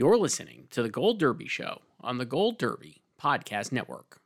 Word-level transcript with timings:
You're 0.00 0.16
listening 0.16 0.66
to 0.70 0.82
the 0.82 0.88
Gold 0.88 1.18
Derby 1.18 1.46
Show 1.46 1.82
on 2.00 2.16
the 2.16 2.24
Gold 2.24 2.56
Derby 2.56 3.02
Podcast 3.22 3.70
Network. 3.70 4.18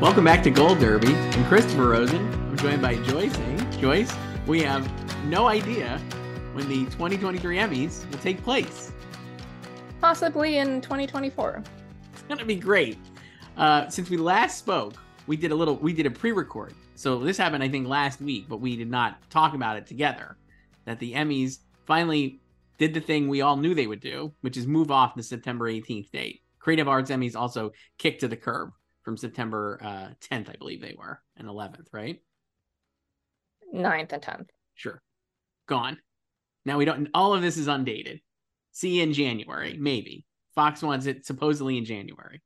Welcome 0.00 0.24
back 0.24 0.42
to 0.42 0.50
Gold 0.50 0.80
Derby. 0.80 1.14
I'm 1.14 1.44
Christopher 1.44 1.90
Rosen. 1.90 2.26
I'm 2.32 2.56
joined 2.56 2.82
by 2.82 2.96
Joyce. 2.96 3.38
Joyce, 3.78 4.12
we 4.48 4.60
have 4.62 4.90
no 5.26 5.46
idea 5.46 5.98
when 6.54 6.68
the 6.68 6.86
2023 6.86 7.56
Emmys 7.56 8.10
will 8.10 8.18
take 8.18 8.42
place. 8.42 8.90
Possibly 10.00 10.56
in 10.56 10.80
2024. 10.80 11.62
It's 12.12 12.22
going 12.22 12.38
to 12.38 12.44
be 12.44 12.56
great. 12.56 12.98
Uh, 13.56 13.88
since 13.88 14.10
we 14.10 14.16
last 14.16 14.58
spoke, 14.58 14.94
we 15.28 15.36
did 15.36 15.52
a 15.52 15.54
little, 15.54 15.76
we 15.76 15.92
did 15.92 16.06
a 16.06 16.10
pre-record. 16.10 16.74
So 16.96 17.20
this 17.20 17.38
happened, 17.38 17.62
I 17.62 17.68
think, 17.68 17.86
last 17.86 18.20
week, 18.20 18.46
but 18.48 18.60
we 18.60 18.74
did 18.74 18.90
not 18.90 19.30
talk 19.30 19.54
about 19.54 19.76
it 19.76 19.86
together. 19.86 20.36
That 20.84 20.98
the 20.98 21.14
Emmys 21.14 21.58
finally 21.86 22.40
did 22.78 22.94
the 22.94 23.00
thing 23.00 23.28
we 23.28 23.42
all 23.42 23.56
knew 23.56 23.74
they 23.74 23.86
would 23.86 24.00
do, 24.00 24.32
which 24.40 24.56
is 24.56 24.66
move 24.66 24.90
off 24.90 25.14
the 25.14 25.22
September 25.22 25.70
18th 25.70 26.10
date. 26.10 26.40
Creative 26.58 26.88
Arts 26.88 27.10
Emmys 27.10 27.36
also 27.36 27.72
kicked 27.98 28.20
to 28.20 28.28
the 28.28 28.36
curb 28.36 28.70
from 29.02 29.16
September 29.16 29.78
uh, 29.82 30.08
10th, 30.30 30.50
I 30.50 30.56
believe 30.58 30.80
they 30.80 30.94
were, 30.96 31.20
and 31.36 31.48
11th, 31.48 31.86
right? 31.92 32.20
9th 33.74 34.12
and 34.12 34.22
10th. 34.22 34.48
Sure. 34.74 35.02
Gone. 35.66 35.98
Now 36.64 36.78
we 36.78 36.84
don't, 36.84 37.08
all 37.14 37.34
of 37.34 37.42
this 37.42 37.56
is 37.56 37.68
undated. 37.68 38.20
See 38.72 38.96
you 38.96 39.02
in 39.02 39.12
January, 39.12 39.76
maybe. 39.78 40.24
Fox 40.54 40.82
wants 40.82 41.06
it 41.06 41.26
supposedly 41.26 41.78
in 41.78 41.84
January. 41.84 42.42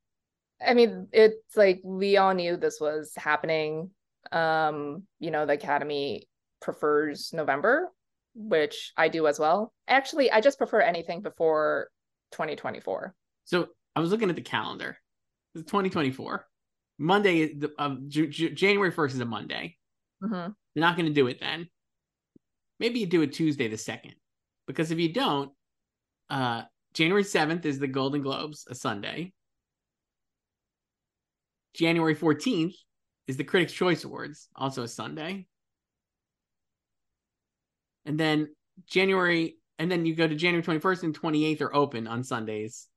I 0.65 0.75
mean, 0.75 1.09
it's 1.13 1.57
like 1.57 1.81
we 1.85 2.17
all 2.17 2.35
knew 2.35 2.57
this 2.57 2.81
was 2.81 3.13
happening. 3.17 3.91
Um, 4.33 5.05
you 5.19 5.31
know, 5.31 5.47
the 5.47 5.55
Academy 5.55 6.29
prefers 6.61 7.33
November, 7.33 7.91
which 8.35 8.93
I 8.97 9.09
do 9.09 9.27
as 9.27 9.39
well. 9.39 9.73
Actually, 9.89 10.31
I 10.31 10.41
just 10.41 10.59
prefer 10.59 10.81
anything 10.81 11.23
before 11.23 11.89
2024. 12.33 13.15
So 13.45 13.69
I 13.95 14.01
was 14.01 14.11
looking 14.11 14.31
at 14.31 14.37
the 14.37 14.43
calendar. 14.43 14.97
It's 15.55 15.65
2024. 15.65 16.47
Monday, 16.99 17.55
um, 17.79 18.07
J- 18.09 18.29
J- 18.29 18.51
January 18.51 18.93
1st 18.93 19.15
is 19.15 19.21
a 19.21 19.25
Monday. 19.25 19.77
Mm-hmm. 20.23 20.53
You're 20.75 20.81
not 20.85 20.97
going 20.97 21.07
to 21.07 21.13
do 21.13 21.27
it 21.27 21.41
then. 21.41 21.69
Maybe 22.81 23.01
you 23.01 23.07
do 23.07 23.23
it 23.23 23.33
Tuesday 23.33 23.69
the 23.69 23.77
2nd. 23.77 24.15
Because 24.67 24.91
if 24.91 24.99
you 24.99 25.13
don't, 25.13 25.53
uh, 26.31 26.63
January 26.95 27.25
7th 27.25 27.65
is 27.65 27.79
the 27.79 27.87
Golden 27.89 28.23
Globes, 28.23 28.67
a 28.69 28.75
Sunday. 28.75 29.33
January 31.75 32.15
14th 32.15 32.75
is 33.27 33.37
the 33.37 33.45
Critics' 33.45 33.73
Choice 33.73 34.05
Awards, 34.05 34.49
also 34.55 34.85
a 34.85 34.89
Sunday. 34.89 35.47
And 38.07 38.19
then 38.19 38.55
January, 38.87 39.57
and 39.79 39.91
then 39.91 40.07
you 40.07 40.15
go 40.15 40.27
to 40.27 40.35
January 40.35 40.63
21st 40.63 41.03
and 41.05 41.21
28th 41.21 41.61
are 41.63 41.75
open 41.75 42.07
on 42.07 42.25
Sundays. 42.25 42.89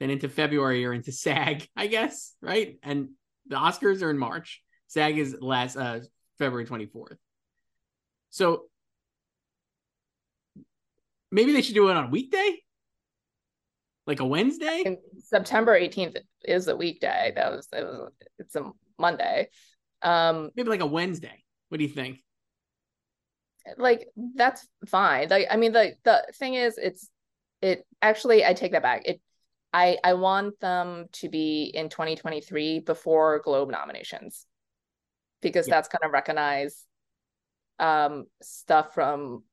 Then 0.00 0.10
into 0.10 0.28
February 0.28 0.84
or 0.84 0.92
into 0.92 1.10
SAG, 1.10 1.68
I 1.76 1.88
guess, 1.88 2.34
right? 2.40 2.78
And 2.82 3.10
the 3.48 3.56
Oscars 3.56 4.02
are 4.02 4.10
in 4.10 4.18
March. 4.18 4.62
SAG 4.86 5.18
is 5.18 5.36
last 5.40 5.76
uh 5.76 6.00
February 6.38 6.66
24th. 6.66 7.16
So 8.30 8.64
maybe 11.30 11.52
they 11.52 11.62
should 11.62 11.74
do 11.74 11.88
it 11.88 11.96
on 11.96 12.06
a 12.06 12.10
weekday? 12.10 12.58
Like 14.06 14.20
a 14.20 14.24
Wednesday? 14.24 14.82
And 14.86 14.98
September 15.18 15.78
18th 15.78 16.18
is 16.44 16.68
a 16.68 16.76
weekday. 16.76 17.32
That 17.34 17.50
was 17.50 17.68
it 17.72 17.84
was 17.84 18.12
it's 18.38 18.54
a 18.54 18.70
Monday. 18.98 19.48
Um 20.02 20.50
maybe 20.54 20.70
like 20.70 20.80
a 20.80 20.86
Wednesday. 20.86 21.44
What 21.68 21.78
do 21.78 21.84
you 21.84 21.90
think? 21.90 22.20
Like 23.76 24.08
that's 24.34 24.66
fine. 24.86 25.28
Like 25.28 25.46
I 25.50 25.56
mean 25.56 25.72
the 25.72 25.94
the 26.04 26.24
thing 26.34 26.54
is 26.54 26.78
it's 26.78 27.08
it 27.60 27.86
actually 28.02 28.44
I 28.44 28.54
take 28.54 28.72
that 28.72 28.82
back. 28.82 29.02
It 29.04 29.20
I 29.72 29.98
I 30.02 30.14
want 30.14 30.58
them 30.60 31.06
to 31.12 31.28
be 31.28 31.64
in 31.64 31.88
2023 31.88 32.80
before 32.80 33.40
Globe 33.40 33.70
nominations 33.70 34.46
because 35.42 35.68
yeah. 35.68 35.74
that's 35.74 35.88
going 35.88 36.02
to 36.02 36.10
recognize 36.10 36.84
um 37.78 38.26
stuff 38.42 38.94
from 38.94 39.44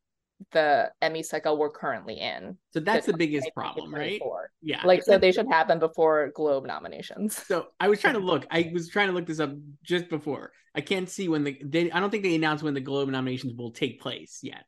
the 0.52 0.92
Emmy 1.02 1.24
cycle 1.24 1.58
we're 1.58 1.70
currently 1.70 2.16
in. 2.16 2.58
So 2.72 2.80
that's 2.80 3.06
the, 3.06 3.14
the 3.14 3.18
biggest 3.18 3.50
problem, 3.56 3.94
right? 3.94 4.22
Yeah. 4.62 4.82
Like 4.84 5.04
so 5.04 5.18
they 5.18 5.32
should 5.32 5.48
happen 5.48 5.80
before 5.80 6.32
Globe 6.36 6.66
nominations. 6.66 7.38
So 7.46 7.68
I 7.80 7.88
was 7.88 8.00
trying 8.00 8.16
to 8.16 8.20
look. 8.20 8.46
I 8.52 8.72
was 8.74 8.90
trying 8.90 9.08
to 9.08 9.14
look 9.14 9.26
this 9.26 9.40
up 9.40 9.52
just 9.84 10.10
before. 10.10 10.52
I 10.74 10.82
can't 10.82 11.10
see 11.10 11.30
when 11.30 11.44
the 11.44 11.62
they 11.64 11.92
I 11.92 12.00
don't 12.00 12.10
think 12.10 12.24
they 12.24 12.36
announced 12.36 12.64
when 12.64 12.74
the 12.74 12.82
Globe 12.82 13.10
nominations 13.10 13.54
will 13.58 13.72
take 13.72 14.02
place 14.02 14.40
yet. 14.44 14.66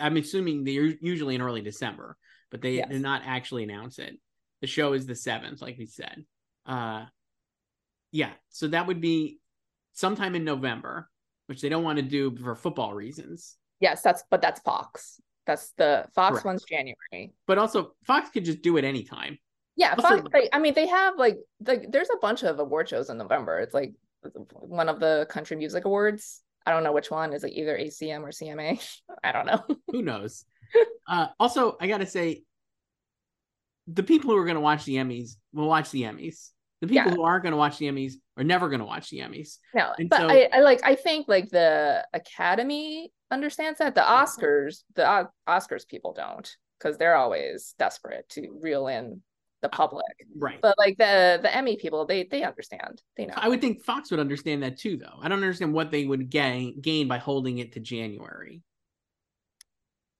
I'm 0.00 0.16
assuming 0.16 0.64
they're 0.64 0.94
usually 1.00 1.36
in 1.36 1.42
early 1.42 1.60
December, 1.60 2.16
but 2.50 2.60
they 2.60 2.76
yes. 2.76 2.88
did 2.90 3.00
not 3.00 3.22
actually 3.24 3.62
announce 3.62 3.98
it. 3.98 4.18
The 4.60 4.66
show 4.66 4.92
is 4.94 5.06
the 5.06 5.12
7th 5.12 5.62
like 5.62 5.78
we 5.78 5.86
said. 5.86 6.24
Uh 6.66 7.04
yeah, 8.10 8.30
so 8.48 8.68
that 8.68 8.86
would 8.86 9.00
be 9.00 9.38
sometime 9.92 10.34
in 10.34 10.44
November, 10.44 11.08
which 11.46 11.60
they 11.60 11.68
don't 11.68 11.84
want 11.84 11.98
to 11.98 12.02
do 12.02 12.34
for 12.36 12.54
football 12.54 12.94
reasons. 12.94 13.56
Yes, 13.80 14.02
that's 14.02 14.24
but 14.30 14.42
that's 14.42 14.60
Fox. 14.60 15.20
That's 15.46 15.72
the 15.78 16.04
Fox 16.14 16.32
Correct. 16.32 16.46
one's 16.46 16.64
January. 16.64 17.32
But 17.46 17.58
also 17.58 17.92
Fox 18.04 18.30
could 18.30 18.44
just 18.44 18.62
do 18.62 18.76
it 18.76 18.84
anytime. 18.84 19.38
Yeah, 19.76 19.94
also, 19.96 20.18
Fox. 20.18 20.30
They, 20.32 20.48
I 20.52 20.58
mean, 20.58 20.74
they 20.74 20.86
have 20.86 21.16
like 21.16 21.38
like 21.66 21.90
there's 21.90 22.10
a 22.10 22.18
bunch 22.20 22.42
of 22.42 22.58
award 22.58 22.88
shows 22.88 23.08
in 23.10 23.18
November. 23.18 23.58
It's 23.60 23.74
like 23.74 23.94
one 24.52 24.88
of 24.88 25.00
the 25.00 25.26
country 25.30 25.56
music 25.56 25.84
awards. 25.84 26.42
I 26.66 26.72
don't 26.72 26.82
know 26.82 26.92
which 26.92 27.10
one 27.10 27.32
is 27.32 27.44
it 27.44 27.52
either 27.54 27.78
ACM 27.78 28.22
or 28.22 28.28
CMA. 28.28 28.84
I 29.24 29.32
don't 29.32 29.46
know. 29.46 29.64
Who 29.92 30.02
knows? 30.02 30.44
uh, 31.06 31.28
also, 31.40 31.76
I 31.80 31.86
gotta 31.86 32.06
say, 32.06 32.42
the 33.86 34.02
people 34.02 34.32
who 34.32 34.36
are 34.36 34.44
gonna 34.44 34.60
watch 34.60 34.84
the 34.84 34.96
Emmys 34.96 35.36
will 35.52 35.68
watch 35.68 35.90
the 35.90 36.02
Emmys. 36.02 36.50
The 36.80 36.86
people 36.86 37.10
yeah. 37.10 37.14
who 37.14 37.22
aren't 37.22 37.42
gonna 37.42 37.56
watch 37.56 37.78
the 37.78 37.86
Emmys 37.86 38.14
are 38.36 38.44
never 38.44 38.68
gonna 38.68 38.84
watch 38.84 39.10
the 39.10 39.18
Emmys. 39.18 39.56
No, 39.74 39.92
and 39.98 40.08
but 40.08 40.18
so, 40.18 40.28
I, 40.28 40.48
I 40.52 40.60
like 40.60 40.80
I 40.84 40.94
think 40.94 41.26
like 41.28 41.48
the 41.50 42.06
Academy 42.14 43.12
understands 43.30 43.78
that. 43.80 43.94
The 43.94 44.00
Oscars, 44.00 44.82
the 44.94 45.08
uh, 45.08 45.24
Oscars 45.48 45.86
people 45.86 46.12
don't 46.12 46.48
because 46.78 46.96
they're 46.96 47.16
always 47.16 47.74
desperate 47.78 48.28
to 48.30 48.56
reel 48.60 48.86
in 48.86 49.22
the 49.62 49.68
uh, 49.68 49.70
public. 49.70 50.04
Right. 50.36 50.60
But 50.60 50.76
like 50.78 50.96
the 50.98 51.40
the 51.42 51.54
Emmy 51.54 51.76
people, 51.76 52.06
they 52.06 52.24
they 52.24 52.42
understand. 52.44 53.02
They 53.16 53.26
know. 53.26 53.34
I 53.36 53.48
would 53.48 53.60
think 53.60 53.84
Fox 53.84 54.10
would 54.10 54.20
understand 54.20 54.62
that 54.62 54.78
too, 54.78 54.96
though. 54.96 55.18
I 55.20 55.28
don't 55.28 55.42
understand 55.42 55.72
what 55.72 55.90
they 55.90 56.04
would 56.04 56.30
gain 56.30 56.80
gain 56.80 57.08
by 57.08 57.18
holding 57.18 57.58
it 57.58 57.72
to 57.72 57.80
January. 57.80 58.62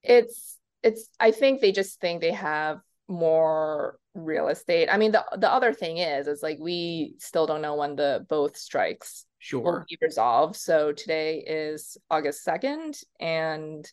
It's 0.03 0.57
it's. 0.83 1.09
I 1.19 1.31
think 1.31 1.61
they 1.61 1.71
just 1.71 1.99
think 1.99 2.21
they 2.21 2.31
have 2.31 2.81
more 3.09 3.97
real 4.13 4.47
estate. 4.47 4.87
I 4.89 4.97
mean, 4.97 5.11
the 5.11 5.25
the 5.37 5.51
other 5.51 5.73
thing 5.73 5.97
is, 5.97 6.27
is 6.27 6.43
like 6.43 6.57
we 6.59 7.15
still 7.17 7.45
don't 7.47 7.61
know 7.61 7.75
when 7.75 7.95
the 7.95 8.25
both 8.29 8.55
strikes 8.55 9.25
sure 9.39 9.61
will 9.61 9.85
be 9.89 9.97
resolved. 10.01 10.55
So 10.55 10.91
today 10.91 11.43
is 11.45 11.97
August 12.09 12.43
second, 12.43 12.95
and 13.19 13.85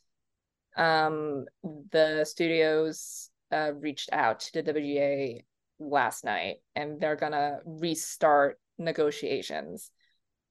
um, 0.76 1.46
the 1.90 2.24
studios 2.24 3.30
uh, 3.50 3.72
reached 3.74 4.10
out 4.12 4.40
to 4.40 4.62
the 4.62 4.72
WGA 4.72 5.44
last 5.78 6.24
night, 6.24 6.56
and 6.74 7.00
they're 7.00 7.16
gonna 7.16 7.58
restart 7.64 8.58
negotiations 8.78 9.90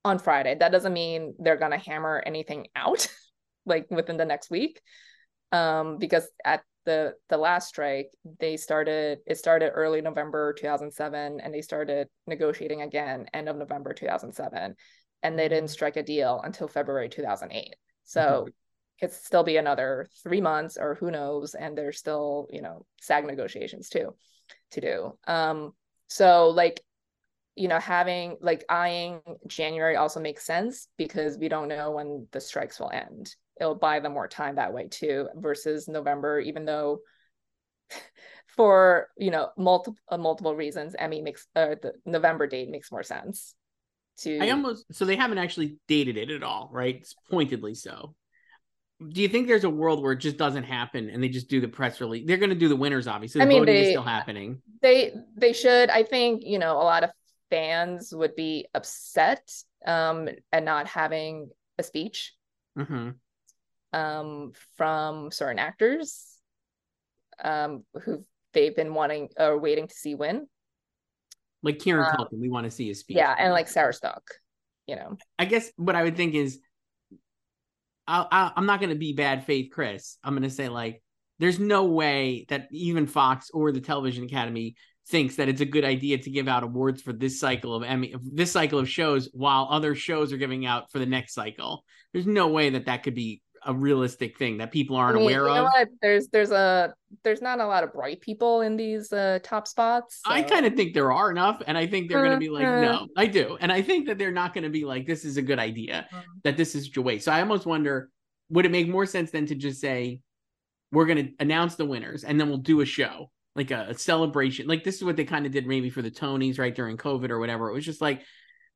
on 0.03 0.19
Friday. 0.19 0.55
That 0.55 0.71
doesn't 0.71 0.93
mean 0.93 1.35
they're 1.39 1.57
gonna 1.57 1.77
hammer 1.77 2.21
anything 2.25 2.67
out. 2.75 3.07
like 3.65 3.87
within 3.89 4.17
the 4.17 4.25
next 4.25 4.49
week. 4.49 4.81
Um, 5.51 5.97
because 5.97 6.27
at 6.43 6.61
the 6.85 7.13
the 7.29 7.37
last 7.37 7.67
strike, 7.67 8.11
they 8.39 8.57
started 8.57 9.19
it 9.25 9.37
started 9.37 9.71
early 9.71 10.01
November 10.01 10.53
2007 10.53 11.39
and 11.39 11.53
they 11.53 11.61
started 11.61 12.07
negotiating 12.27 12.81
again 12.81 13.27
end 13.33 13.49
of 13.49 13.57
November 13.57 13.93
2007 13.93 14.75
and 15.23 15.39
they 15.39 15.49
didn't 15.49 15.69
strike 15.69 15.97
a 15.97 16.03
deal 16.03 16.41
until 16.43 16.67
February 16.67 17.09
2008. 17.09 17.75
So 18.03 18.21
mm-hmm. 18.21 19.05
it 19.05 19.13
still 19.13 19.43
be 19.43 19.57
another 19.57 20.07
3 20.23 20.41
months 20.41 20.77
or 20.77 20.95
who 20.95 21.11
knows 21.11 21.55
and 21.55 21.77
there's 21.77 21.97
still, 21.97 22.47
you 22.51 22.61
know, 22.61 22.85
SAG 23.01 23.25
negotiations 23.25 23.89
too 23.89 24.15
to 24.71 24.81
do. 24.81 25.17
Um 25.27 25.73
so 26.07 26.49
like 26.49 26.81
you 27.55 27.67
know 27.67 27.79
having 27.79 28.37
like 28.41 28.63
eyeing 28.69 29.21
january 29.47 29.95
also 29.95 30.19
makes 30.19 30.45
sense 30.45 30.89
because 30.97 31.37
we 31.37 31.47
don't 31.47 31.69
know 31.69 31.91
when 31.91 32.27
the 32.31 32.41
strikes 32.41 32.79
will 32.79 32.91
end 32.91 33.33
it'll 33.59 33.75
buy 33.75 33.99
them 33.99 34.13
more 34.13 34.27
time 34.27 34.55
that 34.55 34.73
way 34.73 34.87
too 34.87 35.27
versus 35.35 35.87
november 35.87 36.39
even 36.39 36.65
though 36.65 36.99
for 38.47 39.09
you 39.17 39.31
know 39.31 39.49
multiple 39.57 39.99
uh, 40.09 40.17
multiple 40.17 40.55
reasons 40.55 40.95
emmy 40.97 41.21
makes 41.21 41.47
uh, 41.55 41.75
the 41.81 41.93
november 42.05 42.47
date 42.47 42.69
makes 42.69 42.91
more 42.91 43.03
sense 43.03 43.55
to 44.17 44.39
i 44.39 44.49
almost 44.49 44.85
so 44.91 45.05
they 45.05 45.15
haven't 45.15 45.37
actually 45.37 45.77
dated 45.87 46.17
it 46.17 46.29
at 46.29 46.43
all 46.43 46.69
right? 46.71 46.95
It's 46.95 47.15
pointedly 47.29 47.75
so. 47.75 48.15
Do 49.05 49.21
you 49.21 49.27
think 49.27 49.47
there's 49.47 49.65
a 49.65 49.69
world 49.69 50.01
where 50.01 50.13
it 50.13 50.19
just 50.19 50.37
doesn't 50.37 50.63
happen 50.63 51.09
and 51.09 51.21
they 51.21 51.27
just 51.27 51.49
do 51.49 51.59
the 51.59 51.67
press 51.67 51.99
release 51.99 52.25
they're 52.25 52.37
going 52.37 52.49
to 52.49 52.55
do 52.55 52.69
the 52.69 52.77
winners 52.77 53.07
obviously. 53.07 53.39
The 53.39 53.45
I 53.45 53.49
mean, 53.49 53.65
they, 53.65 53.81
is 53.81 53.89
still 53.89 54.03
happening. 54.03 54.61
they 54.81 55.13
they 55.35 55.51
should. 55.51 55.89
I 55.89 56.03
think 56.03 56.43
you 56.45 56.59
know 56.59 56.77
a 56.77 56.83
lot 56.83 57.03
of 57.03 57.09
fans 57.49 58.13
would 58.15 58.35
be 58.35 58.67
upset 58.73 59.51
um, 59.85 60.29
and 60.51 60.65
not 60.65 60.87
having 60.87 61.49
a 61.77 61.83
speech. 61.83 62.33
Mm-hmm. 62.77 63.11
Um, 63.95 64.51
from 64.75 65.31
certain 65.31 65.57
actors 65.57 66.37
um, 67.43 67.83
who 68.03 68.23
they've 68.53 68.75
been 68.75 68.93
wanting 68.93 69.29
or 69.37 69.57
waiting 69.57 69.87
to 69.87 69.95
see 69.95 70.15
win. 70.15 70.47
Like 71.63 71.79
Kieran 71.79 72.05
um, 72.05 72.11
Culkin, 72.15 72.39
we 72.39 72.49
want 72.49 72.65
to 72.65 72.71
see 72.71 72.87
his 72.87 72.99
speech. 72.99 73.17
Yeah, 73.17 73.33
and 73.37 73.53
like 73.53 73.69
Sarah 73.69 73.93
Snook, 73.93 74.29
you 74.85 74.97
know. 74.97 75.17
I 75.39 75.45
guess 75.45 75.71
what 75.77 75.95
I 75.95 76.03
would 76.03 76.17
think 76.17 76.35
is, 76.35 76.59
i 78.07 78.25
i 78.31 78.51
am 78.59 78.65
not 78.65 78.79
going 78.79 78.91
to 78.91 78.99
be 78.99 79.13
bad 79.13 79.45
faith, 79.45 79.71
Chris. 79.71 80.17
I'm 80.23 80.33
going 80.33 80.43
to 80.43 80.49
say 80.49 80.67
like, 80.67 81.01
there's 81.39 81.59
no 81.59 81.85
way 81.85 82.45
that 82.49 82.67
even 82.71 83.07
Fox 83.07 83.49
or 83.53 83.71
the 83.71 83.81
Television 83.81 84.25
Academy 84.25 84.75
thinks 85.07 85.35
that 85.35 85.49
it's 85.49 85.61
a 85.61 85.65
good 85.65 85.85
idea 85.85 86.17
to 86.17 86.29
give 86.29 86.47
out 86.47 86.63
awards 86.63 87.01
for 87.01 87.13
this 87.13 87.39
cycle 87.39 87.75
of 87.75 87.83
Emmy, 87.83 88.13
this 88.21 88.51
cycle 88.51 88.79
of 88.79 88.89
shows, 88.89 89.29
while 89.33 89.67
other 89.71 89.95
shows 89.95 90.33
are 90.33 90.37
giving 90.37 90.65
out 90.65 90.91
for 90.91 90.99
the 90.99 91.05
next 91.05 91.33
cycle. 91.33 91.83
There's 92.13 92.27
no 92.27 92.49
way 92.49 92.71
that 92.71 92.85
that 92.85 93.03
could 93.03 93.15
be 93.15 93.41
a 93.65 93.73
realistic 93.73 94.37
thing 94.37 94.57
that 94.59 94.71
people 94.71 94.95
aren't 94.95 95.17
I 95.17 95.19
mean, 95.19 95.29
aware 95.29 95.49
of. 95.49 95.87
There's 96.01 96.27
there's 96.29 96.51
a 96.51 96.93
there's 97.23 97.41
not 97.41 97.59
a 97.59 97.65
lot 97.65 97.83
of 97.83 97.93
bright 97.93 98.21
people 98.21 98.61
in 98.61 98.77
these 98.77 99.11
uh, 99.11 99.39
top 99.43 99.67
spots. 99.67 100.21
So. 100.25 100.31
I 100.31 100.43
kind 100.43 100.65
of 100.65 100.75
think 100.75 100.93
there 100.93 101.11
are 101.11 101.31
enough, 101.31 101.61
and 101.65 101.77
I 101.77 101.87
think 101.87 102.09
they're 102.09 102.21
going 102.21 102.31
to 102.31 102.37
be 102.37 102.49
like, 102.49 102.63
no, 102.63 103.07
I 103.17 103.25
do, 103.27 103.57
and 103.59 103.71
I 103.71 103.81
think 103.81 104.07
that 104.07 104.17
they're 104.17 104.31
not 104.31 104.53
going 104.53 104.63
to 104.63 104.69
be 104.69 104.85
like, 104.85 105.05
this 105.05 105.25
is 105.25 105.37
a 105.37 105.41
good 105.41 105.59
idea, 105.59 106.07
mm-hmm. 106.11 106.31
that 106.43 106.57
this 106.57 106.75
is 106.75 106.95
your 106.95 107.03
way. 107.03 107.19
So 107.19 107.31
I 107.31 107.41
almost 107.41 107.65
wonder, 107.65 108.09
would 108.49 108.65
it 108.65 108.71
make 108.71 108.87
more 108.87 109.05
sense 109.05 109.31
than 109.31 109.45
to 109.47 109.55
just 109.55 109.81
say, 109.81 110.21
we're 110.91 111.05
going 111.05 111.25
to 111.25 111.31
announce 111.39 111.75
the 111.75 111.85
winners, 111.85 112.23
and 112.23 112.39
then 112.39 112.49
we'll 112.49 112.57
do 112.57 112.81
a 112.81 112.85
show 112.85 113.31
like 113.55 113.71
a, 113.71 113.87
a 113.89 113.93
celebration. 113.93 114.67
Like 114.67 114.83
this 114.83 114.95
is 114.95 115.03
what 115.03 115.15
they 115.15 115.23
kind 115.23 115.45
of 115.45 115.51
did 115.51 115.65
maybe 115.65 115.89
for 115.89 116.01
the 116.01 116.11
Tonys, 116.11 116.59
right 116.59 116.75
during 116.75 116.97
COVID 116.97 117.29
or 117.29 117.39
whatever. 117.39 117.69
It 117.69 117.73
was 117.73 117.85
just 117.85 118.01
like 118.01 118.21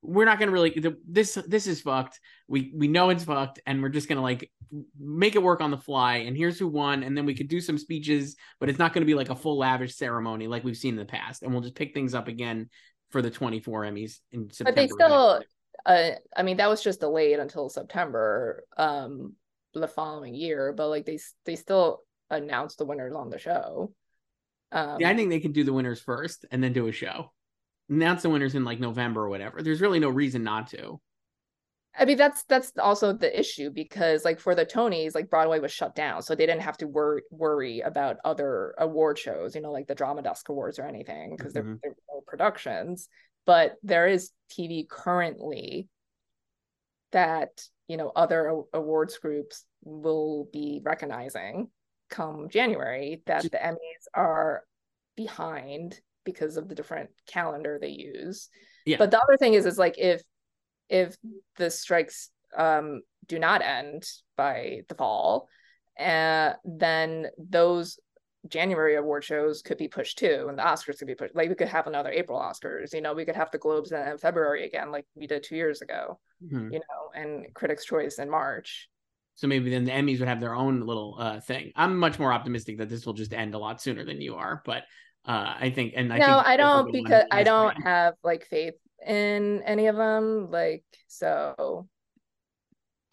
we're 0.01 0.25
not 0.25 0.39
gonna 0.39 0.51
really 0.51 0.73
this 1.07 1.37
this 1.47 1.67
is 1.67 1.81
fucked. 1.81 2.19
We 2.47 2.71
we 2.75 2.87
know 2.87 3.09
it's 3.09 3.23
fucked, 3.23 3.59
and 3.65 3.81
we're 3.81 3.89
just 3.89 4.07
gonna 4.07 4.21
like 4.21 4.49
make 4.99 5.35
it 5.35 5.43
work 5.43 5.61
on 5.61 5.71
the 5.71 5.77
fly. 5.77 6.17
And 6.17 6.37
here's 6.37 6.57
who 6.57 6.67
won, 6.67 7.03
and 7.03 7.17
then 7.17 7.25
we 7.25 7.35
could 7.35 7.49
do 7.49 7.59
some 7.59 7.77
speeches, 7.77 8.35
but 8.59 8.69
it's 8.69 8.79
not 8.79 8.93
gonna 8.93 9.05
be 9.05 9.15
like 9.15 9.29
a 9.29 9.35
full 9.35 9.57
lavish 9.57 9.95
ceremony 9.95 10.47
like 10.47 10.63
we've 10.63 10.77
seen 10.77 10.93
in 10.93 10.99
the 10.99 11.05
past. 11.05 11.43
And 11.43 11.51
we'll 11.51 11.61
just 11.61 11.75
pick 11.75 11.93
things 11.93 12.13
up 12.13 12.27
again 12.27 12.69
for 13.09 13.21
the 13.21 13.29
24 13.29 13.83
Emmys 13.83 14.19
in 14.31 14.49
September. 14.49 14.71
But 14.71 14.75
they 14.75 14.87
still, 14.87 15.43
uh, 15.85 16.11
I 16.35 16.43
mean, 16.43 16.57
that 16.57 16.69
was 16.69 16.81
just 16.81 17.01
delayed 17.01 17.39
until 17.39 17.67
September, 17.69 18.63
um, 18.77 19.33
the 19.73 19.87
following 19.87 20.33
year. 20.33 20.71
But 20.71 20.87
like 20.87 21.05
they 21.05 21.19
they 21.45 21.55
still 21.55 22.03
announced 22.29 22.77
the 22.77 22.85
winners 22.85 23.15
on 23.15 23.29
the 23.29 23.39
show. 23.39 23.93
Um, 24.71 24.97
yeah, 24.99 25.09
I 25.09 25.15
think 25.15 25.29
they 25.29 25.39
can 25.39 25.51
do 25.51 25.63
the 25.63 25.73
winners 25.73 25.99
first 25.99 26.45
and 26.51 26.63
then 26.63 26.71
do 26.73 26.87
a 26.87 26.91
show. 26.91 27.31
Announce 27.89 28.21
the 28.21 28.29
winners 28.29 28.55
in 28.55 28.63
like 28.63 28.79
November 28.79 29.25
or 29.25 29.29
whatever. 29.29 29.61
There's 29.61 29.81
really 29.81 29.99
no 29.99 30.09
reason 30.09 30.43
not 30.43 30.67
to. 30.67 30.99
I 31.97 32.05
mean, 32.05 32.17
that's 32.17 32.43
that's 32.43 32.71
also 32.79 33.13
the 33.13 33.37
issue 33.37 33.71
because 33.71 34.23
like 34.23 34.39
for 34.39 34.55
the 34.55 34.65
Tonys, 34.65 35.15
like 35.15 35.29
Broadway 35.29 35.59
was 35.59 35.71
shut 35.71 35.95
down, 35.95 36.21
so 36.21 36.35
they 36.35 36.45
didn't 36.45 36.61
have 36.61 36.77
to 36.77 36.87
worry 36.87 37.23
worry 37.31 37.81
about 37.81 38.17
other 38.23 38.75
award 38.77 39.17
shows, 39.17 39.55
you 39.55 39.61
know, 39.61 39.71
like 39.71 39.87
the 39.87 39.95
Drama 39.95 40.21
Desk 40.21 40.47
Awards 40.49 40.79
or 40.79 40.85
anything, 40.85 41.35
because 41.35 41.53
mm-hmm. 41.53 41.67
there, 41.67 41.79
there 41.83 41.91
were 41.91 42.15
no 42.15 42.21
productions. 42.27 43.09
But 43.45 43.75
there 43.83 44.07
is 44.07 44.31
TV 44.51 44.87
currently 44.87 45.87
that 47.11 47.49
you 47.87 47.97
know 47.97 48.11
other 48.15 48.61
awards 48.71 49.17
groups 49.17 49.65
will 49.83 50.47
be 50.53 50.81
recognizing 50.83 51.69
come 52.09 52.49
January 52.49 53.21
that 53.25 53.43
the 53.43 53.57
Emmys 53.57 54.07
are 54.13 54.63
behind 55.15 55.99
because 56.23 56.57
of 56.57 56.67
the 56.67 56.75
different 56.75 57.09
calendar 57.27 57.77
they 57.79 57.89
use. 57.89 58.49
Yeah. 58.85 58.97
But 58.97 59.11
the 59.11 59.19
other 59.19 59.37
thing 59.37 59.53
is 59.53 59.65
is 59.65 59.77
like 59.77 59.97
if 59.97 60.21
if 60.89 61.15
the 61.57 61.69
strikes 61.69 62.29
um 62.57 63.01
do 63.27 63.39
not 63.39 63.61
end 63.61 64.03
by 64.35 64.81
the 64.87 64.95
fall, 64.95 65.47
uh, 65.99 66.53
then 66.65 67.27
those 67.37 67.99
January 68.47 68.95
award 68.95 69.23
shows 69.23 69.61
could 69.61 69.77
be 69.77 69.87
pushed 69.87 70.17
too, 70.17 70.45
and 70.47 70.57
the 70.57 70.63
Oscars 70.63 70.97
could 70.97 71.07
be 71.07 71.15
pushed. 71.15 71.35
Like 71.35 71.49
we 71.49 71.55
could 71.55 71.67
have 71.67 71.87
another 71.87 72.09
April 72.09 72.39
Oscars, 72.39 72.93
you 72.93 73.01
know, 73.01 73.13
we 73.13 73.25
could 73.25 73.35
have 73.35 73.51
the 73.51 73.57
Globes 73.57 73.91
in 73.91 74.17
February 74.17 74.65
again, 74.65 74.91
like 74.91 75.05
we 75.13 75.27
did 75.27 75.43
two 75.43 75.55
years 75.55 75.81
ago, 75.81 76.19
mm-hmm. 76.43 76.73
you 76.73 76.79
know, 76.79 77.21
and 77.21 77.53
Critics' 77.53 77.85
Choice 77.85 78.17
in 78.17 78.29
March. 78.29 78.89
So 79.35 79.47
maybe 79.47 79.69
then 79.69 79.85
the 79.85 79.91
Emmys 79.91 80.19
would 80.19 80.27
have 80.27 80.41
their 80.41 80.55
own 80.55 80.81
little 80.81 81.15
uh, 81.19 81.39
thing. 81.39 81.71
I'm 81.75 81.97
much 81.97 82.19
more 82.19 82.33
optimistic 82.33 82.77
that 82.77 82.89
this 82.89 83.05
will 83.05 83.13
just 83.13 83.33
end 83.33 83.55
a 83.55 83.57
lot 83.57 83.81
sooner 83.81 84.03
than 84.03 84.21
you 84.21 84.35
are, 84.35 84.61
but 84.65 84.83
uh, 85.29 85.53
I 85.59 85.69
think 85.69 85.93
and 85.95 86.11
I 86.11 86.17
no, 86.17 86.41
I 86.43 86.57
don't 86.57 86.91
because 86.91 87.23
I 87.29 87.43
don't 87.43 87.75
have 87.83 88.15
like 88.23 88.47
faith 88.47 88.73
in 89.05 89.61
any 89.63 89.85
of 89.85 89.95
them. 89.95 90.49
Like 90.49 90.83
so, 91.07 91.87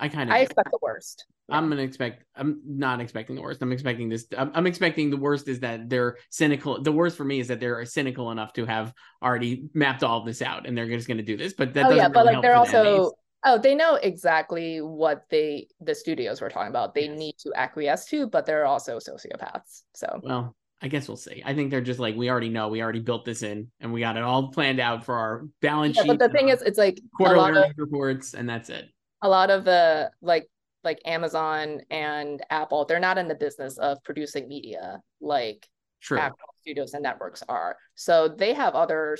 I 0.00 0.08
kind 0.08 0.30
of 0.30 0.34
I 0.34 0.38
expect 0.38 0.70
the 0.70 0.78
worst. 0.80 1.26
I'm 1.50 1.68
gonna 1.68 1.82
expect. 1.82 2.24
I'm 2.34 2.62
not 2.66 3.02
expecting 3.02 3.36
the 3.36 3.42
worst. 3.42 3.60
I'm 3.60 3.70
expecting 3.70 4.08
this. 4.08 4.24
I'm, 4.36 4.50
I'm, 4.54 4.66
expecting 4.66 5.10
the 5.10 5.18
worst 5.18 5.46
is 5.46 5.60
that 5.60 5.90
they're 5.90 6.16
cynical. 6.30 6.82
The 6.82 6.90
worst 6.90 7.18
for 7.18 7.24
me 7.24 7.38
is 7.38 7.48
that 7.48 7.60
they're 7.60 7.84
cynical 7.84 8.30
enough 8.30 8.54
to 8.54 8.64
have 8.64 8.94
already 9.22 9.68
mapped 9.74 10.02
all 10.02 10.24
this 10.24 10.40
out 10.40 10.66
and 10.66 10.76
they're 10.76 10.88
just 10.88 11.06
gonna 11.06 11.22
do 11.22 11.36
this. 11.36 11.52
But 11.52 11.74
that 11.74 11.84
oh 11.84 11.90
yeah, 11.90 12.08
but 12.08 12.24
like 12.24 12.40
they're 12.40 12.56
also 12.56 13.12
Oh, 13.44 13.58
they 13.58 13.74
know 13.76 13.94
exactly 13.94 14.80
what 14.80 15.26
they 15.30 15.68
the 15.80 15.94
studios 15.94 16.40
were 16.40 16.48
talking 16.48 16.70
about. 16.70 16.94
They 16.94 17.08
yes. 17.08 17.18
need 17.18 17.38
to 17.40 17.52
acquiesce 17.54 18.06
to, 18.06 18.26
but 18.26 18.46
they're 18.46 18.66
also 18.66 18.98
sociopaths. 18.98 19.82
So 19.94 20.18
well, 20.22 20.56
I 20.82 20.88
guess 20.88 21.08
we'll 21.08 21.16
see. 21.16 21.42
I 21.44 21.54
think 21.54 21.70
they're 21.70 21.80
just 21.80 21.98
like 21.98 22.16
we 22.16 22.30
already 22.30 22.50
know, 22.50 22.68
we 22.68 22.82
already 22.82 23.00
built 23.00 23.24
this 23.24 23.42
in, 23.42 23.70
and 23.80 23.92
we 23.92 24.00
got 24.00 24.16
it 24.16 24.22
all 24.22 24.48
planned 24.48 24.78
out 24.78 25.04
for 25.04 25.14
our 25.14 25.46
balance 25.62 25.96
yeah, 25.96 26.02
sheet. 26.02 26.08
But 26.08 26.18
the 26.18 26.28
thing 26.28 26.50
is, 26.50 26.60
it's 26.62 26.78
like 26.78 27.00
quarterly 27.14 27.70
of, 27.70 27.72
reports, 27.78 28.34
and 28.34 28.48
that's 28.48 28.68
it. 28.68 28.86
A 29.22 29.28
lot 29.28 29.50
of 29.50 29.64
the 29.64 30.10
like 30.20 30.46
like 30.84 31.00
Amazon 31.06 31.80
and 31.90 32.44
Apple, 32.50 32.84
they're 32.84 33.00
not 33.00 33.16
in 33.18 33.26
the 33.26 33.34
business 33.34 33.78
of 33.78 34.02
producing 34.04 34.48
media 34.48 35.00
like 35.20 35.66
True. 36.00 36.18
actual 36.18 36.48
studios 36.60 36.92
and 36.92 37.02
networks 37.02 37.42
are. 37.48 37.76
So 37.94 38.28
they 38.28 38.52
have 38.52 38.74
other 38.74 39.16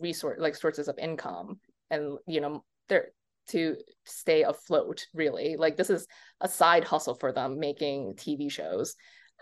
resource 0.00 0.38
like 0.40 0.56
sources 0.56 0.88
of 0.88 0.98
income, 0.98 1.60
and 1.88 2.18
you 2.26 2.40
know 2.40 2.64
they're 2.88 3.10
to 3.48 3.76
stay 4.04 4.42
afloat 4.42 5.06
really 5.14 5.54
like 5.56 5.76
this 5.76 5.88
is 5.88 6.08
a 6.40 6.48
side 6.48 6.82
hustle 6.82 7.14
for 7.14 7.30
them 7.30 7.60
making 7.60 8.12
tv 8.14 8.50
shows 8.50 8.96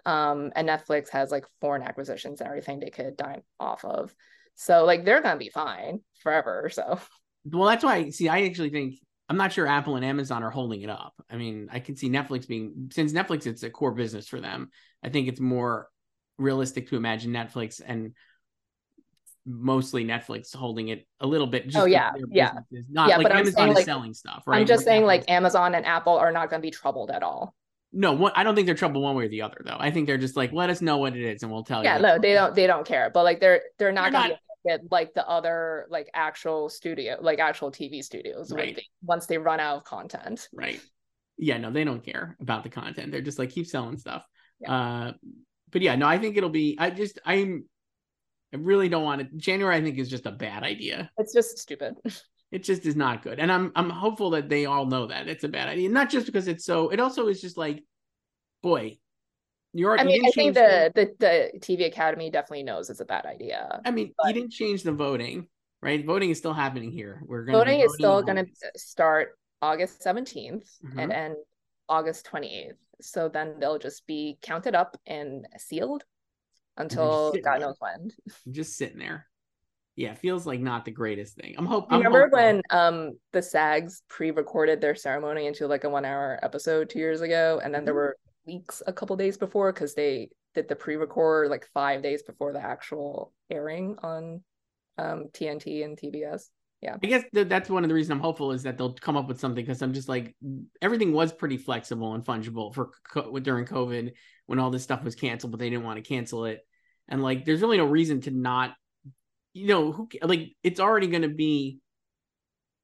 um 0.07 0.53
and 0.55 0.69
netflix 0.69 1.09
has 1.09 1.31
like 1.31 1.45
foreign 1.61 1.83
acquisitions 1.83 2.41
and 2.41 2.49
everything 2.49 2.81
they 2.81 2.91
could 2.91 3.17
dine 3.17 3.43
off 3.59 3.85
of 3.85 4.15
so 4.55 4.85
like 4.85 5.05
they're 5.05 5.23
gonna 5.23 5.39
be 5.39 5.51
fine 5.51 6.01
forever 6.21 6.71
so 6.73 6.99
well 7.47 7.69
that's 7.69 7.85
why 7.85 8.11
see 8.11 8.29
i 8.29 8.43
actually 8.43 8.71
think 8.71 8.95
i'm 9.29 9.37
not 9.37 9.53
sure 9.53 9.67
apple 9.67 9.97
and 9.97 10.05
amazon 10.05 10.43
are 10.43 10.51
holding 10.51 10.83
it 10.83 10.91
up 10.91 11.15
i 11.31 11.37
mean 11.37 11.69
i 11.73 11.79
can 11.81 11.97
see 11.97 12.09
netflix 12.09 12.47
being 12.47 12.91
since 12.93 13.13
netflix 13.13 13.47
it's 13.47 13.63
a 13.63 13.71
core 13.71 13.93
business 13.93 14.29
for 14.29 14.41
them 14.41 14.71
i 15.03 15.09
think 15.09 15.29
it's 15.29 15.41
more 15.41 15.89
realistic 16.39 16.89
to 16.89 16.97
imagine 16.97 17.33
netflix 17.33 17.81
and 17.85 18.13
mostly 19.47 20.05
Netflix 20.05 20.55
holding 20.55 20.89
it 20.89 21.07
a 21.21 21.27
little 21.27 21.47
bit. 21.47 21.71
oh 21.75 21.85
yeah, 21.85 22.13
yeah, 22.31 22.53
not 22.91 23.09
yeah, 23.09 23.19
like 23.19 23.33
Amazon 23.33 23.71
is 23.71 23.75
like, 23.77 23.85
selling 23.85 24.15
stuff, 24.15 24.45
right? 24.47 24.61
I'm 24.61 24.67
just 24.67 24.85
saying 24.85 25.05
like 25.05 25.31
Amazon 25.31 25.75
and 25.75 25.85
Apple 25.85 26.17
are 26.17 26.33
not 26.33 26.51
going 26.51 26.61
to 26.61 26.67
be 26.67 26.71
troubled 26.71 27.11
at 27.11 27.23
all. 27.23 27.55
No, 27.97 28.13
one, 28.13 28.33
I 28.35 28.43
don't 28.43 28.55
think 28.55 28.67
they're 28.67 28.75
troubled 28.75 29.05
one 29.05 29.15
way 29.15 29.27
or 29.27 29.29
the 29.29 29.43
other 29.43 29.61
though. 29.65 29.77
I 29.79 29.91
think 29.91 30.07
they're 30.07 30.19
just 30.19 30.37
like, 30.37 30.53
let 30.53 30.69
us 30.69 30.83
know 30.83 30.99
what 30.99 31.17
it 31.17 31.23
is 31.23 31.43
and 31.43 31.53
we'll 31.53 31.63
tell 31.63 31.85
yeah, 31.85 31.97
you. 31.97 32.03
Yeah, 32.03 32.15
no, 32.15 32.19
they 32.21 32.35
don't. 32.35 32.55
They 32.55 32.67
don't 32.67 32.87
care. 32.87 33.11
But 33.13 33.25
like 33.25 33.41
they're 33.41 33.63
they're 33.79 33.93
not 33.93 34.13
going 34.13 34.31
to 34.31 34.39
get 34.67 34.81
like 34.91 35.15
the 35.15 35.27
other 35.29 35.87
like 35.91 36.11
actual 36.13 36.69
studio, 36.69 37.17
like 37.21 37.39
actual 37.39 37.71
TV 37.71 38.03
studios, 38.03 38.53
right. 38.53 38.77
they, 38.77 38.87
once 39.03 39.27
they 39.27 39.39
run 39.39 39.61
out 39.61 39.77
of 39.77 39.85
content. 39.85 40.49
Right. 40.53 40.81
Yeah, 41.37 41.59
no, 41.59 41.71
they 41.71 41.85
don't 41.85 42.05
care 42.05 42.37
about 42.41 42.63
the 42.63 42.69
content. 42.69 43.13
They're 43.13 43.21
just 43.21 43.39
like 43.39 43.51
keep 43.51 43.67
selling 43.67 43.97
stuff. 43.97 44.25
Yeah. 44.61 44.73
Uh, 44.73 45.13
but 45.71 45.83
yeah, 45.83 45.97
no, 45.97 46.07
I 46.07 46.19
think 46.19 46.37
it'll 46.37 46.51
be. 46.51 46.77
I 46.79 46.91
just 46.91 47.19
I'm. 47.25 47.65
I 48.53 48.57
really 48.57 48.89
don't 48.89 49.03
want 49.03 49.21
it. 49.21 49.37
January, 49.37 49.75
I 49.75 49.83
think, 49.83 49.99
is 49.99 50.09
just 50.09 50.27
a 50.27 50.31
bad 50.31 50.63
idea. 50.63 51.11
It's 51.19 51.35
just 51.35 51.59
stupid. 51.59 51.95
It 52.55 52.63
just 52.63 52.87
is 52.87 52.95
not 52.95 53.25
good, 53.25 53.41
and 53.41 53.51
I'm 53.51 53.73
I'm 53.75 53.91
hopeful 53.91 54.31
that 54.31 54.49
they 54.49 54.65
all 54.65 54.87
know 54.87 55.09
that 55.09 55.27
it's 55.27 55.43
a 55.43 55.49
bad 55.49 55.67
idea. 55.67 55.89
Not 55.89 56.09
just 56.09 56.25
because 56.25 56.47
it's 56.47 56.65
so. 56.65 56.89
It 56.91 57.01
also 57.01 57.27
is 57.27 57.41
just 57.41 57.57
like, 57.59 57.83
boy, 58.63 58.97
you're. 59.73 59.99
I 59.99 60.05
mean, 60.05 60.25
I 60.25 60.31
think 60.31 60.55
the, 60.55 60.93
the 60.95 61.13
the 61.19 61.59
TV 61.59 61.87
Academy 61.87 62.31
definitely 62.31 62.63
knows 62.63 62.91
it's 62.91 63.01
a 63.01 63.05
bad 63.05 63.27
idea. 63.27 63.81
I 63.85 63.91
mean, 63.91 64.15
but... 64.17 64.29
you 64.29 64.35
didn't 64.35 64.53
change 64.53 64.85
the 64.85 64.93
voting, 64.93 65.49
right? 65.83 66.07
Voting 66.07 66.31
is 66.31 66.39
still 66.39 66.53
happening 66.53 66.93
here. 66.93 67.25
We're 67.27 67.45
going 67.45 67.59
voting 67.59 67.81
is 67.81 67.93
still 67.95 68.23
going 68.23 68.47
to 68.47 68.47
start 68.77 69.37
August 69.61 70.01
17th 70.05 70.63
mm-hmm. 70.87 70.97
and 71.01 71.13
end 71.13 71.37
August 71.89 72.29
28th. 72.33 72.75
So 73.01 73.29
then 73.29 73.57
they'll 73.59 73.81
just 73.81 74.07
be 74.07 74.39
counted 74.43 74.77
up 74.77 74.97
and 75.09 75.45
sealed 75.59 76.05
until 76.77 77.35
God 77.43 77.63
knows 77.63 77.79
when. 77.81 78.13
Just 78.53 78.77
sitting 78.77 79.01
there. 79.01 79.27
Yeah, 79.97 80.15
feels 80.15 80.47
like 80.47 80.61
not 80.61 80.85
the 80.85 80.91
greatest 80.91 81.37
thing. 81.37 81.55
I'm 81.57 81.67
hoping. 81.67 81.99
Remember 81.99 82.29
when 82.31 82.63
um 82.71 83.13
the 83.33 83.43
SAGs 83.43 84.03
pre-recorded 84.09 84.81
their 84.81 84.95
ceremony 84.95 85.47
into 85.47 85.67
like 85.67 85.85
a 85.85 85.89
one-hour 85.89 86.41
episode 86.43 86.91
two 86.91 86.99
years 86.99 87.21
ago, 87.21 87.61
and 87.63 87.73
then 87.73 87.81
mm-hmm. 87.81 87.87
there 87.87 87.95
were 87.95 88.17
weeks 88.47 88.83
a 88.87 88.93
couple 88.93 89.17
days 89.17 89.37
before 89.37 89.73
because 89.73 89.95
they 89.95 90.31
did 90.55 90.69
the 90.69 90.77
pre-record 90.77 91.49
like 91.49 91.69
five 91.73 92.03
days 92.03 92.23
before 92.23 92.53
the 92.53 92.61
actual 92.61 93.33
airing 93.51 93.97
on 94.03 94.43
um 94.99 95.27
TNT 95.33 95.85
and 95.85 95.97
TBS 95.97 96.49
yeah 96.85 96.97
i 97.03 97.07
guess 97.07 97.25
th- 97.33 97.49
that's 97.49 97.71
one 97.71 97.83
of 97.83 97.89
the 97.89 97.95
reasons 97.95 98.11
i'm 98.11 98.21
hopeful 98.21 98.53
is 98.53 98.63
that 98.63 98.77
they'll 98.77 98.93
come 98.93 99.17
up 99.17 99.27
with 99.27 99.41
something 99.41 99.65
because 99.65 99.83
i'm 99.83 99.95
just 99.95 100.09
like 100.09 100.37
everything 100.83 101.13
was 101.13 101.33
pretty 101.33 101.57
flexible 101.57 102.15
and 102.15 102.25
fungible 102.25 102.73
for 102.75 102.91
co- 103.11 103.37
during 103.39 103.65
covid 103.65 104.13
when 104.47 104.59
all 104.59 104.71
this 104.71 104.83
stuff 104.83 105.03
was 105.03 105.15
canceled 105.15 105.51
but 105.51 105.59
they 105.59 105.71
didn't 105.71 105.85
want 105.85 105.97
to 105.97 106.09
cancel 106.09 106.45
it 106.45 106.61
and 107.09 107.23
like 107.23 107.45
there's 107.45 107.63
really 107.63 107.79
no 107.79 107.87
reason 107.87 108.21
to 108.21 108.31
not 108.31 108.75
you 109.55 109.69
know 109.69 109.93
who 109.93 110.09
like 110.23 110.55
it's 110.63 110.81
already 110.81 111.07
going 111.07 111.23
to 111.23 111.29
be 111.29 111.79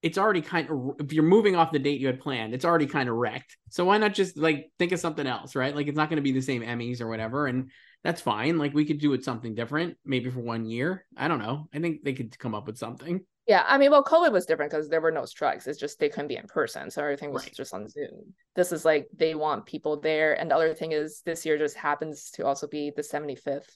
it's 0.02 0.16
already 0.16 0.40
kind 0.40 0.70
of 0.70 0.92
if 0.98 1.12
you're 1.12 1.22
moving 1.22 1.56
off 1.56 1.72
the 1.72 1.78
date 1.78 2.00
you 2.00 2.06
had 2.06 2.20
planned 2.20 2.54
it's 2.54 2.64
already 2.64 2.86
kind 2.86 3.08
of 3.08 3.16
wrecked 3.16 3.56
so 3.68 3.84
why 3.84 3.98
not 3.98 4.14
just 4.14 4.38
like 4.38 4.70
think 4.78 4.92
of 4.92 5.00
something 5.00 5.26
else 5.26 5.54
right 5.54 5.76
like 5.76 5.88
it's 5.88 5.96
not 5.96 6.08
going 6.08 6.16
to 6.16 6.22
be 6.22 6.32
the 6.32 6.40
same 6.40 6.62
emmys 6.62 7.00
or 7.00 7.08
whatever 7.08 7.46
and 7.46 7.70
that's 8.02 8.22
fine 8.22 8.56
like 8.56 8.72
we 8.72 8.86
could 8.86 8.98
do 8.98 9.12
it 9.12 9.24
something 9.24 9.54
different 9.54 9.96
maybe 10.06 10.30
for 10.30 10.40
one 10.40 10.64
year 10.64 11.04
i 11.16 11.28
don't 11.28 11.40
know 11.40 11.68
i 11.74 11.78
think 11.80 12.02
they 12.02 12.14
could 12.14 12.38
come 12.38 12.54
up 12.54 12.66
with 12.66 12.78
something 12.78 13.20
yeah, 13.46 13.64
I 13.66 13.78
mean, 13.78 13.90
well, 13.90 14.04
COVID 14.04 14.30
was 14.30 14.46
different 14.46 14.70
because 14.70 14.88
there 14.88 15.00
were 15.00 15.10
no 15.10 15.24
strikes. 15.24 15.66
It's 15.66 15.80
just 15.80 15.98
they 15.98 16.08
couldn't 16.08 16.28
be 16.28 16.36
in 16.36 16.46
person, 16.46 16.88
so 16.88 17.02
everything 17.02 17.32
was 17.32 17.42
right. 17.42 17.52
just 17.52 17.74
on 17.74 17.88
Zoom. 17.88 18.32
This 18.54 18.70
is 18.70 18.84
like 18.84 19.08
they 19.16 19.34
want 19.34 19.66
people 19.66 19.98
there, 19.98 20.38
and 20.38 20.48
the 20.48 20.54
other 20.54 20.72
thing 20.72 20.92
is 20.92 21.22
this 21.24 21.44
year 21.44 21.58
just 21.58 21.76
happens 21.76 22.30
to 22.34 22.46
also 22.46 22.68
be 22.68 22.92
the 22.94 23.02
75th 23.02 23.66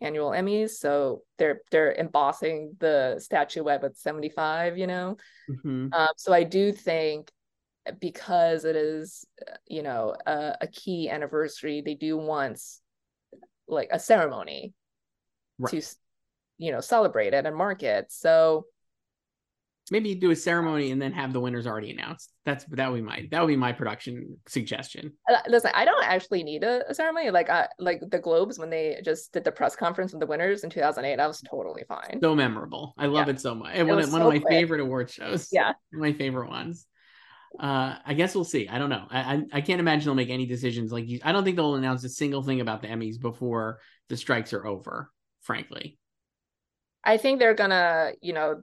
annual 0.00 0.30
Emmys, 0.30 0.70
so 0.70 1.22
they're 1.38 1.62
they're 1.70 1.94
embossing 1.94 2.76
the 2.78 3.16
statuette 3.18 3.82
with 3.82 3.96
75. 3.96 4.78
You 4.78 4.86
know, 4.86 5.16
mm-hmm. 5.50 5.88
um, 5.92 6.08
so 6.16 6.32
I 6.32 6.44
do 6.44 6.72
think 6.72 7.30
because 8.00 8.64
it 8.64 8.76
is 8.76 9.24
you 9.66 9.82
know 9.82 10.14
a, 10.26 10.56
a 10.60 10.66
key 10.66 11.08
anniversary, 11.08 11.80
they 11.80 11.94
do 11.94 12.16
want 12.16 12.60
like 13.66 13.88
a 13.92 13.98
ceremony 13.98 14.72
right. 15.58 15.70
to 15.70 15.82
you 16.58 16.72
know 16.72 16.80
celebrate 16.80 17.34
it 17.34 17.46
and 17.46 17.56
mark 17.56 17.82
it. 17.82 18.06
So 18.10 18.66
maybe 19.90 20.14
do 20.14 20.30
a 20.30 20.36
ceremony 20.36 20.90
and 20.90 21.00
then 21.00 21.12
have 21.12 21.32
the 21.32 21.40
winners 21.40 21.66
already 21.66 21.90
announced. 21.90 22.32
That's 22.44 22.64
that 22.70 22.90
would 22.90 22.98
be 22.98 23.02
my 23.02 23.28
that 23.30 23.40
would 23.40 23.48
be 23.48 23.56
my 23.56 23.72
production 23.72 24.38
suggestion. 24.46 25.12
Uh, 25.28 25.38
listen, 25.48 25.70
I 25.74 25.84
don't 25.84 26.04
actually 26.04 26.42
need 26.42 26.64
a, 26.64 26.88
a 26.90 26.94
ceremony. 26.94 27.30
Like 27.30 27.50
I 27.50 27.68
like 27.78 28.00
the 28.08 28.18
Globes 28.18 28.58
when 28.58 28.70
they 28.70 29.00
just 29.04 29.32
did 29.32 29.44
the 29.44 29.52
press 29.52 29.76
conference 29.76 30.12
with 30.12 30.20
the 30.20 30.26
winners 30.26 30.64
in 30.64 30.70
2008. 30.70 31.20
I 31.20 31.26
was 31.26 31.40
totally 31.42 31.84
fine. 31.88 32.18
So 32.22 32.34
memorable. 32.34 32.94
I 32.98 33.06
love 33.06 33.26
yeah. 33.26 33.34
it 33.34 33.40
so 33.40 33.54
much. 33.54 33.74
It 33.74 33.84
one, 33.84 33.96
one 34.10 34.22
of 34.22 34.28
my 34.28 34.38
quick. 34.38 34.48
favorite 34.48 34.80
award 34.80 35.10
shows. 35.10 35.48
Yeah, 35.52 35.72
my 35.92 36.12
favorite 36.12 36.48
ones. 36.48 36.86
Uh, 37.58 37.96
I 38.04 38.14
guess 38.14 38.34
we'll 38.34 38.44
see. 38.44 38.68
I 38.68 38.78
don't 38.78 38.90
know. 38.90 39.06
I, 39.10 39.18
I, 39.18 39.42
I 39.54 39.60
can't 39.62 39.80
imagine 39.80 40.04
they'll 40.06 40.14
make 40.14 40.30
any 40.30 40.46
decisions. 40.46 40.92
Like 40.92 41.08
I 41.24 41.32
don't 41.32 41.44
think 41.44 41.56
they'll 41.56 41.76
announce 41.76 42.04
a 42.04 42.08
single 42.08 42.42
thing 42.42 42.60
about 42.60 42.82
the 42.82 42.88
Emmys 42.88 43.20
before 43.20 43.80
the 44.08 44.16
strikes 44.16 44.52
are 44.52 44.66
over. 44.66 45.10
Frankly, 45.40 45.98
I 47.02 47.16
think 47.16 47.38
they're 47.38 47.54
gonna, 47.54 48.12
you 48.20 48.32
know, 48.32 48.62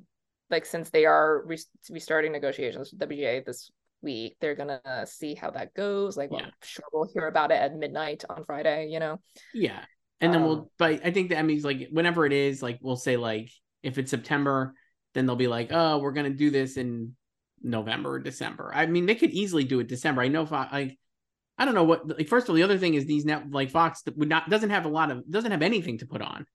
like 0.56 0.66
since 0.66 0.90
they 0.90 1.06
are 1.06 1.44
re- 1.46 1.60
restarting 1.90 2.32
negotiations 2.32 2.92
with 2.92 3.10
WGA 3.10 3.46
this 3.46 3.72
week, 4.02 4.38
they're 4.40 4.56
gonna 4.56 5.06
see 5.06 5.36
how 5.36 5.52
that 5.52 5.74
goes. 5.74 6.16
Like, 6.16 6.32
well, 6.32 6.40
yeah. 6.40 6.48
I'm 6.48 6.54
sure 6.64 6.86
we'll 6.94 7.10
hear 7.14 7.28
about 7.28 7.52
it 7.52 7.56
at 7.56 7.76
midnight 7.76 8.24
on 8.30 8.46
Friday. 8.46 8.88
You 8.90 9.00
know. 9.00 9.20
Yeah, 9.54 9.84
and 10.22 10.34
then 10.34 10.42
um, 10.42 10.48
we'll. 10.48 10.72
But 10.78 11.06
I 11.06 11.12
think 11.12 11.30
the 11.30 11.36
Emmys, 11.36 11.66
like, 11.66 11.90
whenever 11.92 12.26
it 12.26 12.32
is, 12.32 12.64
like, 12.64 12.80
we'll 12.82 12.96
say 12.96 13.18
like 13.18 13.52
if 13.84 13.98
it's 13.98 14.12
September, 14.12 14.74
then 15.14 15.26
they'll 15.26 15.36
be 15.36 15.48
like, 15.48 15.70
oh, 15.72 15.98
we're 15.98 16.14
gonna 16.14 16.30
do 16.30 16.50
this 16.50 16.78
in 16.78 17.16
November 17.62 18.14
or 18.14 18.20
December. 18.20 18.72
I 18.74 18.86
mean, 18.86 19.06
they 19.06 19.16
could 19.16 19.32
easily 19.32 19.66
do 19.66 19.82
it 19.82 19.88
December. 19.88 20.22
I 20.22 20.30
know 20.30 20.44
if 20.44 20.54
I 20.54 20.70
like. 20.72 21.00
I 21.58 21.66
don't 21.66 21.76
know 21.76 21.84
what. 21.84 22.08
Like, 22.18 22.30
first 22.30 22.46
of 22.46 22.52
all, 22.52 22.56
the 22.56 22.64
other 22.64 22.78
thing 22.78 22.94
is 22.94 23.06
these 23.06 23.26
net 23.26 23.52
like 23.52 23.72
Fox 23.72 24.04
would 24.16 24.30
not 24.30 24.50
doesn't 24.50 24.70
have 24.70 24.86
a 24.86 24.90
lot 24.90 25.12
of 25.12 25.30
doesn't 25.30 25.52
have 25.52 25.62
anything 25.62 25.98
to 25.98 26.06
put 26.06 26.22
on 26.22 26.46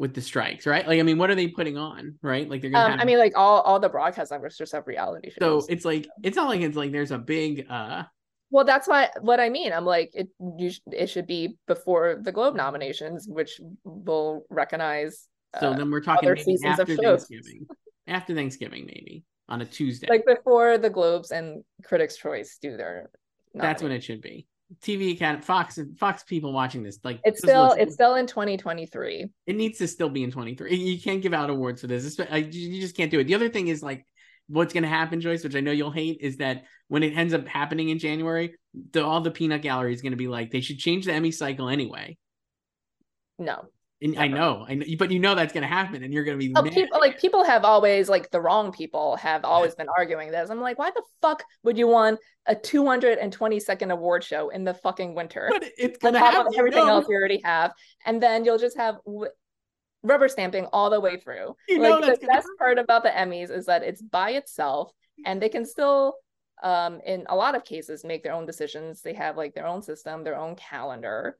with 0.00 0.14
the 0.14 0.22
strikes, 0.22 0.66
right? 0.66 0.88
Like, 0.88 0.98
I 0.98 1.02
mean, 1.02 1.18
what 1.18 1.28
are 1.28 1.34
they 1.34 1.46
putting 1.46 1.76
on, 1.76 2.14
right? 2.22 2.48
Like, 2.48 2.62
they're 2.62 2.70
gonna. 2.70 2.86
Um, 2.86 2.90
have... 2.92 3.00
I 3.00 3.04
mean, 3.04 3.18
like 3.18 3.34
all 3.36 3.60
all 3.60 3.78
the 3.78 3.90
broadcast 3.90 4.32
networks 4.32 4.56
just 4.56 4.72
have 4.72 4.86
reality 4.86 5.28
shows. 5.28 5.66
So 5.66 5.72
it's 5.72 5.84
like 5.84 6.08
it's 6.22 6.36
not 6.36 6.48
like 6.48 6.62
it's 6.62 6.76
like 6.76 6.90
there's 6.90 7.10
a 7.10 7.18
big. 7.18 7.66
uh 7.68 8.04
Well, 8.50 8.64
that's 8.64 8.88
why 8.88 9.10
what 9.20 9.40
I 9.40 9.50
mean. 9.50 9.74
I'm 9.74 9.84
like 9.84 10.10
it. 10.14 10.28
You 10.58 10.70
sh- 10.70 10.80
it 10.90 11.08
should 11.08 11.26
be 11.26 11.58
before 11.66 12.18
the 12.20 12.32
Globe 12.32 12.56
nominations, 12.56 13.28
which 13.28 13.60
will 13.84 14.46
recognize. 14.48 15.28
So 15.60 15.72
uh, 15.72 15.76
then 15.76 15.90
we're 15.90 16.00
talking 16.00 16.32
maybe 16.32 16.58
after 16.64 16.96
Thanksgiving. 16.96 17.66
after 18.06 18.34
Thanksgiving, 18.34 18.86
maybe 18.86 19.22
on 19.50 19.60
a 19.60 19.66
Tuesday, 19.66 20.06
like 20.08 20.24
before 20.24 20.78
the 20.78 20.88
Globes 20.88 21.30
and 21.30 21.62
Critics' 21.84 22.16
Choice 22.16 22.56
do 22.60 22.78
their. 22.78 23.10
That's 23.52 23.82
when 23.82 23.92
it 23.92 24.02
should 24.02 24.22
be. 24.22 24.46
TV 24.82 25.14
account 25.14 25.44
Fox 25.44 25.78
Fox 25.98 26.22
people 26.22 26.52
watching 26.52 26.82
this 26.82 26.98
like 27.02 27.20
it's 27.24 27.40
still 27.40 27.68
listen. 27.68 27.80
it's 27.80 27.94
still 27.94 28.14
in 28.14 28.26
2023. 28.26 29.26
It 29.46 29.56
needs 29.56 29.78
to 29.78 29.88
still 29.88 30.08
be 30.08 30.22
in 30.22 30.30
23. 30.30 30.74
You 30.74 31.00
can't 31.00 31.22
give 31.22 31.34
out 31.34 31.50
awards 31.50 31.80
for 31.80 31.86
this. 31.88 32.18
you 32.18 32.80
just 32.80 32.96
can't 32.96 33.10
do 33.10 33.18
it. 33.18 33.24
The 33.24 33.34
other 33.34 33.48
thing 33.48 33.68
is 33.68 33.82
like 33.82 34.06
what's 34.50 34.72
going 34.72 34.82
to 34.82 34.88
happen, 34.88 35.20
Joyce, 35.20 35.44
which 35.44 35.54
I 35.54 35.60
know 35.60 35.70
you'll 35.70 35.90
hate, 35.90 36.18
is 36.20 36.38
that 36.38 36.64
when 36.88 37.02
it 37.02 37.16
ends 37.16 37.34
up 37.34 37.46
happening 37.46 37.88
in 37.88 37.98
January, 37.98 38.54
the, 38.92 39.04
all 39.04 39.20
the 39.20 39.30
peanut 39.30 39.62
gallery 39.62 39.94
is 39.94 40.02
going 40.02 40.12
to 40.12 40.16
be 40.16 40.28
like 40.28 40.50
they 40.50 40.60
should 40.60 40.78
change 40.78 41.06
the 41.06 41.12
Emmy 41.12 41.30
cycle 41.30 41.68
anyway. 41.68 42.16
No, 43.38 43.68
and 44.02 44.18
I 44.18 44.28
know, 44.28 44.64
I 44.66 44.74
know, 44.74 44.86
but 44.98 45.10
you 45.10 45.18
know 45.18 45.34
that's 45.34 45.52
going 45.52 45.62
to 45.62 45.68
happen, 45.68 46.02
and 46.02 46.12
you're 46.12 46.24
going 46.24 46.38
to 46.38 46.46
be. 46.46 46.52
Oh, 46.56 46.62
people, 46.62 46.98
like 46.98 47.20
people 47.20 47.44
have 47.44 47.64
always 47.64 48.08
like 48.08 48.30
the 48.30 48.40
wrong 48.40 48.72
people 48.72 49.16
have 49.16 49.44
always 49.44 49.74
been 49.74 49.88
arguing 49.96 50.30
this. 50.30 50.48
I'm 50.48 50.60
like, 50.60 50.78
why 50.78 50.90
the 50.90 51.02
fuck 51.20 51.44
would 51.64 51.76
you 51.76 51.86
want 51.86 52.18
a 52.46 52.54
220 52.54 53.60
second 53.60 53.90
award 53.90 54.24
show 54.24 54.48
in 54.48 54.64
the 54.64 54.72
fucking 54.72 55.14
winter? 55.14 55.48
But 55.50 55.64
it's 55.76 55.98
going 55.98 56.14
to 56.14 56.20
happen. 56.20 56.52
everything 56.56 56.88
else 56.88 57.06
you 57.08 57.16
already 57.16 57.42
have, 57.44 57.72
and 58.06 58.22
then 58.22 58.44
you'll 58.44 58.58
just 58.58 58.78
have 58.78 58.96
w- 59.04 59.30
rubber 60.02 60.28
stamping 60.28 60.64
all 60.72 60.88
the 60.88 61.00
way 61.00 61.18
through. 61.18 61.54
You 61.68 61.80
like 61.80 62.00
the 62.00 62.26
best 62.26 62.30
happen. 62.30 62.56
part 62.58 62.78
about 62.78 63.02
the 63.02 63.10
Emmys 63.10 63.50
is 63.50 63.66
that 63.66 63.82
it's 63.82 64.00
by 64.00 64.30
itself, 64.30 64.92
and 65.26 65.42
they 65.42 65.50
can 65.50 65.66
still 65.66 66.14
um 66.62 67.00
in 67.06 67.24
a 67.28 67.36
lot 67.36 67.54
of 67.54 67.64
cases 67.64 68.04
make 68.04 68.22
their 68.22 68.34
own 68.34 68.44
decisions 68.44 69.00
they 69.00 69.14
have 69.14 69.34
like 69.34 69.54
their 69.54 69.66
own 69.66 69.80
system 69.82 70.22
their 70.22 70.36
own 70.36 70.54
calendar 70.56 71.38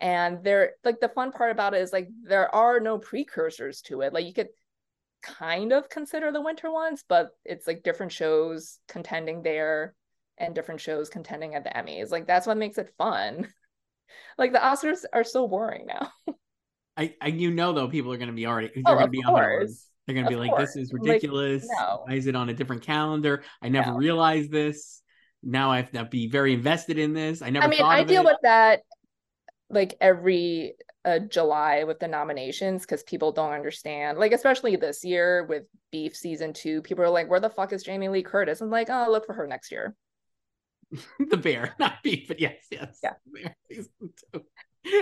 and 0.00 0.42
there 0.42 0.72
like 0.84 1.00
the 1.00 1.08
fun 1.08 1.32
part 1.32 1.50
about 1.50 1.74
it 1.74 1.80
is 1.80 1.92
like 1.92 2.08
there 2.22 2.52
are 2.54 2.80
no 2.80 2.98
precursors 2.98 3.80
to 3.82 4.00
it. 4.02 4.12
Like 4.12 4.26
you 4.26 4.34
could 4.34 4.48
kind 5.22 5.72
of 5.72 5.88
consider 5.88 6.30
the 6.30 6.42
winter 6.42 6.70
ones 6.70 7.02
but 7.08 7.30
it's 7.46 7.66
like 7.66 7.82
different 7.82 8.12
shows 8.12 8.78
contending 8.88 9.42
there 9.42 9.94
and 10.36 10.54
different 10.54 10.80
shows 10.80 11.08
contending 11.08 11.54
at 11.54 11.64
the 11.64 11.70
emmys. 11.70 12.10
Like 12.10 12.26
that's 12.26 12.46
what 12.46 12.56
makes 12.56 12.78
it 12.78 12.92
fun. 12.98 13.48
Like 14.36 14.52
the 14.52 14.58
oscars 14.58 15.04
are 15.12 15.24
so 15.24 15.48
boring 15.48 15.86
now. 15.86 16.12
I, 16.96 17.14
I 17.20 17.28
you 17.28 17.50
know 17.50 17.72
though 17.72 17.88
people 17.88 18.12
are 18.12 18.16
going 18.16 18.28
to 18.28 18.34
be 18.34 18.46
already 18.46 18.70
they're 18.74 18.82
oh, 18.86 18.94
going 18.94 19.06
to 19.06 19.10
be 19.10 19.22
course. 19.22 19.28
on 19.28 19.34
board 19.34 19.68
they're 20.06 20.14
going 20.14 20.26
to 20.26 20.30
be 20.30 20.36
like 20.36 20.56
this 20.56 20.76
is 20.76 20.92
ridiculous 20.92 21.66
like, 21.66 21.78
no. 21.78 22.02
why 22.04 22.14
is 22.14 22.26
it 22.26 22.36
on 22.36 22.48
a 22.48 22.54
different 22.54 22.82
calendar? 22.82 23.42
I 23.62 23.70
never 23.70 23.92
no. 23.92 23.96
realized 23.96 24.52
this. 24.52 25.02
Now 25.42 25.70
i 25.70 25.76
have 25.76 25.90
to 25.92 26.04
be 26.04 26.28
very 26.28 26.52
invested 26.52 26.98
in 26.98 27.14
this. 27.14 27.42
I 27.42 27.50
never 27.50 27.64
i 27.64 27.68
mean 27.68 27.82
i 27.82 28.04
deal 28.04 28.22
it. 28.22 28.26
with 28.26 28.38
that 28.42 28.82
like 29.74 29.96
every 30.00 30.74
uh, 31.04 31.18
July 31.18 31.84
with 31.84 32.00
the 32.00 32.08
nominations 32.08 32.82
because 32.82 33.02
people 33.02 33.32
don't 33.32 33.52
understand. 33.52 34.18
Like 34.18 34.32
especially 34.32 34.76
this 34.76 35.04
year 35.04 35.44
with 35.46 35.64
Beef 35.92 36.16
season 36.16 36.52
two, 36.52 36.82
people 36.82 37.04
are 37.04 37.10
like, 37.10 37.28
"Where 37.28 37.40
the 37.40 37.50
fuck 37.50 37.72
is 37.72 37.82
Jamie 37.82 38.08
Lee 38.08 38.22
Curtis?" 38.22 38.60
I'm 38.60 38.70
like, 38.70 38.88
"Oh, 38.90 39.06
look 39.10 39.26
for 39.26 39.34
her 39.34 39.46
next 39.46 39.70
year." 39.70 39.94
the 41.30 41.36
bear, 41.36 41.74
not 41.78 42.02
beef, 42.02 42.28
but 42.28 42.40
yes, 42.40 42.66
yes. 42.70 43.00
Yeah. 43.02 43.82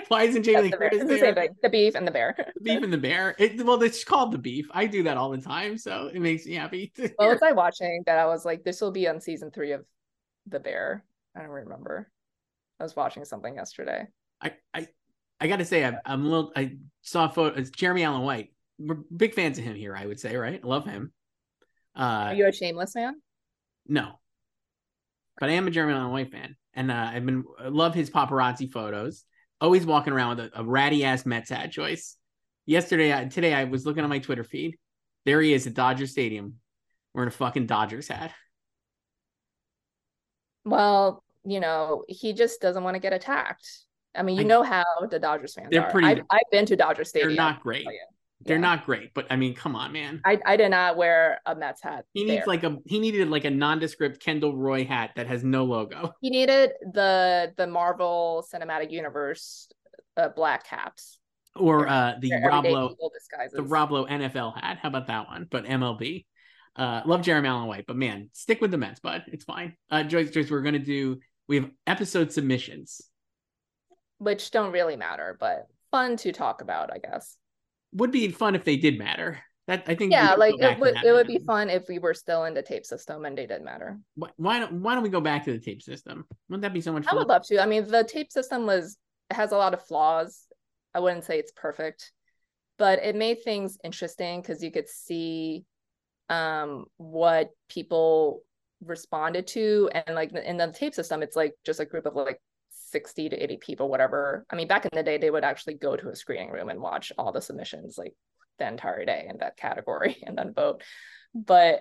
Why 0.08 0.24
isn't 0.24 0.44
Jamie 0.44 0.62
Lee 0.62 0.70
the 0.70 0.76
Curtis? 0.76 1.04
The 1.04 1.18
same 1.18 1.34
thing. 1.34 1.50
The 1.62 1.68
beef 1.68 1.94
and 1.94 2.06
the 2.06 2.12
bear. 2.12 2.36
the 2.54 2.60
beef 2.62 2.82
and 2.82 2.92
the 2.92 2.98
bear. 2.98 3.34
It, 3.38 3.64
well, 3.64 3.82
it's 3.82 4.04
called 4.04 4.32
the 4.32 4.38
beef. 4.38 4.68
I 4.72 4.86
do 4.86 5.02
that 5.04 5.16
all 5.16 5.30
the 5.30 5.40
time, 5.40 5.76
so 5.76 6.08
it 6.12 6.20
makes 6.20 6.46
me 6.46 6.54
happy. 6.54 6.92
what 7.16 7.28
was 7.28 7.42
I 7.42 7.52
watching 7.52 8.02
that 8.06 8.18
I 8.18 8.26
was 8.26 8.44
like, 8.44 8.62
this 8.62 8.80
will 8.80 8.92
be 8.92 9.08
on 9.08 9.20
season 9.20 9.50
three 9.50 9.72
of 9.72 9.84
the 10.46 10.60
bear. 10.60 11.04
I 11.36 11.40
don't 11.40 11.50
remember. 11.50 12.10
I 12.78 12.84
was 12.84 12.94
watching 12.94 13.24
something 13.24 13.56
yesterday. 13.56 14.06
I 14.42 14.52
I, 14.74 14.88
I 15.40 15.48
got 15.48 15.56
to 15.56 15.64
say 15.64 15.84
I'm, 15.84 15.96
I'm 16.04 16.24
a 16.24 16.28
little. 16.28 16.52
I 16.56 16.76
saw 17.02 17.26
a 17.26 17.28
photo. 17.28 17.58
It's 17.58 17.70
Jeremy 17.70 18.04
Allen 18.04 18.22
White. 18.22 18.52
We're 18.78 18.96
big 19.14 19.34
fans 19.34 19.58
of 19.58 19.64
him 19.64 19.76
here. 19.76 19.94
I 19.96 20.06
would 20.06 20.20
say, 20.20 20.36
right? 20.36 20.60
I 20.62 20.66
love 20.66 20.84
him. 20.84 21.12
Uh, 21.96 22.26
Are 22.28 22.34
you 22.34 22.46
a 22.46 22.52
Shameless 22.52 22.92
fan? 22.92 23.14
No, 23.86 24.18
but 25.38 25.50
I 25.50 25.52
am 25.52 25.66
a 25.66 25.70
Jeremy 25.70 25.94
Allen 25.94 26.12
White 26.12 26.32
fan, 26.32 26.56
and 26.74 26.90
uh, 26.90 27.10
I've 27.12 27.26
been 27.26 27.44
I 27.58 27.68
love 27.68 27.94
his 27.94 28.10
paparazzi 28.10 28.70
photos. 28.70 29.24
Always 29.60 29.86
walking 29.86 30.12
around 30.12 30.36
with 30.36 30.46
a, 30.46 30.60
a 30.60 30.64
ratty 30.64 31.04
ass 31.04 31.24
Mets 31.24 31.50
hat 31.50 31.70
Joyce. 31.70 32.16
Yesterday, 32.66 33.12
I, 33.12 33.24
today 33.26 33.54
I 33.54 33.64
was 33.64 33.84
looking 33.84 34.04
on 34.04 34.10
my 34.10 34.18
Twitter 34.20 34.44
feed. 34.44 34.76
There 35.24 35.40
he 35.40 35.52
is 35.52 35.66
at 35.66 35.74
Dodger 35.74 36.06
Stadium, 36.06 36.54
wearing 37.14 37.28
a 37.28 37.32
fucking 37.32 37.66
Dodgers 37.66 38.08
hat. 38.08 38.32
Well, 40.64 41.24
you 41.44 41.60
know, 41.60 42.04
he 42.08 42.32
just 42.32 42.60
doesn't 42.60 42.84
want 42.84 42.94
to 42.94 43.00
get 43.00 43.12
attacked. 43.12 43.68
I 44.14 44.22
mean, 44.22 44.36
you 44.36 44.42
I, 44.42 44.46
know 44.46 44.62
how 44.62 44.84
the 45.10 45.18
Dodgers 45.18 45.54
fans 45.54 45.68
they're 45.70 45.84
are. 45.84 45.90
Pretty, 45.90 46.06
I've, 46.06 46.20
I've 46.30 46.50
been 46.50 46.66
to 46.66 46.76
Dodger 46.76 47.04
Stadium. 47.04 47.30
They're 47.30 47.36
not 47.36 47.62
great. 47.62 47.86
They're 48.44 48.56
yeah. 48.56 48.60
not 48.60 48.86
great, 48.86 49.14
but 49.14 49.26
I 49.30 49.36
mean, 49.36 49.54
come 49.54 49.76
on, 49.76 49.92
man. 49.92 50.20
I, 50.24 50.38
I 50.44 50.56
did 50.56 50.70
not 50.70 50.96
wear 50.96 51.40
a 51.46 51.54
Mets 51.54 51.82
hat. 51.82 52.06
He 52.12 52.24
needs 52.24 52.44
there. 52.44 52.46
like 52.46 52.64
a 52.64 52.78
he 52.86 52.98
needed 52.98 53.28
like 53.28 53.44
a 53.44 53.50
nondescript 53.50 54.20
Kendall 54.20 54.56
Roy 54.56 54.84
hat 54.84 55.10
that 55.16 55.26
has 55.26 55.44
no 55.44 55.64
logo. 55.64 56.12
He 56.20 56.30
needed 56.30 56.72
the 56.92 57.52
the 57.56 57.66
Marvel 57.66 58.44
Cinematic 58.52 58.90
Universe 58.90 59.68
uh, 60.16 60.28
black 60.30 60.66
caps. 60.66 61.18
Or 61.54 61.86
uh 61.86 62.14
the 62.20 62.32
Rob 62.44 62.64
Lowe 62.64 62.96
the 63.52 63.62
Rob 63.62 63.92
Lowe 63.92 64.06
NFL 64.06 64.60
hat. 64.60 64.78
How 64.80 64.88
about 64.88 65.06
that 65.08 65.28
one? 65.28 65.46
But 65.50 65.64
MLB. 65.64 66.26
Uh 66.74 67.02
love 67.04 67.22
Jeremy 67.22 67.48
Allen 67.48 67.68
White, 67.68 67.84
but 67.86 67.96
man, 67.96 68.30
stick 68.32 68.60
with 68.60 68.70
the 68.70 68.78
Mets, 68.78 69.00
bud. 69.00 69.24
It's 69.28 69.44
fine. 69.44 69.76
Uh 69.90 70.02
Joyce, 70.02 70.30
Joyce, 70.30 70.50
we're 70.50 70.62
gonna 70.62 70.78
do 70.78 71.18
we 71.48 71.56
have 71.56 71.70
episode 71.86 72.32
submissions. 72.32 73.02
Which 74.22 74.50
don't 74.50 74.72
really 74.72 74.96
matter, 74.96 75.36
but 75.38 75.66
fun 75.90 76.16
to 76.18 76.32
talk 76.32 76.60
about, 76.60 76.92
I 76.92 76.98
guess 76.98 77.38
would 77.92 78.10
be 78.10 78.28
fun 78.28 78.54
if 78.54 78.64
they 78.64 78.76
did 78.76 78.98
matter. 78.98 79.38
That 79.68 79.84
I 79.86 79.94
think. 79.94 80.12
Yeah, 80.12 80.34
like 80.34 80.56
it 80.58 80.78
would 80.80 80.96
it 81.04 81.12
would 81.12 81.28
be 81.28 81.38
fun 81.38 81.70
if 81.70 81.88
we 81.88 82.00
were 82.00 82.14
still 82.14 82.44
in 82.44 82.54
the 82.54 82.62
tape 82.62 82.84
system 82.84 83.24
and 83.24 83.38
they 83.38 83.46
did 83.46 83.62
matter. 83.62 83.98
Why 84.16 84.58
don't 84.58 84.82
Why 84.82 84.94
don't 84.94 85.04
we 85.04 85.08
go 85.08 85.20
back 85.20 85.44
to 85.44 85.52
the 85.52 85.60
tape 85.60 85.82
system? 85.82 86.24
Wouldn't 86.48 86.62
that 86.62 86.74
be 86.74 86.80
so 86.80 86.92
much? 86.92 87.04
fun? 87.04 87.14
I 87.14 87.18
would 87.18 87.28
love 87.28 87.46
to. 87.46 87.62
I 87.62 87.66
mean, 87.66 87.86
the 87.88 88.02
tape 88.02 88.32
system 88.32 88.66
was 88.66 88.96
has 89.30 89.52
a 89.52 89.56
lot 89.56 89.72
of 89.72 89.84
flaws. 89.86 90.46
I 90.94 91.00
wouldn't 91.00 91.24
say 91.24 91.38
it's 91.38 91.52
perfect, 91.52 92.10
but 92.76 92.98
it 93.04 93.14
made 93.14 93.44
things 93.44 93.78
interesting 93.84 94.40
because 94.40 94.62
you 94.62 94.72
could 94.72 94.88
see 94.88 95.64
um 96.28 96.86
what 96.96 97.50
people 97.68 98.42
responded 98.84 99.46
to 99.46 99.90
and 99.94 100.16
like 100.16 100.32
in 100.32 100.56
the 100.56 100.72
tape 100.72 100.94
system 100.94 101.22
it's 101.22 101.36
like 101.36 101.54
just 101.64 101.78
a 101.78 101.84
group 101.84 102.06
of 102.06 102.14
like 102.14 102.40
60 102.92 103.30
to 103.30 103.36
80 103.36 103.56
people, 103.56 103.88
whatever. 103.88 104.46
I 104.50 104.56
mean, 104.56 104.68
back 104.68 104.84
in 104.84 104.90
the 104.92 105.02
day, 105.02 105.18
they 105.18 105.30
would 105.30 105.44
actually 105.44 105.74
go 105.74 105.96
to 105.96 106.10
a 106.10 106.16
screening 106.16 106.50
room 106.50 106.68
and 106.68 106.80
watch 106.80 107.12
all 107.18 107.32
the 107.32 107.40
submissions 107.40 107.96
like 107.98 108.14
the 108.58 108.68
entire 108.68 109.04
day 109.04 109.26
in 109.28 109.38
that 109.38 109.56
category 109.56 110.22
and 110.26 110.36
then 110.36 110.54
vote. 110.54 110.82
But 111.34 111.80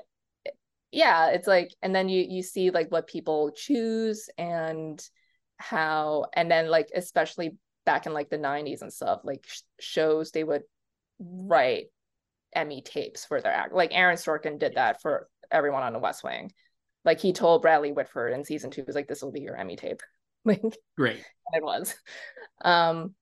yeah, 0.92 1.28
it's 1.28 1.48
like, 1.48 1.72
and 1.82 1.94
then 1.94 2.10
you 2.10 2.26
you 2.28 2.44
see 2.44 2.72
like 2.72 2.92
what 2.92 3.08
people 3.08 3.52
choose 3.56 4.30
and 4.38 5.02
how, 5.58 6.26
and 6.34 6.50
then 6.50 6.70
like 6.70 6.90
especially 6.96 7.58
back 7.86 8.06
in 8.06 8.14
like 8.14 8.30
the 8.30 8.38
90s 8.38 8.82
and 8.82 8.92
stuff, 8.92 9.22
like 9.24 9.46
sh- 9.48 9.62
shows 9.80 10.32
they 10.32 10.44
would 10.44 10.64
write 11.20 11.86
Emmy 12.54 12.82
tapes 12.82 13.26
for 13.26 13.42
their 13.42 13.54
act. 13.54 13.74
Like 13.74 13.92
Aaron 13.94 14.18
Sorkin 14.18 14.60
did 14.60 14.76
that 14.76 15.02
for 15.02 15.28
everyone 15.52 15.84
on 15.84 15.94
the 15.94 16.00
West 16.00 16.24
Wing. 16.24 16.52
Like 17.06 17.20
he 17.20 17.34
told 17.34 17.62
Bradley 17.62 17.92
Whitford 17.92 18.34
in 18.34 18.44
season 18.44 18.72
two, 18.72 18.82
he 18.82 18.86
was 18.86 18.96
like, 18.96 19.08
"This 19.08 19.22
will 19.22 19.32
be 19.32 19.42
your 19.42 19.56
Emmy 19.56 19.76
tape." 19.76 20.02
like 20.46 20.62
great. 20.98 21.24
it 21.54 21.64
was. 21.64 21.96
Um 22.64 23.16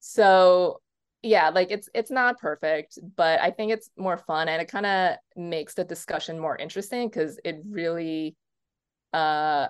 so 0.00 0.80
yeah 1.22 1.48
like 1.48 1.70
it's 1.70 1.88
it's 1.94 2.10
not 2.10 2.38
perfect 2.38 2.98
but 3.16 3.40
i 3.40 3.50
think 3.50 3.72
it's 3.72 3.90
more 3.96 4.16
fun 4.16 4.48
and 4.48 4.62
it 4.62 4.70
kind 4.70 4.86
of 4.86 5.16
makes 5.34 5.74
the 5.74 5.84
discussion 5.84 6.38
more 6.38 6.56
interesting 6.56 7.08
because 7.08 7.40
it 7.44 7.56
really 7.68 8.36
uh 9.12 9.66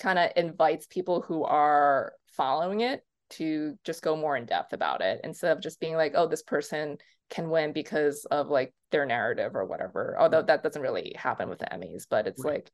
kind 0.00 0.18
of 0.18 0.30
invites 0.36 0.86
people 0.86 1.20
who 1.20 1.44
are 1.44 2.12
following 2.36 2.80
it 2.80 3.02
to 3.30 3.78
just 3.84 4.02
go 4.02 4.16
more 4.16 4.36
in 4.36 4.44
depth 4.44 4.72
about 4.72 5.00
it 5.00 5.20
instead 5.24 5.56
of 5.56 5.62
just 5.62 5.80
being 5.80 5.94
like 5.94 6.12
oh 6.16 6.26
this 6.26 6.42
person 6.42 6.96
can 7.30 7.48
win 7.48 7.72
because 7.72 8.26
of 8.30 8.48
like 8.48 8.74
their 8.90 9.06
narrative 9.06 9.54
or 9.54 9.64
whatever 9.64 10.16
although 10.18 10.42
that 10.42 10.62
doesn't 10.62 10.82
really 10.82 11.14
happen 11.16 11.48
with 11.48 11.58
the 11.58 11.66
emmys 11.66 12.06
but 12.08 12.26
it's 12.26 12.44
right. 12.44 12.54
like 12.54 12.70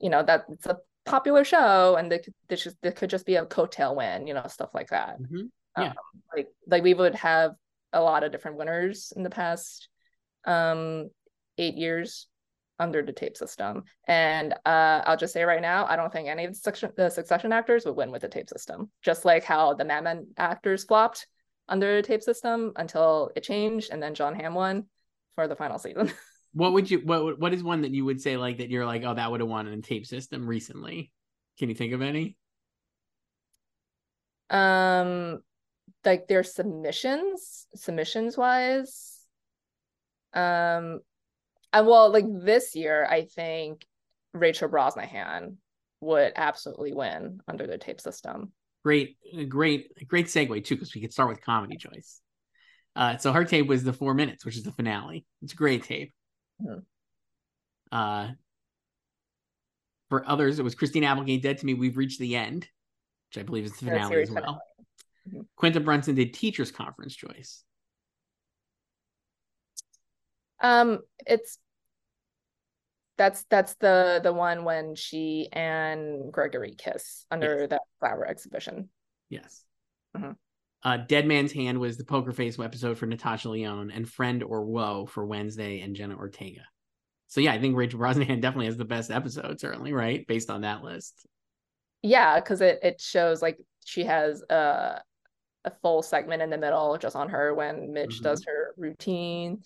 you 0.00 0.10
know 0.10 0.22
that 0.22 0.44
it's 0.48 0.66
a 0.66 0.76
popular 1.06 1.44
show 1.44 1.96
and 1.96 2.10
this 2.10 2.62
just 2.62 2.76
there 2.82 2.92
could 2.92 3.10
just 3.10 3.24
be 3.24 3.36
a 3.36 3.46
coattail 3.46 3.96
win 3.96 4.26
you 4.26 4.34
know 4.34 4.46
stuff 4.48 4.70
like 4.74 4.88
that. 4.88 5.20
Mm-hmm. 5.20 5.46
yeah. 5.78 5.88
um, 5.90 5.94
like 6.36 6.48
like 6.66 6.82
we 6.82 6.94
would 6.94 7.14
have 7.14 7.52
a 7.92 8.00
lot 8.00 8.24
of 8.24 8.32
different 8.32 8.58
winners 8.58 9.12
in 9.16 9.22
the 9.22 9.30
past 9.30 9.88
um 10.46 11.08
eight 11.58 11.76
years 11.76 12.26
under 12.78 13.02
the 13.02 13.12
tape 13.12 13.36
system. 13.36 13.84
And 14.06 14.52
uh 14.66 15.02
i'll 15.06 15.16
just 15.16 15.32
say 15.32 15.44
right 15.44 15.62
now 15.62 15.86
i 15.86 15.96
don't 15.96 16.12
think 16.12 16.28
any 16.28 16.44
of 16.44 16.52
the 16.52 16.58
succession, 16.58 16.92
the 16.96 17.08
succession 17.08 17.52
actors 17.52 17.86
would 17.86 17.96
win 17.96 18.10
with 18.10 18.22
the 18.22 18.28
tape 18.28 18.48
system 18.48 18.90
just 19.02 19.24
like 19.24 19.44
how 19.44 19.74
the 19.74 19.84
Mad 19.84 20.04
Men 20.04 20.26
actors 20.36 20.84
flopped 20.84 21.26
under 21.68 21.96
the 21.96 22.06
tape 22.06 22.22
system 22.22 22.72
until 22.76 23.30
it 23.36 23.42
changed 23.42 23.90
and 23.90 24.02
then 24.02 24.14
Jon 24.14 24.34
Hamm 24.34 24.54
won 24.54 24.86
for 25.36 25.48
the 25.48 25.56
final 25.56 25.78
season 25.78 26.12
What 26.56 26.72
would 26.72 26.90
you 26.90 27.00
what 27.00 27.38
what 27.38 27.52
is 27.52 27.62
one 27.62 27.82
that 27.82 27.90
you 27.90 28.06
would 28.06 28.18
say 28.18 28.38
like 28.38 28.58
that 28.58 28.70
you're 28.70 28.86
like, 28.86 29.04
oh, 29.04 29.12
that 29.12 29.30
would 29.30 29.40
have 29.40 29.48
won 29.48 29.66
in 29.66 29.78
a 29.78 29.82
tape 29.82 30.06
system 30.06 30.46
recently? 30.46 31.12
Can 31.58 31.68
you 31.68 31.74
think 31.74 31.92
of 31.92 32.00
any? 32.00 32.34
Um 34.48 35.40
like 36.02 36.28
their 36.28 36.42
submissions, 36.42 37.66
submissions 37.74 38.38
wise. 38.38 39.20
Um 40.32 41.00
and 41.74 41.86
well, 41.86 42.10
like 42.10 42.24
this 42.26 42.74
year, 42.74 43.04
I 43.04 43.26
think 43.26 43.84
Rachel 44.32 44.70
Brosnahan 44.70 45.56
would 46.00 46.32
absolutely 46.36 46.94
win 46.94 47.40
under 47.46 47.66
the 47.66 47.76
tape 47.76 48.00
system. 48.00 48.52
Great, 48.82 49.18
great, 49.50 50.08
great 50.08 50.28
segue 50.28 50.64
too, 50.64 50.76
because 50.76 50.94
we 50.94 51.02
could 51.02 51.12
start 51.12 51.28
with 51.28 51.42
comedy 51.42 51.76
Joyce. 51.76 52.22
Uh, 52.94 53.18
so 53.18 53.30
her 53.30 53.44
tape 53.44 53.66
was 53.66 53.84
the 53.84 53.92
four 53.92 54.14
minutes, 54.14 54.46
which 54.46 54.56
is 54.56 54.62
the 54.62 54.72
finale. 54.72 55.26
It's 55.42 55.52
a 55.52 55.56
great 55.56 55.84
tape. 55.84 56.14
Hmm. 56.60 56.78
Uh, 57.92 58.28
for 60.08 60.28
others, 60.28 60.58
it 60.58 60.62
was 60.62 60.74
Christina 60.74 61.06
Applegate 61.06 61.42
dead 61.42 61.58
to 61.58 61.66
me. 61.66 61.74
We've 61.74 61.96
reached 61.96 62.18
the 62.18 62.36
end, 62.36 62.68
which 63.30 63.42
I 63.42 63.44
believe 63.44 63.64
is 63.64 63.72
the 63.72 63.86
finale 63.86 64.22
as 64.22 64.30
well. 64.30 64.42
Finale. 64.42 64.58
Mm-hmm. 65.28 65.40
Quinta 65.56 65.80
Brunson 65.80 66.14
did 66.14 66.34
teachers 66.34 66.70
conference 66.70 67.14
Joyce. 67.14 67.64
Um, 70.60 71.00
it's 71.26 71.58
that's 73.18 73.44
that's 73.50 73.74
the 73.74 74.20
the 74.22 74.32
one 74.32 74.64
when 74.64 74.94
she 74.94 75.48
and 75.52 76.32
Gregory 76.32 76.74
kiss 76.76 77.24
under 77.30 77.60
yes. 77.60 77.70
that 77.70 77.82
flower 78.00 78.26
exhibition. 78.26 78.88
Yes. 79.28 79.64
Mm-hmm. 80.16 80.32
Uh, 80.86 80.98
Dead 80.98 81.26
Man's 81.26 81.50
Hand 81.50 81.80
was 81.80 81.96
the 81.96 82.04
Poker 82.04 82.30
Face 82.30 82.60
episode 82.60 82.96
for 82.96 83.06
Natasha 83.06 83.48
Lyonne, 83.48 83.90
and 83.90 84.08
Friend 84.08 84.40
or 84.44 84.64
Woe 84.64 85.06
for 85.06 85.26
Wednesday 85.26 85.80
and 85.80 85.96
Jenna 85.96 86.14
Ortega. 86.14 86.60
So 87.26 87.40
yeah, 87.40 87.54
I 87.54 87.60
think 87.60 87.76
Rachel 87.76 87.98
Brosnahan 87.98 88.40
definitely 88.40 88.66
has 88.66 88.76
the 88.76 88.84
best 88.84 89.10
episode, 89.10 89.58
certainly, 89.58 89.92
right? 89.92 90.24
Based 90.28 90.48
on 90.48 90.60
that 90.60 90.84
list. 90.84 91.26
Yeah, 92.02 92.38
because 92.38 92.60
it 92.60 92.78
it 92.84 93.00
shows 93.00 93.42
like 93.42 93.58
she 93.84 94.04
has 94.04 94.44
a 94.48 95.02
a 95.64 95.72
full 95.82 96.04
segment 96.04 96.40
in 96.40 96.50
the 96.50 96.56
middle 96.56 96.96
just 96.98 97.16
on 97.16 97.30
her 97.30 97.52
when 97.52 97.92
Midge 97.92 98.14
mm-hmm. 98.14 98.22
does 98.22 98.44
her 98.44 98.72
routine 98.76 99.62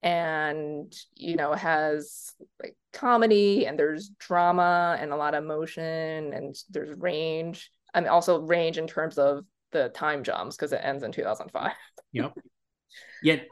and 0.00 0.94
you 1.16 1.34
know 1.34 1.54
has 1.54 2.34
like 2.62 2.76
comedy 2.92 3.66
and 3.66 3.76
there's 3.76 4.10
drama 4.20 4.96
and 5.00 5.12
a 5.12 5.16
lot 5.16 5.34
of 5.34 5.42
emotion 5.42 6.32
and 6.32 6.54
there's 6.70 6.96
range 6.96 7.68
I 7.92 8.00
mean 8.00 8.10
also 8.10 8.42
range 8.42 8.78
in 8.78 8.86
terms 8.86 9.18
of 9.18 9.44
the 9.72 9.88
time 9.90 10.22
jumps 10.22 10.56
because 10.56 10.72
it 10.72 10.80
ends 10.82 11.02
in 11.02 11.12
2005. 11.12 11.72
Yep. 12.12 12.34
Yet 13.22 13.46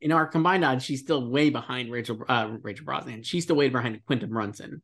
in 0.00 0.12
our 0.12 0.26
combined 0.26 0.64
odds, 0.64 0.84
she's 0.84 1.00
still 1.00 1.28
way 1.28 1.50
behind 1.50 1.90
Rachel 1.90 2.22
uh, 2.28 2.56
Rachel 2.62 2.86
Brosnahan. 2.86 3.24
She's 3.24 3.44
still 3.44 3.56
way 3.56 3.68
behind 3.68 4.00
Quinta 4.06 4.26
Brunson. 4.26 4.82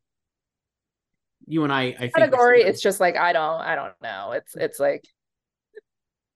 You 1.47 1.65
and 1.65 1.73
I, 1.73 1.83
I 1.83 1.99
think 1.99 2.17
category. 2.17 2.63
It's 2.63 2.83
just 2.83 3.01
like 3.01 3.17
I 3.17 3.33
don't, 3.33 3.61
I 3.61 3.75
don't 3.77 3.95
know. 4.03 4.33
It's 4.33 4.55
it's 4.57 4.81
like, 4.81 5.07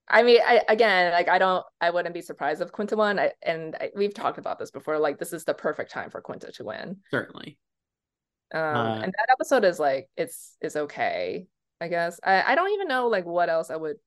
I 0.07 0.23
mean, 0.23 0.39
I 0.45 0.63
again, 0.67 1.11
like 1.11 1.27
I 1.27 1.37
don't, 1.39 1.65
I 1.81 1.89
wouldn't 1.89 2.13
be 2.13 2.21
surprised 2.21 2.61
if 2.61 2.71
Quinta 2.71 2.95
won. 2.95 3.19
I, 3.19 3.31
and 3.41 3.75
I, 3.75 3.91
we've 3.95 4.13
talked 4.13 4.37
about 4.37 4.59
this 4.59 4.71
before. 4.71 4.97
Like 4.97 5.19
this 5.19 5.33
is 5.33 5.43
the 5.43 5.53
perfect 5.53 5.91
time 5.91 6.09
for 6.09 6.21
Quinta 6.21 6.51
to 6.53 6.63
win. 6.63 6.97
Certainly. 7.11 7.57
Um, 8.53 8.61
uh, 8.61 8.95
and 8.95 9.13
that 9.13 9.27
episode 9.31 9.63
is 9.63 9.79
like 9.79 10.09
it's 10.15 10.55
is 10.61 10.75
okay. 10.75 11.47
I 11.81 11.87
guess 11.87 12.19
I 12.23 12.43
I 12.43 12.55
don't 12.55 12.71
even 12.71 12.87
know 12.87 13.07
like 13.07 13.25
what 13.25 13.49
else 13.49 13.69
I 13.69 13.75
would 13.75 13.97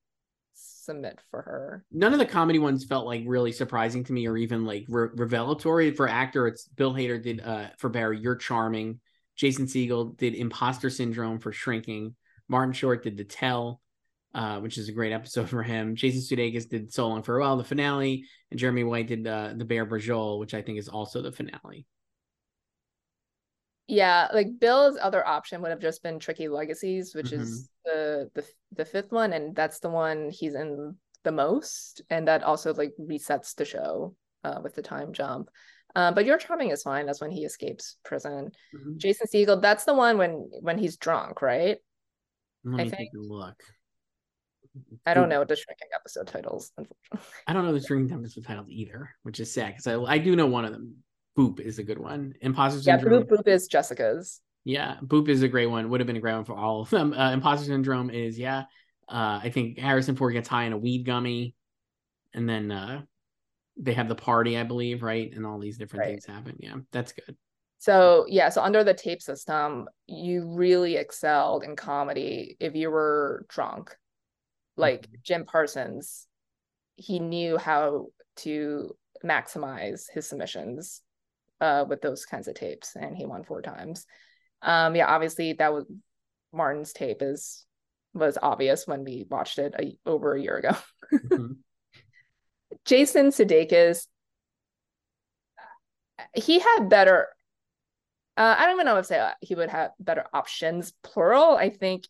submit 0.55 1.19
for 1.31 1.41
her. 1.41 1.85
None 1.91 2.13
of 2.13 2.19
the 2.19 2.25
comedy 2.25 2.59
ones 2.59 2.83
felt 2.83 3.05
like 3.05 3.23
really 3.25 3.51
surprising 3.51 4.03
to 4.05 4.13
me 4.13 4.27
or 4.27 4.37
even 4.37 4.65
like 4.65 4.85
re- 4.87 5.09
revelatory 5.15 5.91
for 5.91 6.07
actor. 6.07 6.47
It's 6.47 6.67
Bill 6.67 6.93
Hader 6.93 7.21
did 7.21 7.41
uh 7.41 7.67
for 7.77 7.89
Barry. 7.89 8.19
You're 8.19 8.35
charming. 8.35 8.99
Jason 9.35 9.65
Segel 9.65 10.15
did 10.17 10.35
Imposter 10.35 10.89
Syndrome 10.89 11.39
for 11.39 11.51
Shrinking. 11.51 12.15
Martin 12.47 12.73
Short 12.73 13.03
did 13.03 13.17
The 13.17 13.23
Tell, 13.23 13.81
uh, 14.35 14.59
which 14.59 14.77
is 14.77 14.89
a 14.89 14.93
great 14.93 15.13
episode 15.13 15.49
for 15.49 15.63
him. 15.63 15.95
Jason 15.95 16.21
Sudeikis 16.21 16.69
did 16.69 16.93
So 16.93 17.07
Long 17.07 17.23
Farewell, 17.23 17.57
the 17.57 17.63
finale, 17.63 18.25
and 18.51 18.59
Jeremy 18.59 18.83
White 18.83 19.07
did 19.07 19.25
uh, 19.25 19.53
The 19.55 19.65
Bear 19.65 19.85
Braciole, 19.85 20.39
which 20.39 20.53
I 20.53 20.61
think 20.61 20.77
is 20.77 20.89
also 20.89 21.21
the 21.21 21.31
finale. 21.31 21.85
Yeah, 23.87 24.29
like 24.33 24.59
Bill's 24.59 24.97
other 25.01 25.25
option 25.27 25.61
would 25.61 25.71
have 25.71 25.81
just 25.81 26.03
been 26.03 26.19
Tricky 26.19 26.47
Legacies, 26.47 27.13
which 27.13 27.31
mm-hmm. 27.31 27.41
is 27.41 27.69
the 27.83 28.29
the 28.33 28.45
the 28.71 28.85
fifth 28.85 29.11
one, 29.11 29.33
and 29.33 29.55
that's 29.55 29.79
the 29.79 29.89
one 29.89 30.29
he's 30.29 30.55
in 30.55 30.95
the 31.23 31.31
most, 31.31 32.01
and 32.09 32.27
that 32.27 32.43
also 32.43 32.73
like 32.73 32.93
resets 32.99 33.55
the 33.55 33.65
show 33.65 34.15
uh, 34.43 34.59
with 34.63 34.75
the 34.75 34.81
time 34.81 35.13
jump. 35.13 35.49
Uh, 35.95 36.11
but 36.11 36.25
Your 36.25 36.37
Charming 36.37 36.71
is 36.71 36.81
fine. 36.81 37.05
That's 37.05 37.21
when 37.21 37.31
he 37.31 37.43
escapes 37.43 37.97
prison. 38.03 38.51
Mm-hmm. 38.75 38.97
Jason 38.97 39.27
Segel 39.27 39.61
that's 39.61 39.85
the 39.85 39.93
one 39.93 40.17
when 40.17 40.49
when 40.61 40.77
he's 40.77 40.97
drunk, 40.97 41.41
right? 41.41 41.77
Let 42.63 42.79
I 42.79 42.83
me 42.85 42.89
think. 42.89 42.99
take 42.99 43.09
a 43.17 43.21
look. 43.21 43.61
I 45.05 45.13
don't 45.13 45.29
know 45.29 45.43
the 45.43 45.55
shrinking 45.55 45.89
episode 45.93 46.27
titles, 46.27 46.71
unfortunately. 46.77 47.29
I 47.45 47.53
don't 47.53 47.65
know 47.65 47.73
the 47.73 47.85
shrinking 47.85 48.17
episode 48.17 48.45
titles 48.45 48.67
either, 48.69 49.09
which 49.21 49.39
is 49.39 49.53
sad 49.53 49.75
because 49.75 49.87
I, 49.87 50.13
I 50.13 50.17
do 50.17 50.35
know 50.35 50.47
one 50.47 50.65
of 50.65 50.71
them. 50.71 50.95
Boop 51.37 51.59
is 51.59 51.79
a 51.79 51.83
good 51.83 51.97
one. 51.97 52.33
Imposter 52.41 52.81
Syndrome. 52.81 53.13
Yeah, 53.13 53.19
Boop, 53.19 53.29
Boop 53.29 53.47
is 53.47 53.67
Jessica's. 53.67 54.41
Yeah, 54.63 54.95
Boop 55.03 55.27
is 55.27 55.41
a 55.41 55.47
great 55.47 55.67
one. 55.67 55.89
Would 55.89 55.99
have 55.99 56.07
been 56.07 56.15
a 56.15 56.21
great 56.21 56.35
one 56.35 56.45
for 56.45 56.55
all 56.55 56.81
of 56.81 56.89
them. 56.89 57.13
Uh, 57.13 57.31
Imposter 57.31 57.65
Syndrome 57.65 58.09
is 58.09 58.37
yeah. 58.37 58.63
Uh, 59.09 59.41
I 59.43 59.51
think 59.53 59.77
Harrison 59.79 60.15
Ford 60.15 60.33
gets 60.33 60.47
high 60.47 60.63
in 60.63 60.73
a 60.73 60.77
weed 60.77 61.05
gummy, 61.05 61.55
and 62.33 62.47
then 62.47 62.71
uh, 62.71 63.01
they 63.77 63.93
have 63.93 64.07
the 64.07 64.15
party, 64.15 64.57
I 64.57 64.63
believe, 64.63 65.03
right? 65.03 65.31
And 65.33 65.45
all 65.45 65.59
these 65.59 65.77
different 65.77 66.05
right. 66.05 66.11
things 66.11 66.25
happen. 66.25 66.55
Yeah, 66.59 66.75
that's 66.91 67.11
good. 67.11 67.35
So 67.79 68.25
yeah, 68.29 68.47
so 68.47 68.61
under 68.61 68.83
the 68.83 68.93
tape 68.93 69.21
system, 69.21 69.89
you 70.07 70.47
really 70.55 70.95
excelled 70.95 71.63
in 71.63 71.75
comedy 71.75 72.55
if 72.59 72.75
you 72.75 72.89
were 72.89 73.45
drunk. 73.49 73.93
Like 74.77 75.01
mm-hmm. 75.01 75.15
Jim 75.23 75.45
Parsons, 75.45 76.27
he 76.95 77.19
knew 77.19 77.57
how 77.57 78.07
to 78.37 78.95
maximize 79.25 80.05
his 80.13 80.27
submissions 80.27 81.01
uh, 81.63 81.85
with 81.87 82.01
those 82.01 82.25
kinds 82.25 82.49
of 82.49 82.55
tapes, 82.55 82.95
and 82.95 83.15
he 83.15 83.25
won 83.25 83.45
four 83.45 83.61
times. 83.61 84.05
Um, 84.61 84.95
yeah, 84.95 85.07
obviously 85.07 85.53
that 85.53 85.73
was 85.73 85.85
Martin's 86.51 86.91
tape 86.91 87.21
is 87.21 87.65
was 88.13 88.37
obvious 88.41 88.85
when 88.85 89.03
we 89.03 89.25
watched 89.29 89.57
it 89.57 89.73
a, 89.79 89.97
over 90.05 90.35
a 90.35 90.41
year 90.41 90.57
ago. 90.57 90.75
mm-hmm. 91.13 91.53
Jason 92.85 93.27
Sudeikis, 93.29 94.07
he 96.35 96.59
had 96.59 96.89
better. 96.89 97.29
Uh, 98.35 98.55
I 98.57 98.65
don't 98.65 98.75
even 98.75 98.85
know 98.85 98.97
if 98.97 99.05
say 99.05 99.25
he 99.41 99.55
would 99.55 99.69
have 99.69 99.91
better 99.99 100.25
options, 100.33 100.91
plural. 101.01 101.55
I 101.55 101.69
think 101.69 102.07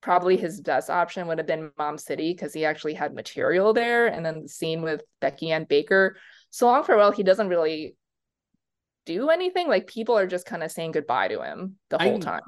probably 0.00 0.36
his 0.36 0.60
best 0.60 0.90
option 0.90 1.28
would 1.28 1.38
have 1.38 1.46
been 1.46 1.70
Mom 1.78 1.98
City 1.98 2.32
because 2.32 2.52
he 2.52 2.64
actually 2.64 2.94
had 2.94 3.14
material 3.14 3.72
there, 3.72 4.08
and 4.08 4.26
then 4.26 4.42
the 4.42 4.48
scene 4.48 4.82
with 4.82 5.02
Becky 5.20 5.52
and 5.52 5.68
Baker. 5.68 6.16
So 6.50 6.66
long 6.66 6.82
farewell, 6.82 7.12
he 7.12 7.22
doesn't 7.22 7.48
really 7.48 7.94
do 9.08 9.30
anything. 9.30 9.68
Like 9.68 9.86
people 9.86 10.16
are 10.16 10.26
just 10.26 10.46
kind 10.46 10.62
of 10.62 10.70
saying 10.70 10.92
goodbye 10.92 11.28
to 11.28 11.42
him 11.42 11.76
the 11.88 11.98
whole 11.98 12.16
I, 12.16 12.20
time. 12.20 12.42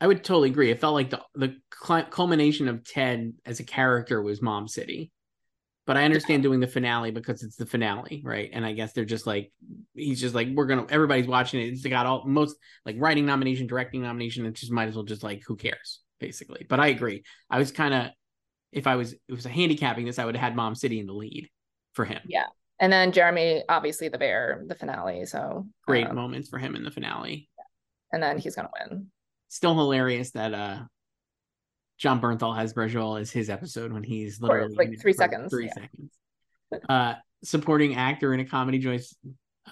I 0.00 0.06
would 0.06 0.24
totally 0.24 0.48
agree. 0.48 0.70
It 0.70 0.80
felt 0.80 0.94
like 0.94 1.10
the 1.10 1.20
the 1.34 1.56
culmination 2.10 2.68
of 2.68 2.84
Ted 2.84 3.34
as 3.44 3.60
a 3.60 3.64
character 3.64 4.22
was 4.22 4.40
Mom 4.40 4.66
City. 4.66 5.12
But 5.86 5.96
I 5.96 6.04
understand 6.04 6.42
doing 6.42 6.60
the 6.60 6.68
finale 6.68 7.10
because 7.10 7.42
it's 7.42 7.56
the 7.56 7.66
finale, 7.66 8.22
right? 8.24 8.48
And 8.52 8.64
I 8.64 8.72
guess 8.72 8.92
they're 8.92 9.04
just 9.04 9.26
like 9.26 9.52
he's 9.94 10.20
just 10.20 10.34
like 10.34 10.48
we're 10.54 10.66
gonna 10.66 10.86
everybody's 10.88 11.26
watching 11.26 11.60
it. 11.60 11.72
It's 11.72 11.84
got 11.84 12.06
all 12.06 12.24
most 12.26 12.56
like 12.86 12.96
writing 12.98 13.26
nomination, 13.26 13.66
directing 13.66 14.02
nomination. 14.02 14.46
It 14.46 14.54
just 14.54 14.72
might 14.72 14.88
as 14.88 14.94
well 14.94 15.04
just 15.04 15.22
like 15.22 15.42
who 15.46 15.56
cares, 15.56 16.00
basically. 16.18 16.64
But 16.68 16.80
I 16.80 16.88
agree. 16.88 17.24
I 17.50 17.58
was 17.58 17.72
kind 17.72 17.92
of 17.92 18.06
if 18.72 18.86
I 18.86 18.96
was 18.96 19.12
it 19.12 19.32
was 19.32 19.46
a 19.46 19.50
handicapping 19.50 20.06
this, 20.06 20.18
I 20.18 20.24
would 20.24 20.36
have 20.36 20.44
had 20.44 20.56
Mom 20.56 20.74
City 20.74 21.00
in 21.00 21.06
the 21.06 21.12
lead 21.12 21.48
for 21.92 22.04
him. 22.04 22.20
Yeah. 22.26 22.46
And 22.80 22.92
then 22.92 23.12
Jeremy, 23.12 23.62
obviously 23.68 24.08
the 24.08 24.18
bear, 24.18 24.64
the 24.66 24.74
finale. 24.74 25.26
So 25.26 25.66
great 25.86 26.06
um, 26.06 26.16
moments 26.16 26.48
for 26.48 26.58
him 26.58 26.74
in 26.74 26.82
the 26.82 26.90
finale. 26.90 27.48
And 28.10 28.22
then 28.22 28.38
he's 28.38 28.56
gonna 28.56 28.70
win. 28.80 29.08
Still 29.48 29.76
hilarious 29.76 30.30
that 30.32 30.54
uh 30.54 30.78
Jon 31.98 32.20
Bernthal 32.20 32.56
has 32.56 32.72
Braciole 32.72 33.20
as 33.20 33.30
his 33.30 33.50
episode 33.50 33.92
when 33.92 34.02
he's 34.02 34.40
literally 34.40 34.74
like 34.74 34.98
three 35.00 35.12
seconds. 35.12 35.52
Three 35.52 35.66
yeah. 35.66 35.74
seconds. 35.74 36.18
Uh, 36.88 37.14
supporting 37.44 37.96
actor 37.96 38.32
in 38.32 38.40
a 38.40 38.44
comedy 38.44 38.78
Joyce 38.78 39.14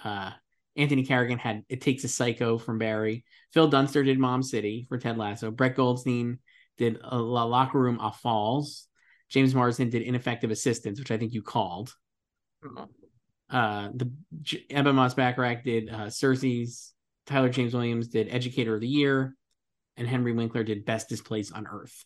Uh, 0.03 0.31
Anthony 0.77 1.03
Carrigan 1.03 1.39
had 1.39 1.63
It 1.69 1.81
Takes 1.81 2.03
a 2.03 2.07
Psycho 2.07 2.57
from 2.59 2.77
Barry. 2.77 3.25
Phil 3.51 3.67
Dunster 3.67 4.03
did 4.03 4.19
Mom 4.19 4.43
City 4.43 4.85
for 4.87 4.99
Ted 4.99 5.17
Lasso. 5.17 5.49
Brett 5.49 5.75
Goldstein 5.75 6.37
did 6.77 6.99
a 7.03 7.17
La 7.17 7.43
Locker 7.43 7.79
Room 7.79 7.99
Aux 7.99 8.11
Folles. 8.11 8.87
James 9.29 9.55
Marsden 9.55 9.89
did 9.89 10.03
Ineffective 10.03 10.51
Assistance, 10.51 10.99
which 10.99 11.11
I 11.11 11.17
think 11.17 11.33
you 11.33 11.41
called. 11.41 11.93
Mm-hmm. 12.63 12.83
Uh, 13.49 13.89
the 13.93 14.11
Ebon 14.69 14.95
Moss-Bachrach 14.95 15.63
did 15.63 15.89
uh, 15.89 16.07
Cersei's. 16.07 16.93
Tyler 17.25 17.49
James 17.49 17.73
Williams 17.73 18.07
did 18.07 18.27
Educator 18.29 18.75
of 18.75 18.81
the 18.81 18.87
Year, 18.87 19.35
and 19.97 20.07
Henry 20.07 20.33
Winkler 20.33 20.63
did 20.63 20.85
Best 20.85 21.11
Place 21.25 21.51
on 21.51 21.67
Earth. 21.67 22.03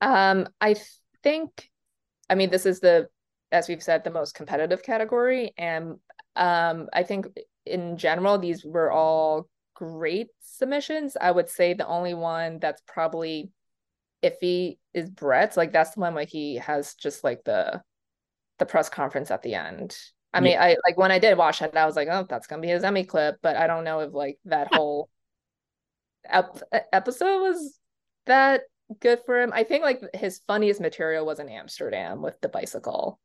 Um, 0.00 0.48
I 0.60 0.76
think, 1.22 1.70
I 2.28 2.34
mean, 2.34 2.50
this 2.50 2.66
is 2.66 2.80
the, 2.80 3.08
as 3.50 3.68
we've 3.68 3.82
said, 3.82 4.04
the 4.04 4.10
most 4.10 4.34
competitive 4.34 4.82
category, 4.82 5.54
and 5.56 5.96
um, 6.36 6.88
I 6.92 7.02
think 7.02 7.26
in 7.64 7.96
general 7.96 8.38
these 8.38 8.64
were 8.64 8.90
all 8.90 9.48
great 9.74 10.28
submissions. 10.40 11.16
I 11.20 11.30
would 11.30 11.48
say 11.48 11.74
the 11.74 11.86
only 11.86 12.14
one 12.14 12.58
that's 12.58 12.82
probably 12.86 13.50
iffy 14.22 14.78
is 14.92 15.10
Brett's. 15.10 15.56
Like 15.56 15.72
that's 15.72 15.94
the 15.94 16.00
one 16.00 16.14
where 16.14 16.24
he 16.24 16.56
has 16.56 16.94
just 16.94 17.24
like 17.24 17.44
the 17.44 17.82
the 18.62 18.66
press 18.66 18.88
conference 18.88 19.32
at 19.32 19.42
the 19.42 19.56
end. 19.56 19.96
I 20.32 20.40
mean, 20.40 20.52
yeah. 20.52 20.62
I 20.62 20.76
like 20.86 20.96
when 20.96 21.10
I 21.10 21.18
did 21.18 21.36
watch 21.36 21.60
it, 21.60 21.76
I 21.76 21.84
was 21.84 21.96
like, 21.96 22.06
oh, 22.08 22.24
that's 22.28 22.46
gonna 22.46 22.62
be 22.62 22.68
his 22.68 22.84
Emmy 22.84 23.04
clip, 23.04 23.38
but 23.42 23.56
I 23.56 23.66
don't 23.66 23.82
know 23.82 24.00
if 24.00 24.14
like 24.14 24.38
that 24.44 24.68
whole 24.72 25.10
ep- 26.24 26.62
episode 26.92 27.42
was 27.42 27.76
that 28.26 28.62
good 29.00 29.18
for 29.26 29.42
him. 29.42 29.52
I 29.52 29.64
think 29.64 29.82
like 29.82 30.00
his 30.14 30.40
funniest 30.46 30.80
material 30.80 31.26
was 31.26 31.40
in 31.40 31.48
Amsterdam 31.48 32.22
with 32.22 32.40
the 32.40 32.48
bicycle. 32.48 33.18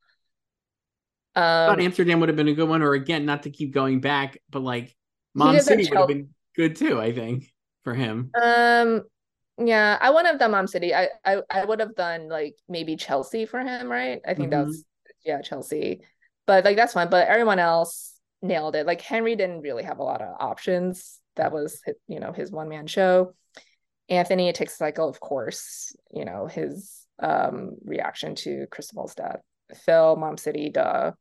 Um, 1.35 1.79
Amsterdam 1.79 2.19
would 2.19 2.29
have 2.29 2.35
been 2.35 2.47
a 2.47 2.55
good 2.55 2.67
one, 2.67 2.81
or 2.81 2.93
again, 2.93 3.27
not 3.27 3.43
to 3.43 3.51
keep 3.51 3.75
going 3.75 4.01
back, 4.01 4.39
but 4.49 4.63
like 4.63 4.95
Mom 5.35 5.59
City 5.59 5.87
would 5.87 5.99
have 5.99 6.07
been 6.07 6.29
good 6.55 6.75
too. 6.75 6.99
I 6.99 7.13
think 7.13 7.53
for 7.83 7.93
him. 7.93 8.31
Um, 8.41 9.03
yeah, 9.59 9.97
I 10.01 10.09
wouldn't 10.09 10.27
have 10.27 10.39
done 10.39 10.51
Mom 10.51 10.67
City. 10.67 10.93
I 10.93 11.09
I, 11.23 11.41
I 11.49 11.63
would 11.63 11.79
have 11.79 11.95
done 11.95 12.27
like 12.27 12.55
maybe 12.67 12.95
Chelsea 12.95 13.45
for 13.45 13.59
him, 13.59 13.87
right? 13.87 14.19
I 14.25 14.33
think 14.33 14.51
mm-hmm. 14.51 14.65
that's 14.65 14.83
yeah 15.27 15.41
Chelsea, 15.41 16.01
but 16.47 16.65
like 16.65 16.77
that's 16.77 16.93
fine. 16.93 17.09
But 17.09 17.27
everyone 17.27 17.59
else 17.59 18.19
nailed 18.41 18.75
it. 18.75 18.87
Like 18.87 19.01
Henry 19.01 19.35
didn't 19.35 19.61
really 19.61 19.83
have 19.83 19.99
a 19.99 20.03
lot 20.03 20.21
of 20.21 20.35
options. 20.39 21.19
That 21.35 21.51
was 21.51 21.81
you 22.07 22.19
know 22.19 22.31
his 22.31 22.51
one 22.51 22.69
man 22.69 22.87
show. 22.87 23.33
Anthony, 24.09 24.47
It 24.47 24.55
Takes 24.55 24.73
a 24.73 24.77
Psycho, 24.77 25.07
of 25.09 25.19
course, 25.19 25.95
you 26.13 26.23
know, 26.23 26.47
his 26.47 27.05
um, 27.19 27.75
reaction 27.83 28.35
to 28.35 28.65
Cristobal's 28.71 29.15
death. 29.15 29.41
Phil, 29.85 30.15
Mom 30.15 30.37
City, 30.37 30.69
duh. 30.69 31.11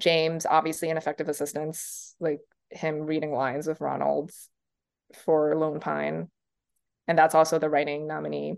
James, 0.00 0.46
obviously 0.46 0.88
ineffective 0.88 1.28
assistance, 1.28 2.16
like 2.18 2.40
him 2.70 3.02
reading 3.02 3.32
lines 3.32 3.68
with 3.68 3.80
Ronald's 3.80 4.48
for 5.24 5.54
Lone 5.54 5.78
Pine. 5.78 6.28
And 7.06 7.16
that's 7.16 7.34
also 7.34 7.58
the 7.58 7.70
writing 7.70 8.08
nominee. 8.08 8.56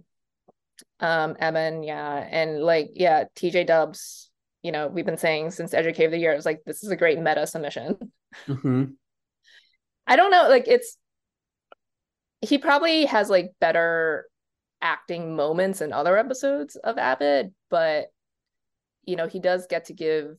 Um, 1.00 1.36
Ebon, 1.36 1.82
yeah. 1.82 2.26
And 2.30 2.62
like, 2.62 2.92
yeah, 2.94 3.24
TJ 3.36 3.66
Dubs, 3.66 4.30
you 4.64 4.72
know, 4.72 4.88
we've 4.88 5.04
been 5.04 5.18
saying 5.18 5.50
since 5.50 5.74
Educate 5.74 6.06
of 6.06 6.10
the 6.10 6.18
Year, 6.18 6.32
it 6.32 6.36
was 6.36 6.46
like, 6.46 6.62
this 6.64 6.82
is 6.82 6.90
a 6.90 6.96
great 6.96 7.20
meta 7.20 7.46
submission. 7.46 7.98
Mm-hmm. 8.48 8.84
I 10.08 10.16
don't 10.16 10.30
know, 10.30 10.48
like 10.48 10.66
it's 10.66 10.96
he 12.40 12.58
probably 12.58 13.04
has 13.04 13.30
like 13.30 13.52
better 13.60 14.26
acting 14.82 15.36
moments 15.36 15.80
in 15.80 15.92
other 15.92 16.18
episodes 16.18 16.76
of 16.76 16.98
Abbott, 16.98 17.52
but 17.70 18.06
you 19.04 19.16
know, 19.16 19.28
he 19.28 19.38
does 19.38 19.66
get 19.68 19.84
to 19.86 19.92
give 19.92 20.36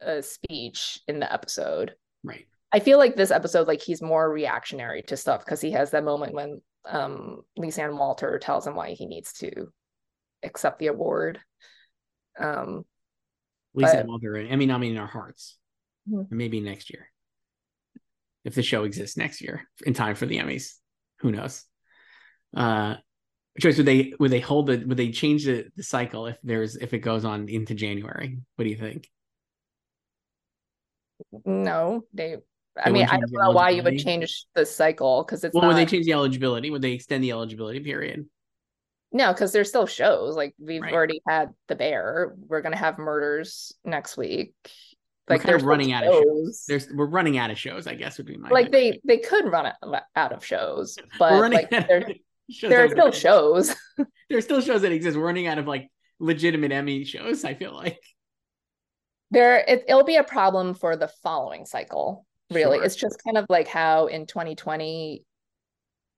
a 0.00 0.22
speech 0.22 1.00
in 1.08 1.20
the 1.20 1.32
episode. 1.32 1.94
Right. 2.22 2.46
I 2.72 2.80
feel 2.80 2.98
like 2.98 3.16
this 3.16 3.30
episode, 3.30 3.66
like 3.66 3.80
he's 3.80 4.02
more 4.02 4.30
reactionary 4.30 5.02
to 5.02 5.16
stuff 5.16 5.44
because 5.44 5.60
he 5.60 5.70
has 5.70 5.92
that 5.92 6.04
moment 6.04 6.34
when 6.34 6.60
um 6.84 7.42
lisa 7.56 7.84
and 7.84 7.98
Walter 7.98 8.38
tells 8.38 8.66
him 8.66 8.74
why 8.74 8.90
he 8.90 9.06
needs 9.06 9.32
to 9.34 9.68
accept 10.42 10.80
the 10.80 10.88
award. 10.88 11.40
Um 12.38 12.84
Lisa 13.76 13.98
but, 13.98 14.06
Walter, 14.06 14.36
I 14.36 14.56
mean, 14.56 14.70
I 14.70 14.78
mean 14.78 14.92
in 14.92 14.98
our 14.98 15.06
hearts. 15.06 15.56
Mm-hmm. 16.10 16.36
Maybe 16.36 16.60
next 16.60 16.90
year. 16.90 17.08
If 18.44 18.54
the 18.54 18.62
show 18.62 18.84
exists 18.84 19.16
next 19.16 19.40
year 19.40 19.68
in 19.84 19.92
time 19.92 20.14
for 20.14 20.26
the 20.26 20.38
Emmys 20.38 20.72
who 21.20 21.32
knows? 21.32 21.64
Uh, 22.56 22.96
Joyce 23.58 23.78
would 23.78 23.86
they 23.86 24.12
would 24.18 24.30
they 24.30 24.40
hold 24.40 24.70
it? 24.70 24.86
Would 24.86 24.98
they 24.98 25.10
change 25.10 25.46
the, 25.46 25.66
the 25.76 25.82
cycle 25.82 26.26
if 26.26 26.36
there's 26.42 26.76
if 26.76 26.92
it 26.92 26.98
goes 26.98 27.24
on 27.24 27.48
into 27.48 27.74
January? 27.74 28.38
What 28.56 28.64
do 28.64 28.70
you 28.70 28.76
think? 28.76 29.08
No, 31.44 32.04
they 32.12 32.36
I 32.78 32.90
mean, 32.90 33.06
I 33.06 33.18
don't 33.18 33.32
know 33.32 33.52
why 33.52 33.70
you 33.70 33.82
would 33.82 33.98
change 33.98 34.44
the 34.54 34.66
cycle 34.66 35.24
because 35.24 35.42
it's. 35.42 35.54
Well, 35.54 35.62
not... 35.62 35.68
would 35.68 35.76
they 35.76 35.86
change 35.86 36.04
the 36.04 36.12
eligibility? 36.12 36.70
Would 36.70 36.82
they 36.82 36.92
extend 36.92 37.24
the 37.24 37.30
eligibility 37.30 37.80
period? 37.80 38.26
No, 39.12 39.32
because 39.32 39.52
there's 39.52 39.68
still 39.68 39.86
shows. 39.86 40.36
Like 40.36 40.54
we've 40.58 40.82
right. 40.82 40.92
already 40.92 41.22
had 41.28 41.50
The 41.68 41.76
Bear. 41.76 42.34
We're 42.38 42.60
gonna 42.60 42.76
have 42.76 42.98
Murders 42.98 43.72
next 43.84 44.16
week. 44.16 44.54
Like 45.28 45.42
they're 45.42 45.58
running 45.58 45.92
out 45.92 46.04
of 46.04 46.22
shows. 46.22 46.64
There's 46.68 46.88
we're 46.92 47.06
running 47.06 47.36
out 47.36 47.50
of 47.50 47.58
shows. 47.58 47.86
I 47.86 47.94
guess 47.94 48.18
would 48.18 48.26
be 48.26 48.36
my 48.36 48.48
like 48.48 48.70
they 48.70 49.00
they 49.04 49.18
could 49.18 49.50
run 49.50 49.72
out 50.14 50.32
of 50.32 50.44
shows, 50.44 50.98
but 51.18 51.50
like 51.50 51.70
there, 51.70 52.06
there 52.62 52.84
are 52.84 52.88
still 52.88 53.10
shows. 53.10 53.74
there 54.28 54.38
are 54.38 54.42
still 54.42 54.60
shows 54.60 54.82
that 54.82 54.92
exist. 54.92 55.16
We're 55.16 55.24
running 55.24 55.48
out 55.48 55.58
of 55.58 55.66
like 55.66 55.90
legitimate 56.20 56.70
Emmy 56.70 57.04
shows. 57.04 57.44
I 57.44 57.54
feel 57.54 57.74
like 57.74 57.98
there 59.32 59.64
it, 59.66 59.84
will 59.88 60.04
be 60.04 60.16
a 60.16 60.24
problem 60.24 60.74
for 60.74 60.96
the 60.96 61.08
following 61.22 61.66
cycle. 61.66 62.24
Really, 62.52 62.78
sure. 62.78 62.84
it's 62.84 62.94
just 62.94 63.20
kind 63.24 63.36
of 63.36 63.46
like 63.48 63.66
how 63.66 64.06
in 64.06 64.26
2020 64.26 65.24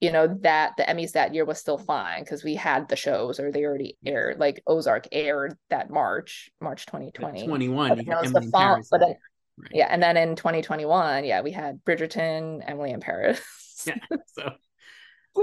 you 0.01 0.13
know 0.13 0.29
that 0.43 0.73
the 0.77 0.85
emmys 0.85 1.13
that 1.13 1.35
year 1.35 1.45
was 1.45 1.59
still 1.59 1.79
fine 1.79 2.23
because 2.23 2.45
we 2.45 2.55
had 2.55 2.89
the 2.89 2.97
shows 2.97 3.41
or 3.41 3.51
they 3.51 3.65
already 3.65 3.97
aired 4.07 4.39
like 4.39 4.63
ozark 4.67 5.07
aired 5.13 5.57
that 5.71 5.91
march 5.91 6.51
march 6.61 6.87
2020 6.87 7.47
21 7.47 7.89
but, 7.89 8.33
the 8.33 8.49
fall, 8.53 8.81
but 8.91 9.01
then, 9.01 9.15
right. 9.59 9.71
yeah 9.73 9.89
and 9.91 10.03
then 10.03 10.17
in 10.17 10.37
2021 10.37 11.25
yeah 11.25 11.41
we 11.41 11.51
had 11.51 11.83
bridgerton 11.85 12.63
emily 12.67 12.91
in 12.91 13.01
paris. 13.01 13.41
Yeah 13.87 13.95
so 14.27 14.51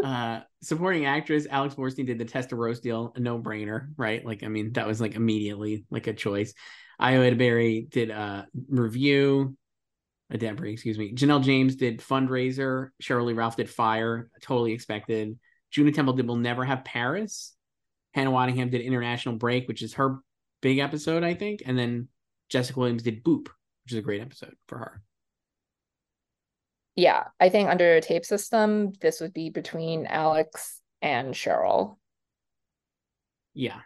uh 0.03 0.41
supporting 0.61 1.05
actress 1.05 1.47
alex 1.49 1.73
borstein 1.73 2.05
did 2.05 2.19
the 2.19 2.25
Testi-Roastial 2.25 3.15
a 3.15 3.19
no-brainer 3.21 3.87
right? 3.95 4.25
Like 4.25 4.43
i 4.43 4.49
mean 4.49 4.73
that 4.73 4.87
was 4.87 4.99
like 4.99 5.15
immediately 5.15 5.85
like 5.89 6.07
a 6.07 6.13
choice. 6.13 6.53
Ayo 6.99 7.29
Edebiri 7.29 7.89
did 7.89 8.09
a 8.09 8.47
review 8.69 9.55
Debris, 10.31 10.73
excuse 10.73 10.97
me. 10.97 11.13
Janelle 11.13 11.43
James 11.43 11.75
did 11.75 11.99
fundraiser. 11.99 12.89
Sheryl 13.01 13.25
Lee 13.25 13.33
Ralph 13.33 13.57
did 13.57 13.69
fire. 13.69 14.29
Totally 14.41 14.73
expected. 14.73 15.37
Juno 15.71 15.91
Temple 15.91 16.15
did 16.15 16.27
We'll 16.27 16.37
Never 16.37 16.63
Have 16.65 16.83
Paris. 16.83 17.53
Hannah 18.13 18.31
Waddingham 18.31 18.71
did 18.71 18.81
International 18.81 19.35
Break, 19.35 19.67
which 19.67 19.81
is 19.81 19.93
her 19.95 20.19
big 20.61 20.79
episode, 20.79 21.23
I 21.23 21.33
think. 21.33 21.61
And 21.65 21.77
then 21.77 22.07
Jessica 22.49 22.79
Williams 22.79 23.03
did 23.03 23.23
Boop, 23.23 23.47
which 23.83 23.91
is 23.91 23.97
a 23.97 24.01
great 24.01 24.21
episode 24.21 24.55
for 24.67 24.77
her. 24.77 25.01
Yeah, 26.95 27.25
I 27.39 27.49
think 27.49 27.69
under 27.69 27.95
a 27.95 28.01
tape 28.01 28.25
system, 28.25 28.93
this 29.01 29.19
would 29.19 29.33
be 29.33 29.49
between 29.49 30.05
Alex 30.05 30.81
and 31.01 31.33
Sheryl. 31.33 31.97
Yeah. 33.53 33.81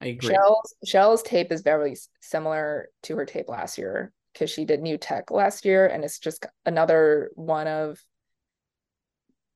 I 0.00 0.06
agree. 0.06 0.30
Sheryl's, 0.30 0.74
Sheryl's 0.84 1.22
tape 1.22 1.52
is 1.52 1.60
very 1.60 1.94
similar 2.22 2.88
to 3.04 3.16
her 3.16 3.26
tape 3.26 3.48
last 3.48 3.78
year 3.78 4.12
because 4.32 4.50
she 4.50 4.64
did 4.64 4.80
new 4.80 4.96
tech 4.96 5.30
last 5.30 5.64
year 5.64 5.86
and 5.86 6.04
it's 6.04 6.18
just 6.18 6.46
another 6.64 7.30
one 7.34 7.66
of 7.66 7.98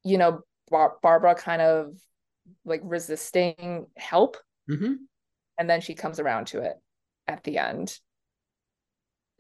you 0.04 0.18
know 0.18 0.40
Bar- 0.70 0.96
barbara 1.02 1.34
kind 1.34 1.62
of 1.62 1.96
like 2.64 2.80
resisting 2.84 3.86
help 3.96 4.36
mm-hmm. 4.68 4.94
and 5.58 5.70
then 5.70 5.80
she 5.80 5.94
comes 5.94 6.20
around 6.20 6.48
to 6.48 6.60
it 6.60 6.76
at 7.26 7.44
the 7.44 7.58
end 7.58 7.98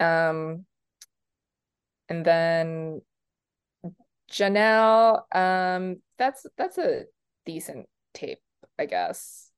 um 0.00 0.64
and 2.08 2.24
then 2.24 3.00
janelle 4.30 5.22
um 5.34 5.96
that's 6.18 6.46
that's 6.56 6.78
a 6.78 7.04
decent 7.44 7.86
tape 8.14 8.40
i 8.78 8.86
guess 8.86 9.50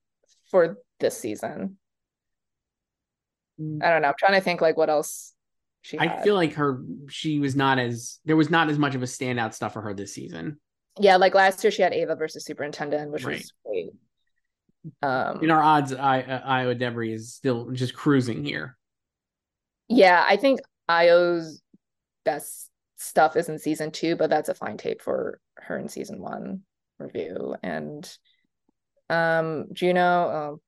for 0.51 0.79
this 1.01 1.19
season 1.19 1.77
mm. 3.61 3.83
i 3.83 3.91
don't 3.91 4.03
know 4.03 4.09
i'm 4.09 4.15
trying 4.19 4.39
to 4.39 4.45
think 4.45 4.61
like 4.61 4.77
what 4.77 4.91
else 4.91 5.35
she 5.83 5.99
I 5.99 6.23
feel 6.23 6.35
like 6.35 6.55
her 6.55 6.83
she 7.09 7.39
was 7.39 7.57
not 7.57 7.79
as 7.79 8.19
there 8.25 8.37
was 8.37 8.51
not 8.51 8.69
as 8.69 8.79
much 8.79 8.95
of 8.95 9.03
a 9.03 9.07
standout 9.07 9.55
stuff 9.55 9.73
for 9.73 9.83
her 9.83 9.95
this 9.95 10.13
season. 10.13 10.61
Yeah, 10.99 11.17
like 11.17 11.35
last 11.35 11.63
year 11.63 11.71
she 11.71 11.83
had 11.83 11.95
Ava 11.95 12.17
versus 12.17 12.45
Superintendent, 12.45 13.13
which 13.13 13.25
right. 13.25 13.37
was 13.37 13.53
great. 13.65 13.91
Um, 15.03 15.43
in 15.43 15.51
our 15.51 15.63
odds, 15.63 15.93
I 15.93 16.23
uh, 16.23 16.51
Ayo 16.51 16.77
Edebiri 16.77 17.13
is 17.13 17.35
still 17.35 17.71
just 17.71 17.95
cruising 17.95 18.45
here. 18.45 18.77
Yeah, 19.89 20.25
I 20.27 20.37
think 20.37 20.61
Ayo's 20.89 21.63
best 22.25 22.71
stuff 22.97 23.37
is 23.37 23.49
in 23.49 23.59
season 23.59 23.91
two, 23.91 24.17
but 24.17 24.31
that's 24.31 24.49
a 24.49 24.55
fine 24.55 24.77
tape 24.77 25.03
for 25.03 25.41
her 25.57 25.79
in 25.79 25.89
season 25.89 26.21
one 26.21 26.63
review. 26.99 27.55
And 27.63 28.11
um 29.09 29.67
Juno, 29.73 30.31
um, 30.31 30.61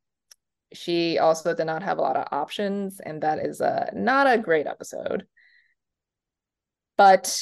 she 0.73 1.19
also 1.19 1.55
did 1.55 1.65
not 1.65 1.83
have 1.83 1.99
a 1.99 2.03
lot 2.03 2.17
of 2.17 2.29
options, 2.31 3.01
and 3.01 3.23
that 3.23 3.39
is 3.39 3.61
a 3.61 3.91
not 3.95 4.27
a 4.27 4.39
great 4.39 4.67
episode. 4.67 5.27
But 6.97 7.35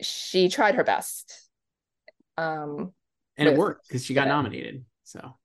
she 0.00 0.48
tried 0.48 0.74
her 0.74 0.84
best. 0.84 1.48
Um, 2.36 2.92
and 3.36 3.48
with, 3.48 3.54
it 3.54 3.58
worked 3.58 3.88
because 3.88 4.04
she 4.04 4.14
got 4.14 4.26
yeah. 4.26 4.34
nominated. 4.34 4.84
So, 5.04 5.36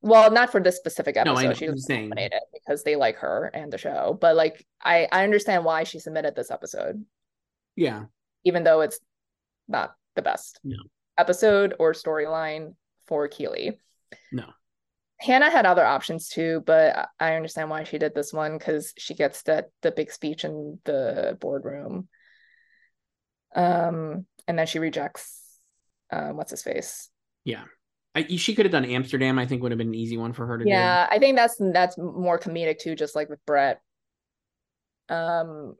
well, 0.00 0.30
not 0.30 0.52
for 0.52 0.60
this 0.60 0.76
specific 0.76 1.16
episode. 1.16 1.42
No, 1.42 1.54
she 1.54 1.68
was 1.68 1.88
nominated 1.88 2.40
because 2.52 2.84
they 2.84 2.96
like 2.96 3.16
her 3.16 3.50
and 3.52 3.72
the 3.72 3.78
show. 3.78 4.16
But 4.20 4.36
like, 4.36 4.64
I 4.82 5.08
I 5.10 5.24
understand 5.24 5.64
why 5.64 5.84
she 5.84 5.98
submitted 5.98 6.36
this 6.36 6.50
episode. 6.50 7.04
Yeah, 7.74 8.04
even 8.44 8.64
though 8.64 8.82
it's 8.82 9.00
not 9.66 9.94
the 10.14 10.22
best 10.22 10.60
no. 10.62 10.76
episode 11.16 11.74
or 11.78 11.92
storyline 11.92 12.74
for 13.06 13.26
Keeley. 13.28 13.80
No. 14.32 14.44
Hannah 15.20 15.50
had 15.50 15.66
other 15.66 15.84
options 15.84 16.28
too, 16.28 16.62
but 16.64 17.08
I 17.18 17.34
understand 17.34 17.70
why 17.70 17.84
she 17.84 17.98
did 17.98 18.14
this 18.14 18.32
one 18.32 18.56
because 18.56 18.92
she 18.96 19.14
gets 19.14 19.42
the 19.42 19.66
the 19.82 19.90
big 19.90 20.12
speech 20.12 20.44
in 20.44 20.78
the 20.84 21.36
boardroom. 21.40 22.08
Um, 23.54 24.26
and 24.46 24.58
then 24.58 24.66
she 24.66 24.78
rejects 24.78 25.58
um, 26.12 26.36
what's 26.36 26.52
his 26.52 26.62
face. 26.62 27.10
Yeah, 27.44 27.64
I, 28.14 28.26
she 28.36 28.54
could 28.54 28.66
have 28.66 28.72
done 28.72 28.84
Amsterdam. 28.84 29.38
I 29.38 29.46
think 29.46 29.62
would 29.62 29.72
have 29.72 29.78
been 29.78 29.88
an 29.88 29.94
easy 29.94 30.16
one 30.16 30.32
for 30.32 30.46
her 30.46 30.58
to 30.58 30.64
yeah, 30.64 30.76
do. 30.76 30.80
Yeah, 30.80 31.06
I 31.10 31.18
think 31.18 31.36
that's 31.36 31.56
that's 31.58 31.98
more 31.98 32.38
comedic 32.38 32.78
too, 32.78 32.94
just 32.94 33.16
like 33.16 33.28
with 33.28 33.44
Brett. 33.44 33.80
Um, 35.08 35.74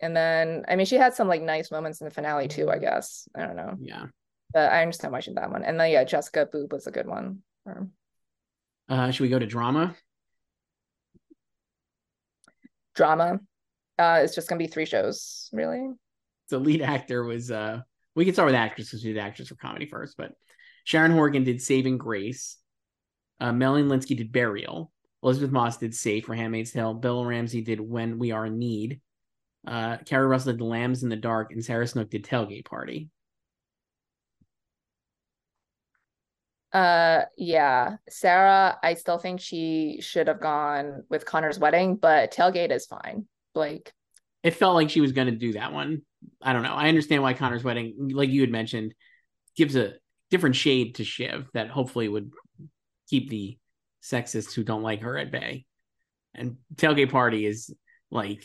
and 0.00 0.16
then 0.16 0.64
I 0.66 0.76
mean, 0.76 0.86
she 0.86 0.96
had 0.96 1.14
some 1.14 1.28
like 1.28 1.42
nice 1.42 1.70
moments 1.70 2.00
in 2.00 2.06
the 2.06 2.10
finale 2.10 2.48
too. 2.48 2.70
I 2.70 2.78
guess 2.78 3.28
I 3.34 3.46
don't 3.46 3.56
know. 3.56 3.76
Yeah, 3.80 4.06
but 4.54 4.72
I 4.72 4.80
understand 4.80 5.12
why 5.12 5.20
she 5.20 5.30
did 5.30 5.36
that 5.36 5.50
one. 5.50 5.62
And 5.62 5.78
then 5.78 5.90
yeah, 5.90 6.04
Jessica 6.04 6.48
Boop 6.52 6.72
was 6.72 6.86
a 6.86 6.90
good 6.90 7.06
one. 7.06 7.42
Uh, 8.92 9.10
should 9.10 9.22
we 9.22 9.30
go 9.30 9.38
to 9.38 9.46
drama? 9.46 9.96
Drama. 12.94 13.40
Uh, 13.98 14.20
it's 14.22 14.34
just 14.34 14.50
gonna 14.50 14.58
be 14.58 14.66
three 14.66 14.84
shows, 14.84 15.48
really. 15.50 15.88
The 16.50 16.58
lead 16.58 16.82
actor 16.82 17.24
was 17.24 17.50
uh 17.50 17.80
we 18.14 18.26
can 18.26 18.34
start 18.34 18.48
with 18.48 18.54
actress 18.54 18.88
because 18.90 19.02
we 19.02 19.14
did 19.14 19.20
actress 19.20 19.48
for 19.48 19.54
comedy 19.54 19.86
first, 19.86 20.18
but 20.18 20.32
Sharon 20.84 21.12
Horgan 21.12 21.42
did 21.42 21.62
Saving 21.62 21.96
Grace. 21.96 22.58
Uh, 23.40 23.50
Melanie 23.50 23.88
Lynskey 23.88 24.14
did 24.14 24.30
Burial. 24.30 24.92
Elisabeth 25.22 25.52
Moss 25.52 25.78
did 25.78 25.94
Safe 25.94 26.26
for 26.26 26.34
Handmaid's 26.34 26.72
Tale. 26.72 26.92
Bella 26.92 27.26
Ramsey 27.26 27.62
did 27.62 27.80
When 27.80 28.18
We 28.18 28.32
Are 28.32 28.44
in 28.44 28.58
Need. 28.58 29.00
Uh, 29.66 29.96
Keri 30.04 30.26
Russell 30.26 30.52
did 30.52 30.60
Lambs 30.60 31.02
in 31.02 31.08
the 31.08 31.16
Dark, 31.16 31.52
and 31.52 31.64
Sarah 31.64 31.86
Snook 31.86 32.10
did 32.10 32.24
Tailgate 32.26 32.66
Party. 32.66 33.08
Uh, 36.72 37.22
yeah, 37.36 37.96
Sarah, 38.08 38.78
I 38.82 38.94
still 38.94 39.18
think 39.18 39.40
she 39.40 39.98
should 40.00 40.28
have 40.28 40.40
gone 40.40 41.04
with 41.10 41.26
Connor's 41.26 41.58
wedding, 41.58 41.96
but 41.96 42.32
tailgate 42.32 42.70
is 42.70 42.86
fine. 42.86 43.26
Like, 43.54 43.92
it 44.42 44.54
felt 44.54 44.74
like 44.74 44.88
she 44.90 45.02
was 45.02 45.12
going 45.12 45.26
to 45.26 45.36
do 45.36 45.52
that 45.52 45.72
one. 45.72 46.02
I 46.40 46.52
don't 46.52 46.62
know. 46.62 46.74
I 46.74 46.88
understand 46.88 47.22
why 47.22 47.34
Connor's 47.34 47.64
wedding, 47.64 48.10
like 48.12 48.30
you 48.30 48.40
had 48.40 48.50
mentioned, 48.50 48.94
gives 49.56 49.76
a 49.76 49.94
different 50.30 50.56
shade 50.56 50.94
to 50.94 51.04
Shiv 51.04 51.48
that 51.52 51.68
hopefully 51.68 52.08
would 52.08 52.32
keep 53.08 53.28
the 53.28 53.58
sexists 54.02 54.54
who 54.54 54.64
don't 54.64 54.82
like 54.82 55.02
her 55.02 55.18
at 55.18 55.30
bay. 55.30 55.66
And 56.34 56.56
tailgate 56.76 57.10
party 57.10 57.44
is 57.44 57.74
like 58.10 58.44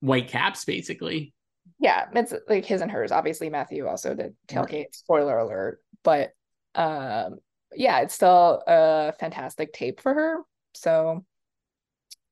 white 0.00 0.28
caps, 0.28 0.64
basically. 0.64 1.34
Yeah, 1.80 2.06
it's 2.14 2.32
like 2.48 2.64
his 2.64 2.80
and 2.80 2.90
hers. 2.90 3.12
Obviously, 3.12 3.50
Matthew 3.50 3.86
also 3.86 4.14
did 4.14 4.34
tailgate. 4.46 4.72
Right. 4.72 4.94
Spoiler 4.94 5.38
alert, 5.38 5.80
but 6.04 6.30
um 6.74 7.38
yeah 7.74 8.00
it's 8.00 8.14
still 8.14 8.62
a 8.66 9.12
fantastic 9.18 9.72
tape 9.72 10.00
for 10.00 10.14
her. 10.14 10.38
So 10.74 11.24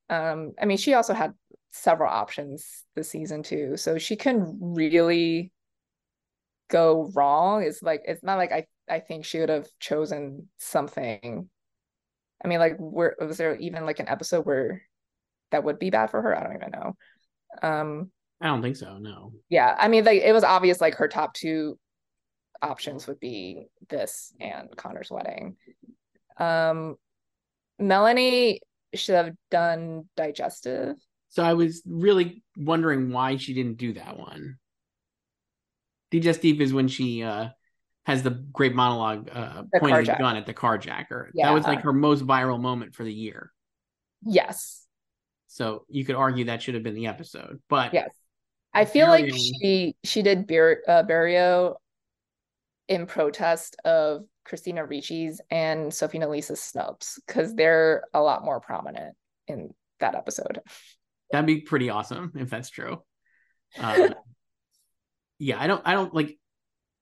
um 0.09 0.53
i 0.61 0.67
mean 0.67 0.77
she 0.77 0.95
also 0.95 1.15
had 1.15 1.35
several 1.73 2.11
options 2.11 2.85
this 2.95 3.11
season 3.11 3.43
too. 3.43 3.77
So 3.77 3.99
she 3.99 4.17
can 4.17 4.59
really 4.61 5.53
go 6.69 7.11
wrong. 7.15 7.63
It's 7.63 7.83
like 7.83 8.03
it's 8.07 8.23
not 8.23 8.39
like 8.39 8.53
i 8.53 8.67
i 8.89 9.01
think 9.01 9.25
she 9.25 9.41
would 9.41 9.49
have 9.49 9.69
chosen 9.81 10.49
something. 10.57 11.49
I 12.45 12.49
mean 12.49 12.59
like 12.59 12.77
where 12.79 13.17
was 13.21 13.37
there 13.39 13.57
even 13.57 13.85
like 13.85 13.99
an 13.99 14.09
episode 14.09 14.47
where 14.47 14.83
that 15.51 15.65
would 15.65 15.79
be 15.79 15.91
bad 15.91 16.11
for 16.11 16.21
her? 16.23 16.37
I 16.37 16.43
don't 16.43 16.57
even 16.57 16.71
know. 16.71 16.97
Um 17.63 18.11
i 18.41 18.49
don't 18.49 18.61
think 18.61 18.77
so 18.77 18.99
no. 18.99 19.33
yeah 19.49 19.75
i 19.79 19.89
mean 19.89 20.05
like 20.05 20.21
it 20.21 20.33
was 20.33 20.45
obvious 20.45 20.79
like 20.81 20.95
her 20.97 21.09
top 21.09 21.33
two 21.33 21.79
options 22.63 23.07
would 23.07 23.21
be 23.21 23.69
this 23.89 24.33
and 24.41 24.75
Connor's 24.77 25.11
wedding. 25.11 25.57
Um, 26.39 26.97
Melanie 27.79 28.61
should 28.95 29.15
have 29.15 29.35
done 29.51 30.05
digestive. 30.17 30.97
So 31.29 31.43
I 31.43 31.55
was 31.55 31.83
really 31.87 32.43
wondering 32.57 33.11
why 33.13 33.37
she 33.37 33.53
didn't 33.55 33.79
do 33.79 33.93
that 33.95 34.19
one. 34.19 34.57
Digestive 36.11 36.61
is 36.61 36.73
when 36.73 36.89
she 36.89 37.23
uh 37.23 37.49
has 38.07 38.23
the 38.23 38.31
great 38.31 38.75
monologue 38.75 39.29
uh 39.33 39.65
The 39.73 39.81
pointing 39.81 40.05
the 40.05 40.17
gun 40.19 40.37
at 40.37 40.47
the 40.47 40.55
carjacker. 40.55 41.31
Yeah. 41.35 41.49
That 41.49 41.55
was 41.55 41.65
like 41.65 41.83
her 41.83 41.93
most 41.93 42.25
viral 42.27 42.61
moment 42.61 42.95
for 42.95 43.05
the 43.05 43.13
year. 43.13 43.51
Yes. 44.25 44.87
So 45.49 45.85
you 45.89 46.05
could 46.05 46.15
argue 46.15 46.47
that 46.47 46.63
should 46.63 46.75
have 46.75 46.85
been 46.85 46.95
the 46.95 47.09
episode. 47.09 47.61
But 47.69 47.93
Yes. 47.93 48.09
I 48.73 48.85
feel 48.85 49.09
like 49.09 49.33
she 49.33 49.97
she 50.05 50.23
did 50.23 50.47
Bar- 50.47 50.83
uh, 50.87 51.03
Burial 51.03 51.81
in 52.89 53.07
protest 53.07 53.77
of 53.85 54.25
Christina 54.45 54.87
Ricci's 54.87 55.41
and 55.51 55.93
Sophie 55.93 56.19
Nélisse's 56.19 56.61
snubs 56.61 57.21
because 57.27 57.55
they're 57.55 58.05
a 58.15 58.21
lot 58.21 58.45
more 58.45 58.61
prominent 58.61 59.17
in 59.49 59.75
that 60.01 60.15
episode. 60.15 60.61
that'd 61.31 61.47
be 61.47 61.61
pretty 61.61 61.91
awesome 61.91 62.33
if 62.37 62.51
that's 62.51 62.71
true. 62.71 63.03
Uh, 63.79 64.11
yeah, 65.39 65.61
I 65.61 65.67
don't 65.67 65.83
I 65.85 65.93
don't 65.93 66.15
like 66.15 66.39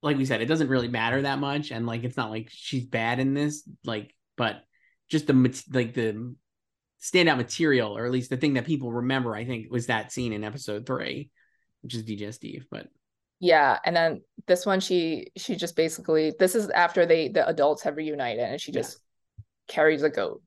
like 0.05 0.19
we 0.19 0.27
said, 0.27 0.43
it 0.43 0.47
doesn't 0.47 0.69
really 0.69 0.89
matter 0.89 1.23
that 1.23 1.39
much, 1.39 1.71
and 1.71 1.87
like 1.87 2.05
it's 2.05 2.17
not 2.17 2.31
like 2.31 2.49
she's 2.51 2.85
bad 2.85 3.21
in 3.21 3.33
this, 3.33 3.67
like, 3.85 4.15
but 4.37 4.63
just 5.11 5.27
the 5.27 5.65
like 5.73 5.95
the 5.95 6.35
standout 7.03 7.39
material, 7.39 7.97
or 7.97 8.05
at 8.05 8.13
least 8.13 8.29
the 8.29 8.37
thing 8.37 8.55
that 8.55 8.67
people 8.67 8.93
remember, 8.93 9.35
I 9.35 9.47
think, 9.47 9.71
was 9.71 9.87
that 9.87 10.13
scene 10.13 10.35
in 10.35 10.45
episode 10.45 10.85
three, 10.85 11.31
which 11.83 11.95
is 11.95 12.05
Digestif. 12.05 12.65
But 12.71 12.89
Yeah, 13.45 13.79
and 13.85 13.95
then 13.95 14.23
this 14.47 14.65
one 14.65 14.81
she 14.81 15.31
she 15.37 15.55
just 15.55 15.77
basically 15.77 16.33
this 16.39 16.55
is 16.55 16.71
after 16.71 17.05
they 17.05 17.29
the 17.29 17.47
adults 17.47 17.83
have 17.83 17.97
reunited 17.99 18.41
and 18.43 18.59
she 18.59 18.73
Yeah. 18.73 18.81
just 18.81 19.01
carries 19.69 20.03
a 20.03 20.09
goat. 20.09 20.43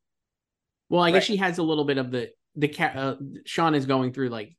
well, 0.89 1.03
I 1.03 1.11
guess 1.11 1.17
Right. 1.21 1.23
she 1.23 1.37
has 1.37 1.59
a 1.59 1.63
little 1.63 1.85
bit 1.85 1.99
of 1.99 2.09
the 2.09 2.31
the 2.55 2.67
cat 2.67 2.95
uh, 2.97 3.17
Shauna 3.45 3.75
is 3.77 3.85
going 3.85 4.13
through 4.13 4.29
like 4.29 4.57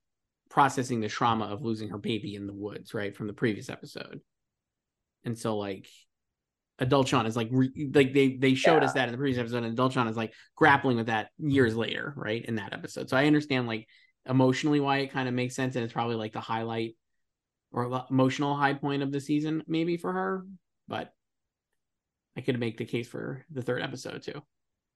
processing 0.51 1.01
the 1.01 1.09
trauma 1.09 1.47
of 1.47 1.63
losing 1.63 1.89
her 1.89 1.99
baby 1.99 2.37
in 2.37 2.47
the 2.47 2.55
woods, 2.55 2.95
right, 2.95 3.15
from 3.17 3.27
the 3.27 3.33
previous 3.33 3.69
episode, 3.69 4.21
and 5.25 5.37
so 5.37 5.57
like 5.57 5.89
adult 6.79 7.09
Shauna 7.09 7.27
is 7.27 7.35
like 7.37 7.49
re- 7.51 7.91
like 7.93 8.15
they 8.15 8.37
they 8.37 8.55
showed 8.55 8.85
us 8.85 8.93
that 8.93 9.09
in 9.09 9.13
the 9.13 9.19
previous 9.19 9.41
episode, 9.41 9.65
and 9.65 9.73
adult 9.73 9.95
Shauna 9.95 10.11
is 10.11 10.17
like 10.17 10.33
grappling 10.55 10.97
with 10.97 11.07
that 11.07 11.31
years 11.39 11.75
later, 11.75 12.13
right, 12.17 12.45
in 12.45 12.55
that 12.55 12.73
episode. 12.73 13.11
So 13.11 13.17
I 13.17 13.27
understand 13.27 13.67
like 13.67 13.89
emotionally 14.27 14.79
why 14.79 14.99
it 14.99 15.09
kind 15.11 15.27
of 15.27 15.35
makes 15.35 15.57
sense, 15.57 15.75
and 15.75 15.83
it's 15.83 15.93
probably 15.93 16.15
like 16.15 16.35
the 16.35 16.41
highlight 16.41 16.95
or 17.73 18.05
emotional 18.11 18.57
high 18.57 18.75
point 18.75 19.03
of 19.03 19.13
the 19.13 19.21
season, 19.21 19.63
maybe 19.67 19.97
for 19.97 20.13
her, 20.13 20.47
but 20.87 21.13
I 22.37 22.41
could 22.41 22.59
make 22.59 22.79
the 22.79 22.85
case 22.85 23.09
for 23.09 23.45
the 23.51 23.63
third 23.63 23.83
episode 23.83 24.23
too. 24.23 24.43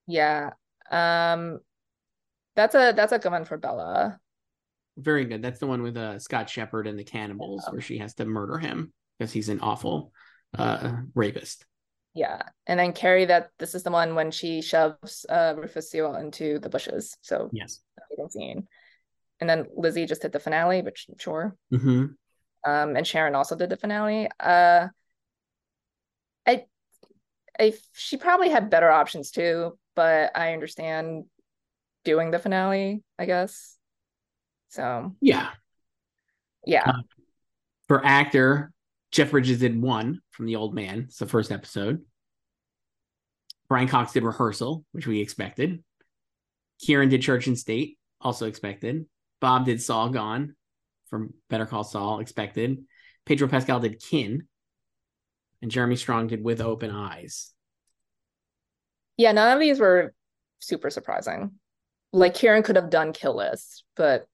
Yeah. 0.07 0.51
Um 0.91 1.61
that's 2.55 2.75
a 2.75 2.93
that's 2.95 3.13
a 3.13 3.19
good 3.19 3.33
one 3.33 3.45
for 3.45 3.57
Bella. 3.57 4.19
Very 4.97 5.25
good. 5.25 5.43
That's 5.43 5.59
the 5.59 5.67
one 5.67 5.83
with 5.83 5.97
uh, 5.97 6.19
Scott 6.19 6.51
Shepherd 6.51 6.87
and 6.87 6.99
the 6.99 7.05
cannibals, 7.05 7.67
where 7.71 7.81
she 7.81 7.97
has 7.99 8.13
to 8.15 8.27
murder 8.27 8.59
him 8.59 8.93
because 9.19 9.33
he's 9.33 9.49
an 9.49 9.61
awful 9.61 10.13
uh, 10.59 10.97
rapist. 11.15 11.65
Yeah. 12.15 12.43
And 12.67 12.79
then 12.79 12.93
Keri 12.93 13.25
that 13.25 13.51
this 13.59 13.75
is 13.75 13.85
the 13.85 13.91
one 13.91 14.15
when 14.15 14.31
she 14.31 14.61
shoves 14.61 15.25
uh 15.29 15.55
Rufus 15.57 15.91
Sewell 15.91 16.17
into 16.17 16.59
the 16.59 16.69
bushes. 16.69 17.17
So 17.23 17.49
Yes. 17.53 17.81
scene. 18.29 18.69
And 19.41 19.49
then 19.49 19.67
Lizzie 19.75 20.07
just 20.07 20.23
hit 20.23 20.33
the 20.33 20.39
finale, 20.39 20.83
which 20.83 21.07
sure. 21.19 21.57
hmm 21.71 22.07
Um 22.65 22.97
and 22.97 23.07
Sharon 23.07 23.35
also 23.35 23.57
did 23.57 23.71
the 23.71 23.77
finale. 23.77 24.29
Uh 24.39 24.89
I 26.47 26.65
I 27.59 27.75
she 27.93 28.17
probably 28.17 28.51
had 28.51 28.71
better 28.71 28.91
options 28.91 29.31
too, 29.31 29.79
but 29.95 30.37
I 30.37 30.53
understand 30.53 31.25
doing 32.05 32.31
the 32.31 32.39
finale, 32.39 33.03
I 33.19 33.27
guess. 33.27 33.77
So 34.71 35.15
Yeah. 35.21 35.51
yeah. 36.67 36.93
For 37.89 38.05
actor, 38.05 38.73
Jeff 39.11 39.31
Bridges 39.33 39.59
did 39.61 39.81
one 39.81 40.21
from 40.31 40.47
The 40.47 40.57
Old 40.57 40.75
Man. 40.75 41.05
It's 41.09 41.19
the 41.19 41.27
first 41.27 41.53
episode. 41.53 42.03
Brian 43.69 43.89
Cox 43.89 44.13
did 44.13 44.23
rehearsal, 44.23 44.85
which 44.93 45.07
we 45.07 45.21
expected. 45.21 45.83
Kieran 46.81 47.09
did 47.11 47.23
Church 47.23 47.47
and 47.47 47.59
State, 47.59 47.99
also 48.21 48.47
expected. 48.47 49.07
Bob 49.41 49.67
did 49.67 49.83
Saul 49.83 50.09
Gone 50.09 50.57
from 51.13 51.35
Better 51.51 51.67
Call 51.67 51.85
Saul, 51.85 52.21
expected. 52.21 52.83
Pedro 53.27 53.47
Pascal 53.47 53.81
did 53.81 54.01
Kin. 54.01 54.49
And 55.61 55.71
Jeremy 55.71 55.95
Strong 55.95 56.29
did 56.29 56.43
With 56.43 56.63
Open 56.63 56.91
Eyes. 56.91 57.53
Yeah, 59.19 59.33
none 59.33 59.53
of 59.53 59.61
these 59.61 59.79
were 59.79 60.15
super 60.59 60.89
surprising. 60.89 61.53
Like 62.15 62.33
Kieran 62.33 62.63
could 62.63 62.77
have 62.77 62.89
done 62.89 63.13
Kill 63.13 63.37
List, 63.37 63.85
but 63.95 64.27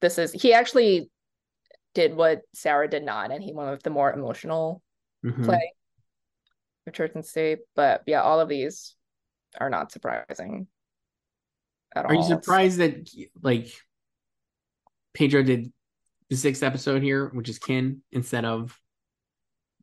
this 0.00 0.18
is 0.18 0.32
he 0.32 0.52
actually 0.52 1.08
did 1.94 2.16
what 2.16 2.42
Sarah 2.52 2.90
did 2.90 3.04
not, 3.04 3.30
and 3.30 3.42
he 3.42 3.52
went 3.52 3.70
with 3.70 3.82
the 3.84 3.90
more 3.90 4.12
emotional 4.12 4.82
Mhm. 5.24 5.44
play 5.44 5.72
of 6.88 6.92
Church 6.94 7.12
and 7.14 7.24
State. 7.24 7.60
But 7.76 8.02
yeah, 8.06 8.22
all 8.22 8.40
of 8.40 8.48
these 8.48 8.96
are 9.60 9.70
not 9.70 9.92
surprising 9.92 10.66
at 11.94 12.06
Are 12.06 12.14
you 12.14 12.24
surprised 12.24 12.78
that 12.78 13.08
like 13.40 13.72
Pedro 15.14 15.44
did 15.44 15.72
the 16.32 16.38
sixth 16.38 16.62
episode 16.62 17.02
here, 17.02 17.28
which 17.34 17.50
is 17.50 17.58
Kin, 17.58 18.00
instead 18.10 18.46
of 18.46 18.78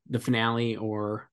the 0.10 0.20
finale 0.20 0.76
or 0.76 1.30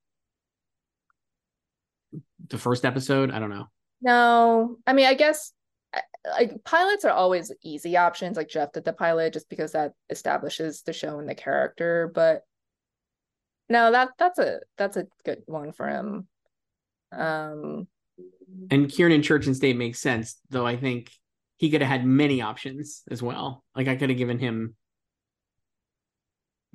the 2.49 2.59
first 2.59 2.85
episode? 2.85 3.31
I 3.31 3.39
don't 3.39 3.49
know. 3.49 3.67
No, 4.03 4.77
I 4.87 4.93
mean, 4.93 5.07
I 5.07 5.15
guess 5.15 5.53
like 6.31 6.63
pilots 6.65 7.07
are 7.07 7.13
always 7.13 7.51
easy 7.63 7.97
options. 7.97 8.37
Like 8.37 8.51
Jeff 8.51 8.73
did 8.73 8.85
the 8.85 8.93
pilot 8.93 9.33
just 9.33 9.49
because 9.49 9.73
that 9.73 9.93
establishes 10.11 10.83
the 10.83 10.93
show 10.93 11.19
and 11.19 11.27
the 11.29 11.35
character. 11.35 12.11
But 12.15 12.43
no, 13.71 13.91
that 13.93 14.11
that's 14.19 14.39
a 14.39 14.61
that's 14.77 14.99
a 14.99 15.07
good 15.25 15.45
one 15.47 15.73
for 15.73 15.89
him. 15.89 16.29
Um, 17.11 17.89
And 18.71 18.91
Kieran 18.91 19.13
in 19.13 19.23
Church 19.23 19.47
and 19.47 19.57
State 19.57 19.79
makes 19.79 19.99
sense, 19.99 20.37
though 20.51 20.67
I 20.67 20.77
think 20.77 21.11
he 21.57 21.71
could 21.71 21.81
have 21.81 21.91
had 21.91 22.05
many 22.05 22.43
options 22.43 23.03
as 23.11 23.23
well. 23.23 23.65
Like 23.75 23.89
I 23.89 23.97
could 23.97 24.11
have 24.11 24.19
given 24.19 24.39
him 24.39 24.77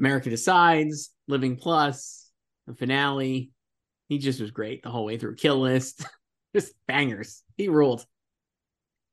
America 0.01 0.29
Decides, 0.29 1.11
Living 1.27 1.55
Plus, 1.55 2.29
the 2.67 2.73
finale. 2.73 3.51
He 4.09 4.17
just 4.17 4.41
was 4.41 4.51
great 4.51 4.83
the 4.83 4.89
whole 4.89 5.05
way 5.05 5.17
through. 5.17 5.35
Kill 5.35 5.59
List, 5.59 6.05
just 6.55 6.73
bangers. 6.87 7.43
He 7.55 7.69
ruled. 7.69 8.05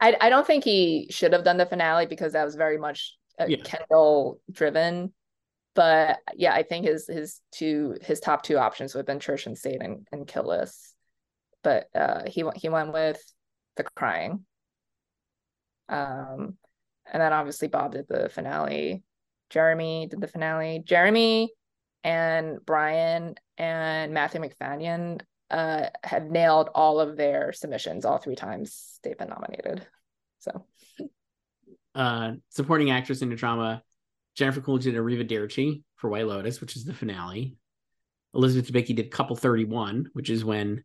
I 0.00 0.16
I 0.20 0.30
don't 0.30 0.46
think 0.46 0.64
he 0.64 1.08
should 1.10 1.32
have 1.32 1.44
done 1.44 1.58
the 1.58 1.66
finale 1.66 2.06
because 2.06 2.32
that 2.32 2.44
was 2.44 2.56
very 2.56 2.78
much 2.78 3.16
uh, 3.38 3.46
Yeah. 3.46 3.58
Kendall 3.62 4.40
driven. 4.50 5.12
But 5.74 6.18
yeah, 6.34 6.54
I 6.54 6.62
think 6.64 6.86
his 6.86 7.06
his 7.06 7.40
two 7.52 7.96
his 8.02 8.18
top 8.18 8.42
two 8.42 8.58
options 8.58 8.94
would 8.94 9.00
have 9.00 9.06
been 9.06 9.20
Church 9.20 9.46
and 9.46 9.56
State 9.56 9.82
and, 9.82 10.08
and 10.10 10.26
Kill 10.26 10.48
List. 10.48 10.94
But 11.62 11.88
uh 11.94 12.22
he 12.26 12.42
went 12.42 12.56
he 12.56 12.68
went 12.68 12.92
with 12.92 13.20
the 13.76 13.84
crying. 13.94 14.44
Um 15.88 16.56
and 17.10 17.22
then 17.22 17.32
obviously 17.32 17.68
Bob 17.68 17.92
did 17.92 18.06
the 18.08 18.28
finale. 18.28 19.02
Jeremy 19.50 20.06
did 20.10 20.20
the 20.20 20.28
finale. 20.28 20.82
Jeremy 20.84 21.50
and 22.04 22.58
Brian 22.64 23.34
and 23.56 24.12
Matthew 24.12 24.40
Macfadyen 24.40 25.20
uh 25.50 25.86
have 26.04 26.24
nailed 26.24 26.68
all 26.74 27.00
of 27.00 27.16
their 27.16 27.52
submissions 27.52 28.04
all 28.04 28.18
three 28.18 28.36
times 28.36 29.00
they've 29.02 29.16
been 29.16 29.30
nominated. 29.30 29.86
So 30.38 30.66
uh 31.94 32.32
supporting 32.50 32.90
actress 32.90 33.22
in 33.22 33.28
the 33.28 33.36
drama 33.36 33.82
jennifer 34.36 34.60
coolidge 34.60 34.84
did 34.84 34.94
arrivederci 34.94 35.82
for 35.96 36.08
white 36.08 36.26
lotus 36.26 36.60
which 36.60 36.76
is 36.76 36.84
the 36.84 36.94
finale 36.94 37.56
elizabeth 38.34 38.72
debicki 38.72 38.94
did 38.94 39.10
couple 39.10 39.34
31 39.34 40.08
which 40.12 40.30
is 40.30 40.44
when 40.44 40.84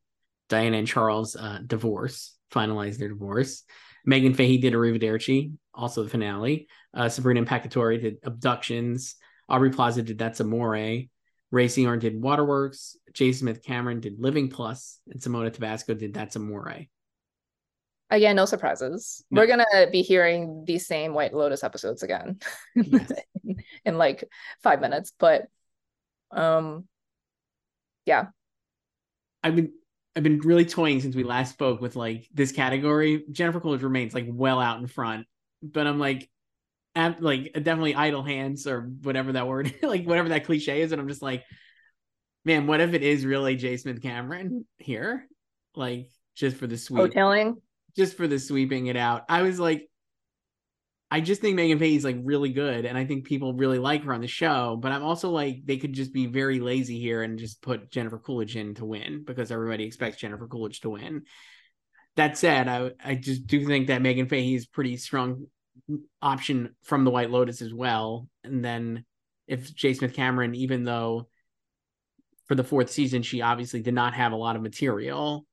diana 0.50 0.78
and 0.78 0.88
charles 0.88 1.36
uh 1.36 1.60
divorce 1.66 2.36
finalized 2.52 2.98
their 2.98 3.10
divorce 3.10 3.64
meghan 4.08 4.36
fahy 4.36 4.60
did 4.60 4.74
arrivederci 4.74 5.54
also 5.74 6.04
the 6.04 6.10
finale 6.10 6.68
uh 6.94 7.10
sabrina 7.10 7.44
impacciatore 7.44 8.02
did 8.02 8.18
abductions 8.24 9.16
aubrey 9.50 9.70
plaza 9.70 10.02
did 10.02 10.18
that's 10.18 10.40
amore 10.40 10.72
rhea 11.52 11.68
Seehorn 11.68 12.00
did 12.00 12.22
waterworks 12.22 12.98
jay 13.14 13.32
smith 13.32 13.64
cameron 13.64 14.00
did 14.00 14.20
living 14.20 14.50
plus 14.50 15.00
and 15.10 15.22
simona 15.22 15.52
tabasco 15.52 15.94
did 15.94 16.14
that's 16.14 16.36
amore 16.36 16.86
again, 18.14 18.36
no 18.36 18.46
surprises. 18.46 19.26
No. 19.30 19.42
We're 19.42 19.48
gonna 19.48 19.92
be 19.92 20.02
hearing 20.02 20.64
these 20.66 20.88
same 20.88 21.14
White 21.14 21.34
Lotus 21.34 21.64
episodes 21.64 22.04
again 22.04 22.40
Yes. 22.76 23.12
in 23.86 23.98
like 23.98 24.24
five 24.62 24.80
minutes. 24.80 25.14
But 25.18 25.48
um 26.32 26.88
yeah, 28.06 28.28
I've 29.44 29.56
been 29.56 29.74
I've 30.16 30.24
been 30.24 30.40
really 30.40 30.66
toying 30.66 31.02
since 31.02 31.16
we 31.16 31.24
last 31.24 31.54
spoke 31.54 31.82
with 31.82 31.96
like 31.96 32.28
this 32.34 32.52
category. 32.52 33.24
Jennifer 33.32 33.60
Coolidge 33.60 33.84
remains 33.84 34.14
like 34.14 34.28
well 34.30 34.60
out 34.60 34.80
in 34.80 34.88
front, 34.88 35.26
but 35.62 35.88
I'm 35.88 36.00
like, 36.00 36.30
am 36.96 37.16
like 37.20 37.52
definitely 37.54 37.96
idle 37.96 38.24
hands 38.24 38.68
or 38.68 38.82
whatever 38.82 39.32
that 39.32 39.48
word, 39.48 39.74
like 39.82 40.06
whatever 40.06 40.30
that 40.30 40.46
cliche 40.46 40.82
is, 40.82 40.92
and 40.92 41.02
I'm 41.02 41.08
just 41.08 41.22
like, 41.22 41.44
man, 42.46 42.68
what 42.68 42.82
if 42.82 42.94
it 42.94 43.02
is 43.02 43.26
really 43.26 43.56
J. 43.56 43.78
Smith 43.78 44.02
Cameron 44.02 44.66
here, 44.78 45.28
like 45.76 46.10
just 46.36 46.58
for 46.58 46.68
the 46.68 46.78
sweep, 46.78 47.14
hoteling. 47.14 47.56
just 47.96 48.16
for 48.16 48.28
the 48.28 48.40
sweeping 48.40 48.88
it 48.88 48.98
out. 48.98 49.24
I 49.30 49.42
was 49.42 49.60
like, 49.60 49.90
I 51.14 51.22
just 51.22 51.42
think 51.42 51.56
Megan 51.56 51.80
is 51.80 52.04
like 52.04 52.18
really 52.24 52.50
good, 52.50 52.86
and 52.86 52.98
I 52.98 53.06
think 53.06 53.26
people 53.26 53.54
really 53.54 53.78
like 53.78 54.04
her 54.04 54.16
on 54.16 54.22
the 54.22 54.28
show. 54.28 54.80
But 54.82 54.92
I'm 54.92 55.04
also 55.04 55.30
like 55.30 55.62
they 55.64 55.78
could 55.78 55.94
just 55.94 56.12
be 56.12 56.26
very 56.26 56.60
lazy 56.60 57.00
here 57.00 57.22
and 57.22 57.38
just 57.38 57.62
put 57.62 57.92
Jennifer 57.92 58.18
Coolidge 58.18 58.56
in 58.56 58.74
to 58.76 58.86
win 58.86 59.24
because 59.24 59.52
everybody 59.52 59.84
expects 59.84 60.18
Jennifer 60.18 60.48
Coolidge 60.48 60.80
to 60.80 60.90
win. 60.90 61.26
That 62.16 62.36
said, 62.36 62.68
I 62.68 62.94
I 63.06 63.14
just 63.14 63.46
do 63.46 63.64
think 63.68 63.88
that 63.88 64.02
Meghan 64.02 64.28
Fahy 64.28 64.56
is 64.56 64.66
pretty 64.66 64.98
strong 64.98 65.46
option 66.20 66.76
from 66.82 67.04
the 67.04 67.12
White 67.12 67.30
Lotus 67.30 67.62
as 67.62 67.76
well. 67.76 68.28
And 68.44 68.66
then 68.66 69.06
if 69.46 69.72
J. 69.72 69.94
Smith 69.94 70.16
Cameron, 70.16 70.56
even 70.56 70.84
though 70.84 71.28
for 72.48 72.56
the 72.56 72.64
fourth 72.64 72.90
season 72.90 73.22
she 73.22 73.44
obviously 73.44 73.84
did 73.84 73.94
not 73.94 74.16
have 74.16 74.32
a 74.32 74.38
lot 74.38 74.56
of 74.56 74.64
material, 74.64 75.46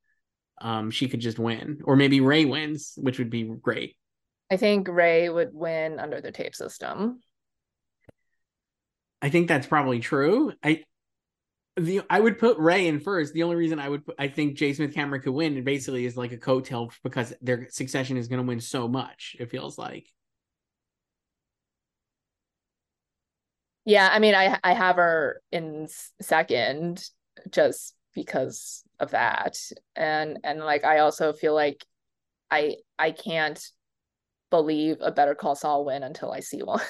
um, 0.62 0.90
she 0.90 1.06
could 1.06 1.20
just 1.20 1.38
win, 1.38 1.80
or 1.84 1.96
maybe 1.96 2.22
Ray 2.22 2.46
wins, 2.46 2.94
which 2.96 3.18
would 3.18 3.28
be 3.28 3.42
great. 3.44 3.96
I 4.50 4.56
think 4.56 4.88
Ray 4.88 5.28
would 5.28 5.54
win 5.54 6.00
under 6.00 6.20
the 6.20 6.32
tape 6.32 6.54
system. 6.54 7.20
I 9.22 9.30
think 9.30 9.48
that's 9.48 9.66
probably 9.66 10.00
true. 10.00 10.52
I 10.62 10.84
the 11.76 12.02
I 12.10 12.18
would 12.18 12.38
put 12.38 12.58
Ray 12.58 12.88
in 12.88 13.00
first. 13.00 13.32
The 13.32 13.44
only 13.44 13.56
reason 13.56 13.78
I 13.78 13.88
would 13.88 14.04
put, 14.04 14.16
I 14.18 14.28
think 14.28 14.56
J. 14.56 14.72
Smith 14.72 14.94
Cameron 14.94 15.22
could 15.22 15.32
win 15.32 15.62
basically 15.62 16.04
is 16.04 16.16
like 16.16 16.32
a 16.32 16.36
coattail 16.36 16.92
because 17.02 17.32
their 17.40 17.68
succession 17.70 18.16
is 18.16 18.28
going 18.28 18.40
to 18.40 18.46
win 18.46 18.60
so 18.60 18.88
much. 18.88 19.36
It 19.38 19.50
feels 19.50 19.78
like. 19.78 20.08
Yeah, 23.84 24.08
I 24.10 24.18
mean, 24.18 24.34
I 24.34 24.58
I 24.62 24.72
have 24.72 24.96
her 24.96 25.40
in 25.52 25.88
second 26.20 27.08
just 27.50 27.94
because 28.14 28.82
of 28.98 29.12
that, 29.12 29.58
and 29.94 30.38
and 30.44 30.60
like 30.60 30.84
I 30.84 30.98
also 30.98 31.32
feel 31.32 31.54
like 31.54 31.84
I 32.50 32.76
I 32.98 33.12
can't 33.12 33.62
believe 34.50 34.96
a 35.00 35.10
Better 35.10 35.34
Call 35.34 35.54
Saul 35.54 35.84
win 35.84 36.02
until 36.02 36.32
I 36.32 36.40
see 36.40 36.62
one. 36.62 36.80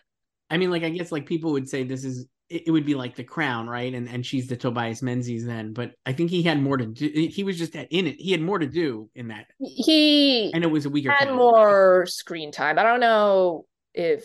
I 0.50 0.58
mean, 0.58 0.70
like 0.70 0.84
I 0.84 0.90
guess 0.90 1.10
like 1.10 1.26
people 1.26 1.52
would 1.52 1.68
say 1.68 1.82
this 1.82 2.04
is 2.04 2.26
it, 2.48 2.70
would 2.70 2.86
be 2.86 2.94
like 2.94 3.16
the 3.16 3.24
crown, 3.24 3.68
right? 3.68 3.92
And 3.92 4.08
and 4.08 4.24
she's 4.24 4.46
the 4.46 4.56
Tobias 4.56 5.02
Menzies 5.02 5.44
then, 5.44 5.72
but 5.72 5.92
I 6.04 6.12
think 6.12 6.30
he 6.30 6.42
had 6.42 6.62
more 6.62 6.76
to 6.76 6.86
do. 6.86 7.08
He 7.08 7.42
was 7.42 7.58
just 7.58 7.74
in 7.74 8.06
it. 8.06 8.16
He 8.20 8.30
had 8.30 8.40
more 8.40 8.58
to 8.58 8.66
do 8.66 9.10
in 9.14 9.28
that. 9.28 9.46
He 9.58 10.52
and 10.54 10.62
it 10.62 10.70
was 10.70 10.86
a 10.86 10.90
weaker. 10.90 11.10
Had 11.10 11.32
more 11.32 12.06
screen 12.06 12.52
time. 12.52 12.78
I 12.78 12.84
don't 12.84 13.00
know 13.00 13.66
if 13.94 14.24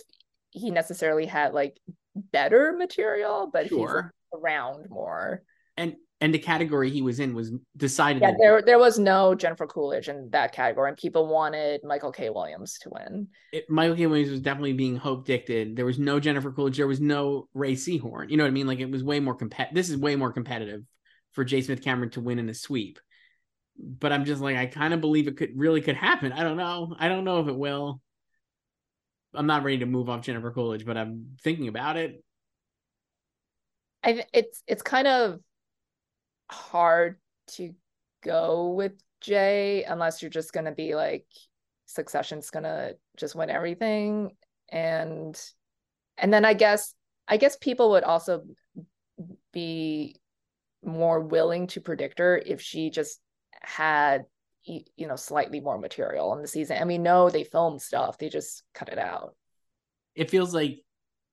he 0.52 0.70
necessarily 0.70 1.26
had 1.26 1.54
like 1.54 1.80
better 2.16 2.74
material, 2.78 3.50
but 3.52 3.70
sure. 3.70 4.14
he's 4.32 4.40
around 4.40 4.88
more. 4.90 5.42
And 5.78 5.96
and 6.22 6.32
the 6.32 6.40
category 6.40 6.92
he 6.92 7.02
was 7.02 7.20
in 7.20 7.34
was 7.34 7.52
decided. 7.76 8.22
Yeah, 8.22 8.34
there 8.40 8.62
there 8.62 8.80
was 8.80 9.00
no 9.00 9.34
Jennifer 9.34 9.66
Coolidge 9.66 10.08
in 10.08 10.30
that 10.30 10.54
category, 10.54 10.90
and 10.90 10.98
people 10.98 11.28
wanted 11.28 11.84
Michael 11.84 12.12
K. 12.12 12.30
Williams 12.30 12.78
to 12.84 12.92
win. 12.92 13.28
It, 13.52 13.68
Michael 13.70 13.96
K. 13.96 14.06
Williams 14.06 14.30
was 14.30 14.40
definitely 14.40 14.74
being 14.74 14.96
hope 14.96 15.26
dicted. 15.26 15.76
There 15.76 15.86
was 15.86 15.98
no 15.98 16.20
Jennifer 16.20 16.52
Coolidge. 16.52 16.78
There 16.78 16.88
was 16.88 17.02
no 17.02 17.50
Rhea 17.56 17.76
Seehorn. 17.76 18.30
You 18.30 18.38
know 18.38 18.44
what 18.44 18.50
I 18.50 18.54
mean? 18.54 18.68
Like 18.68 18.80
it 18.80 18.92
was 18.92 19.04
way 19.04 19.20
more 19.20 19.34
competitive. 19.34 19.76
This 19.76 19.90
is 19.90 19.98
way 19.98 20.16
more 20.16 20.32
competitive 20.32 20.84
for 21.32 21.44
J. 21.44 21.62
Smith 21.62 21.84
Cameron 21.84 22.12
to 22.12 22.22
win 22.22 22.38
in 22.38 22.50
a 22.50 22.54
sweep. 22.54 23.00
But 23.80 24.12
I'm 24.12 24.26
just 24.26 24.42
like, 24.42 24.58
I 24.58 24.68
kind 24.68 24.94
of 24.94 25.02
believe 25.02 25.28
it 25.28 25.38
could 25.38 25.52
really 25.56 25.82
could 25.82 25.96
happen. 25.96 26.32
I 26.34 26.44
don't 26.44 26.58
know. 26.58 26.96
I 27.00 27.08
don't 27.08 27.24
know 27.24 27.40
if 27.40 27.48
it 27.48 27.58
will. 27.58 28.00
I'm 29.34 29.48
not 29.48 29.64
ready 29.64 29.80
to 29.80 29.86
move 29.88 30.08
off 30.08 30.22
Jennifer 30.22 30.52
Coolidge, 30.52 30.86
but 30.86 30.98
I'm 30.98 31.38
thinking 31.42 31.68
about 31.68 31.98
it. 31.98 32.24
I 34.04 34.26
it's 34.34 34.62
it's 34.68 34.82
kind 34.82 35.08
of 35.08 35.40
hard 36.52 37.18
to 37.48 37.74
go 38.24 38.70
with 38.70 38.94
Jay 39.22 39.84
unless 39.84 40.22
you're 40.22 40.32
just 40.32 40.54
going 40.54 40.66
to 40.66 40.72
be 40.72 40.96
like 40.96 41.26
Succession's 41.86 42.50
going 42.50 42.64
to 42.64 42.96
just 43.18 43.36
win 43.36 43.50
everything 43.50 44.32
and 44.70 45.40
and 46.18 46.34
then 46.34 46.46
I 46.46 46.54
guess 46.54 46.94
I 47.28 47.38
guess 47.38 47.58
people 47.58 47.92
would 47.92 48.04
also 48.04 48.44
be 49.54 50.16
more 50.84 51.20
willing 51.20 51.68
to 51.68 51.82
predict 51.82 52.20
her 52.20 52.38
if 52.38 52.62
she 52.62 52.90
just 52.90 53.20
had 53.54 54.26
you 54.64 55.08
know 55.08 55.16
slightly 55.16 55.60
more 55.60 55.78
material 55.78 56.34
in 56.34 56.42
the 56.42 56.48
season. 56.48 56.78
And 56.78 56.88
we 56.88 56.98
know 56.98 57.30
they 57.30 57.44
filmed 57.44 57.82
stuff; 57.82 58.18
they 58.18 58.30
just 58.30 58.64
cut 58.74 58.90
it 58.90 59.00
out. 59.00 59.36
It 60.16 60.30
feels 60.30 60.54
like 60.54 60.84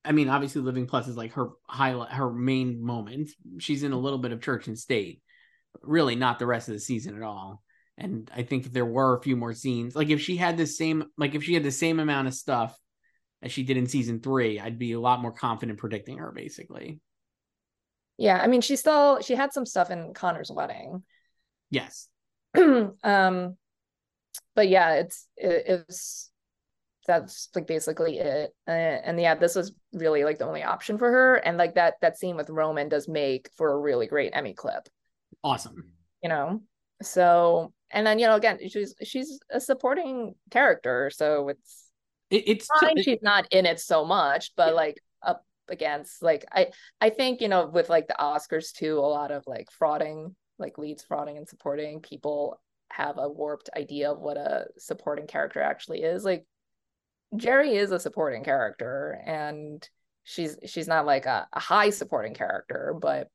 I 0.08 0.12
mean, 0.12 0.30
obviously, 0.30 0.62
Living 0.62 0.86
Plus 0.86 1.06
is 1.06 1.18
like 1.18 1.34
her 1.34 1.50
highlight, 1.66 2.12
her 2.12 2.32
main 2.32 2.82
moment. 2.82 3.28
She's 3.58 3.82
in 3.82 3.92
a 3.92 3.98
little 3.98 4.18
bit 4.18 4.32
of 4.32 4.40
Church 4.40 4.66
and 4.66 4.78
State, 4.78 5.20
really 5.82 6.16
not 6.16 6.38
the 6.38 6.46
rest 6.46 6.68
of 6.68 6.74
the 6.74 6.80
season 6.80 7.14
at 7.14 7.22
all. 7.22 7.62
And 7.98 8.30
I 8.34 8.42
think 8.42 8.64
if 8.64 8.72
there 8.72 8.86
were 8.86 9.16
a 9.16 9.22
few 9.22 9.36
more 9.36 9.52
scenes, 9.52 9.94
like 9.94 10.08
if 10.08 10.22
she 10.22 10.38
had 10.38 10.56
the 10.56 10.66
same, 10.66 11.04
like 11.18 11.34
if 11.34 11.44
she 11.44 11.52
had 11.52 11.62
the 11.62 11.70
same 11.70 12.00
amount 12.00 12.26
of 12.26 12.32
stuff 12.32 12.74
as 13.42 13.52
she 13.52 13.64
did 13.64 13.76
in 13.76 13.86
season 13.86 14.20
three, 14.20 14.58
I'd 14.58 14.78
be 14.78 14.92
a 14.92 15.00
lot 15.00 15.20
more 15.20 15.32
confident 15.32 15.78
predicting 15.78 16.16
her. 16.16 16.32
Basically. 16.32 17.00
Yeah, 18.16 18.38
I 18.38 18.46
mean, 18.46 18.62
she 18.62 18.76
still 18.76 19.20
she 19.20 19.34
had 19.34 19.52
some 19.52 19.66
stuff 19.66 19.90
in 19.90 20.14
Connor's 20.14 20.50
wedding. 20.50 21.02
Yes. 21.70 22.08
um, 22.56 23.56
but 24.54 24.68
yeah, 24.68 24.94
it's 24.94 25.26
it, 25.36 25.64
it 25.66 25.84
was 25.86 26.30
that's 27.08 27.48
like 27.54 27.66
basically 27.66 28.18
it. 28.18 28.54
Uh, 28.68 28.70
and 28.70 29.20
yeah 29.20 29.34
this 29.34 29.56
was 29.56 29.72
really 29.92 30.22
like 30.22 30.38
the 30.38 30.46
only 30.46 30.62
option 30.62 30.98
for 30.98 31.10
her. 31.10 31.34
And 31.36 31.58
like 31.58 31.74
that 31.74 31.94
that 32.02 32.16
scene 32.16 32.36
with 32.36 32.50
roman 32.50 32.88
does 32.88 33.08
make 33.08 33.50
for 33.56 33.72
a 33.72 33.78
really 33.80 34.06
great 34.06 34.32
emmy 34.34 34.54
clip. 34.54 34.88
Awesome. 35.42 35.92
You 36.22 36.28
know? 36.28 36.62
So 37.02 37.72
and 37.90 38.06
then 38.06 38.18
you 38.18 38.26
know 38.26 38.36
again 38.36 38.58
she's 38.68 38.94
she's 39.02 39.40
a 39.50 39.60
supporting 39.60 40.34
character 40.50 41.10
so 41.10 41.48
it's 41.48 41.86
it, 42.30 42.44
it's 42.46 42.68
fine 42.80 42.98
it, 42.98 43.04
she's 43.04 43.22
not 43.22 43.50
in 43.50 43.64
it 43.64 43.80
so 43.80 44.04
much 44.04 44.52
but 44.56 44.68
yeah. 44.68 44.74
like 44.74 45.00
up 45.22 45.42
against 45.68 46.22
like 46.22 46.44
i 46.52 46.66
i 47.00 47.08
think 47.08 47.40
you 47.40 47.48
know 47.48 47.66
with 47.66 47.88
like 47.88 48.06
the 48.08 48.16
oscars 48.20 48.72
too 48.72 48.98
a 48.98 49.00
lot 49.00 49.30
of 49.30 49.42
like 49.46 49.68
frauding 49.80 50.34
like 50.58 50.76
leads 50.76 51.02
frauding 51.02 51.38
and 51.38 51.48
supporting 51.48 52.00
people 52.00 52.60
have 52.90 53.18
a 53.18 53.28
warped 53.28 53.70
idea 53.76 54.10
of 54.10 54.18
what 54.18 54.36
a 54.36 54.66
supporting 54.78 55.26
character 55.26 55.60
actually 55.60 56.02
is. 56.02 56.24
Like 56.24 56.46
Gerri 57.34 57.72
is 57.72 57.92
a 57.92 58.00
supporting 58.00 58.44
character 58.44 59.20
and 59.24 59.86
she's 60.24 60.58
she's 60.66 60.88
not 60.88 61.06
like 61.06 61.26
a, 61.26 61.46
a 61.52 61.60
high 61.60 61.90
supporting 61.90 62.34
character, 62.34 62.94
but 63.00 63.28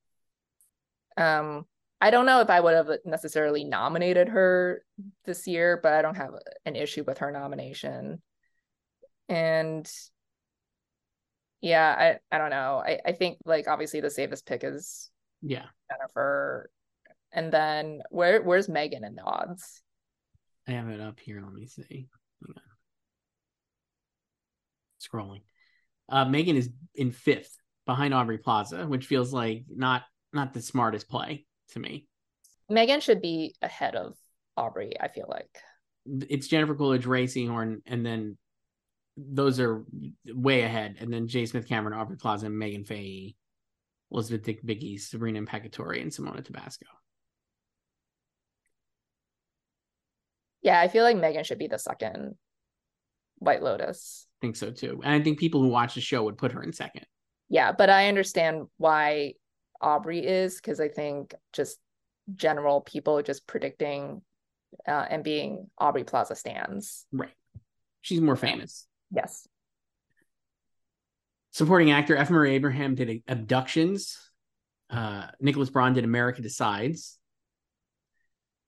um 1.17 1.65
I 2.01 2.11
don't 2.11 2.25
know 2.25 2.41
if 2.41 2.49
I 2.49 2.59
would 2.59 2.73
have 2.73 2.89
necessarily 3.05 3.63
nominated 3.63 4.27
her 4.27 4.83
this 5.23 5.47
year, 5.47 5.79
but 5.81 5.93
I 5.93 6.01
don't 6.01 6.17
have 6.17 6.31
an 6.65 6.75
issue 6.75 7.05
with 7.07 7.19
her 7.19 7.31
nomination. 7.31 8.21
And 9.29 9.89
yeah, 11.61 12.19
I, 12.31 12.35
I 12.35 12.39
don't 12.39 12.49
know. 12.49 12.83
I, 12.85 12.99
I 13.05 13.11
think 13.13 13.37
like 13.45 13.69
obviously 13.69 14.01
the 14.01 14.09
safest 14.09 14.45
pick 14.45 14.63
is 14.65 15.09
yeah 15.41 15.65
Jennifer. 15.89 16.69
And 17.31 17.51
then 17.51 18.01
where 18.09 18.41
where's 18.41 18.67
Megan 18.67 19.03
in 19.03 19.15
the 19.15 19.23
odds? 19.23 19.81
I 20.67 20.71
have 20.71 20.89
it 20.89 20.99
up 20.99 21.19
here. 21.19 21.41
Let 21.41 21.53
me 21.53 21.67
see 21.67 22.07
scrolling. 25.08 25.41
Uh, 26.10 26.26
Megan 26.26 26.56
is 26.56 26.70
in 26.95 27.12
fifth 27.12 27.56
behind 27.86 28.14
Aubrey 28.14 28.38
Plaza, 28.38 28.86
which 28.88 29.06
feels 29.06 29.34
like 29.34 29.66
not 29.70 30.04
not 30.32 30.54
the 30.54 30.62
smartest 30.62 31.08
play 31.08 31.45
to 31.70 31.80
me. 31.80 32.08
Megan 32.70 33.01
should 33.01 33.22
be 33.22 33.56
ahead 33.62 33.95
of 33.95 34.16
Aubrey. 34.58 34.93
I 34.99 35.08
feel 35.08 35.28
like 35.30 35.60
it's 36.30 36.47
Jennifer 36.47 36.76
Coolidge, 36.76 37.06
Rhea 37.06 37.28
Seehorn, 37.28 37.82
and 37.86 38.06
then 38.06 38.38
those 39.16 39.60
are 39.60 39.84
way 40.28 40.62
ahead. 40.62 40.97
And 40.99 41.14
then 41.14 41.28
Jay 41.28 41.45
Smith 41.45 41.68
Cameron, 41.68 41.97
Aubrey 41.97 42.18
Plaza, 42.18 42.47
and 42.47 42.56
Meghan 42.56 42.86
Fahy, 42.86 43.36
Elizabeth 44.12 44.45
Debicki, 44.45 44.99
Sabrina 44.99 45.41
Impacciatore, 45.41 46.01
and 46.01 46.12
Simona 46.12 46.43
Tabasco. 46.43 46.88
Yeah, 50.62 50.80
I 50.80 50.88
feel 50.88 51.04
like 51.04 51.18
Megan 51.18 51.43
should 51.43 51.60
be 51.60 51.68
the 51.68 51.78
second 51.78 52.36
White 53.43 53.63
Lotus 53.63 54.27
I 54.39 54.47
think 54.47 54.55
so 54.57 54.71
too. 54.71 54.99
And 55.03 55.13
I 55.13 55.23
think 55.23 55.39
people 55.39 55.61
who 55.61 55.69
watch 55.69 55.95
the 55.95 56.01
show 56.01 56.23
would 56.23 56.37
put 56.37 56.51
her 56.51 56.61
in 56.61 56.73
second. 56.73 57.05
Yeah, 57.49 57.71
but 57.71 57.89
I 57.89 58.09
understand 58.09 58.67
why 58.77 59.35
Aubrey 59.79 60.25
is 60.25 60.55
because 60.55 60.79
I 60.79 60.89
think 60.89 61.33
just 61.53 61.77
general 62.35 62.81
people 62.81 63.21
just 63.21 63.47
predicting 63.47 64.21
uh, 64.87 65.05
and 65.09 65.23
being 65.23 65.69
Aubrey 65.77 66.03
Plaza 66.03 66.35
stands. 66.35 67.05
Right. 67.11 67.31
She's 68.01 68.19
more 68.19 68.35
famous. 68.35 68.85
Yes. 69.11 69.47
Supporting 71.51 71.91
actor 71.91 72.17
F. 72.17 72.29
Murray 72.29 72.55
Abraham 72.55 72.95
did 72.95 73.23
Abductions. 73.27 74.17
Uh, 74.89 75.27
Nicholas 75.39 75.69
Braun 75.69 75.93
did 75.93 76.03
America 76.03 76.41
Decides. 76.41 77.17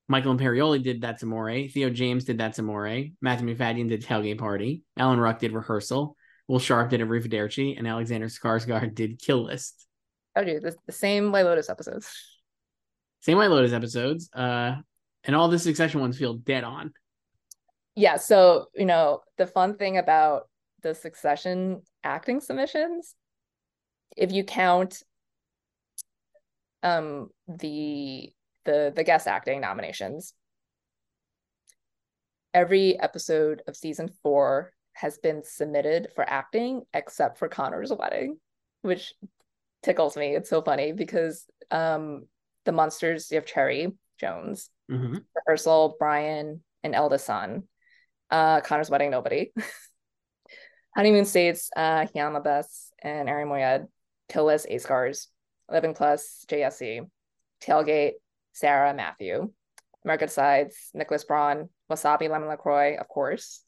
Michael 0.08 0.36
Imperioli 0.36 0.84
did 0.84 1.02
That's 1.02 1.24
Amore. 1.24 1.68
Theo 1.68 1.90
James 1.90 2.26
did 2.26 2.38
That's 2.38 2.60
Amore. 2.60 3.06
Matthew 3.22 3.48
Macfadyen 3.48 3.90
did 3.90 4.04
Tailgate 4.04 4.38
Party. 4.38 4.84
Alan 4.98 5.20
Ruck 5.20 5.40
did 5.40 5.52
Rehearsal. 5.52 6.16
Will 6.48 6.60
Sharpe 6.60 6.92
did 6.92 7.02
A 7.02 7.06
Arrivederci. 7.06 7.78
And 7.78 7.88
Alexander 7.88 8.28
Skarsgård 8.28 8.94
did 8.94 9.20
Kill 9.20 9.44
List. 9.44 9.88
Oh, 10.36 10.44
dude, 10.44 10.62
the, 10.62 10.76
the 10.86 10.92
same 10.92 11.32
White 11.32 11.46
Lotus 11.46 11.70
episodes. 11.70 12.08
Same 13.22 13.38
White 13.38 13.50
Lotus 13.50 13.74
episodes. 13.74 14.30
Uh, 14.32 14.76
and 15.24 15.36
all 15.36 15.48
the 15.48 15.58
Succession 15.58 16.02
ones 16.02 16.18
feel 16.18 16.36
dead 16.36 16.64
on. 16.64 16.94
Yeah. 17.96 18.18
So, 18.18 18.68
you 18.76 18.86
know, 18.86 19.22
the 19.38 19.48
fun 19.48 19.78
thing 19.78 19.98
about 19.98 20.50
the 20.84 20.94
Succession 20.94 21.82
acting 22.04 22.42
submissions, 22.42 23.16
if 24.16 24.32
you 24.32 24.44
count 24.44 25.02
um 26.84 27.30
the 27.48 28.32
the 28.66 28.92
the 28.96 29.04
guest 29.04 29.28
acting 29.28 29.62
nominations, 29.62 30.34
every 32.54 33.00
episode 33.00 33.62
of 33.68 33.76
season 33.76 34.10
four 34.24 34.74
has 34.94 35.18
been 35.18 35.44
submitted 35.44 36.08
for 36.16 36.28
acting 36.28 36.84
except 36.94 37.38
for 37.38 37.50
Connor's 37.50 37.92
wedding, 37.92 38.38
which 38.82 39.14
tickles 39.84 40.16
me. 40.18 40.36
It's 40.36 40.50
so 40.50 40.62
funny 40.62 40.92
because 40.92 41.46
um 41.72 42.28
the 42.66 42.72
Munsters 42.72 43.32
you 43.32 43.36
have 43.36 43.46
Cherry 43.46 43.94
Jones, 44.20 44.70
mm-hmm. 44.92 45.18
rehearsal 45.36 45.96
Brian 46.00 46.64
and 46.84 46.96
eldest 46.96 47.26
son. 47.26 47.64
Uh, 48.32 48.62
Connor's 48.62 48.90
wedding 48.90 49.12
nobody. 49.12 49.52
Honeymoon 50.96 51.26
States, 51.26 51.70
uh, 51.76 52.06
Hiam 52.06 52.42
Abbass 52.42 52.90
and 53.04 53.30
Arian 53.30 53.50
Moayed, 53.50 53.88
Kill 54.30 54.46
List, 54.46 54.66
A 54.70 54.78
Scars, 54.78 55.28
Living 55.70 55.94
Plus, 55.94 56.46
JSC, 56.48 57.02
Tailgate, 57.62 58.14
Sarah, 58.56 58.94
Matthew, 58.94 59.52
America 60.06 60.30
Sides, 60.30 60.90
Nicholas 60.94 61.26
Braun, 61.26 61.70
Wasabi, 61.92 62.30
Lemon 62.30 62.48
LaCroix, 62.48 62.96
of 62.98 63.08
course, 63.10 63.62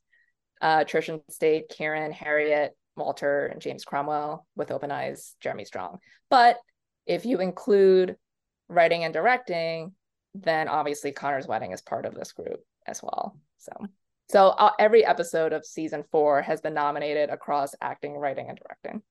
uh, 0.61 0.85
Church 0.85 1.09
and 1.09 1.21
State, 1.29 1.69
Kieran, 1.69 2.13
Harriet, 2.13 2.71
Walter, 2.95 3.47
and 3.47 3.61
James 3.61 3.83
Cromwell 3.83 4.47
with 4.55 4.71
Open 4.71 4.89
Eyes, 4.89 5.35
Jeremy 5.41 5.65
Strong. 5.65 5.99
But 6.29 6.57
if 7.05 7.25
you 7.25 7.41
include 7.41 8.15
writing 8.69 9.03
and 9.03 9.13
directing, 9.13 9.93
then 10.33 10.69
obviously 10.69 11.11
Connor's 11.11 11.47
wedding 11.47 11.73
is 11.73 11.81
part 11.81 12.05
of 12.05 12.15
this 12.15 12.31
group 12.31 12.61
as 12.85 13.01
well. 13.03 13.37
So, 13.57 13.71
so 14.29 14.47
uh, 14.47 14.71
every 14.79 15.05
episode 15.05 15.51
of 15.51 15.65
season 15.65 16.05
four 16.11 16.41
has 16.41 16.61
been 16.61 16.73
nominated 16.73 17.29
across 17.29 17.75
acting, 17.81 18.13
writing, 18.13 18.47
and 18.47 18.57
directing, 18.57 19.01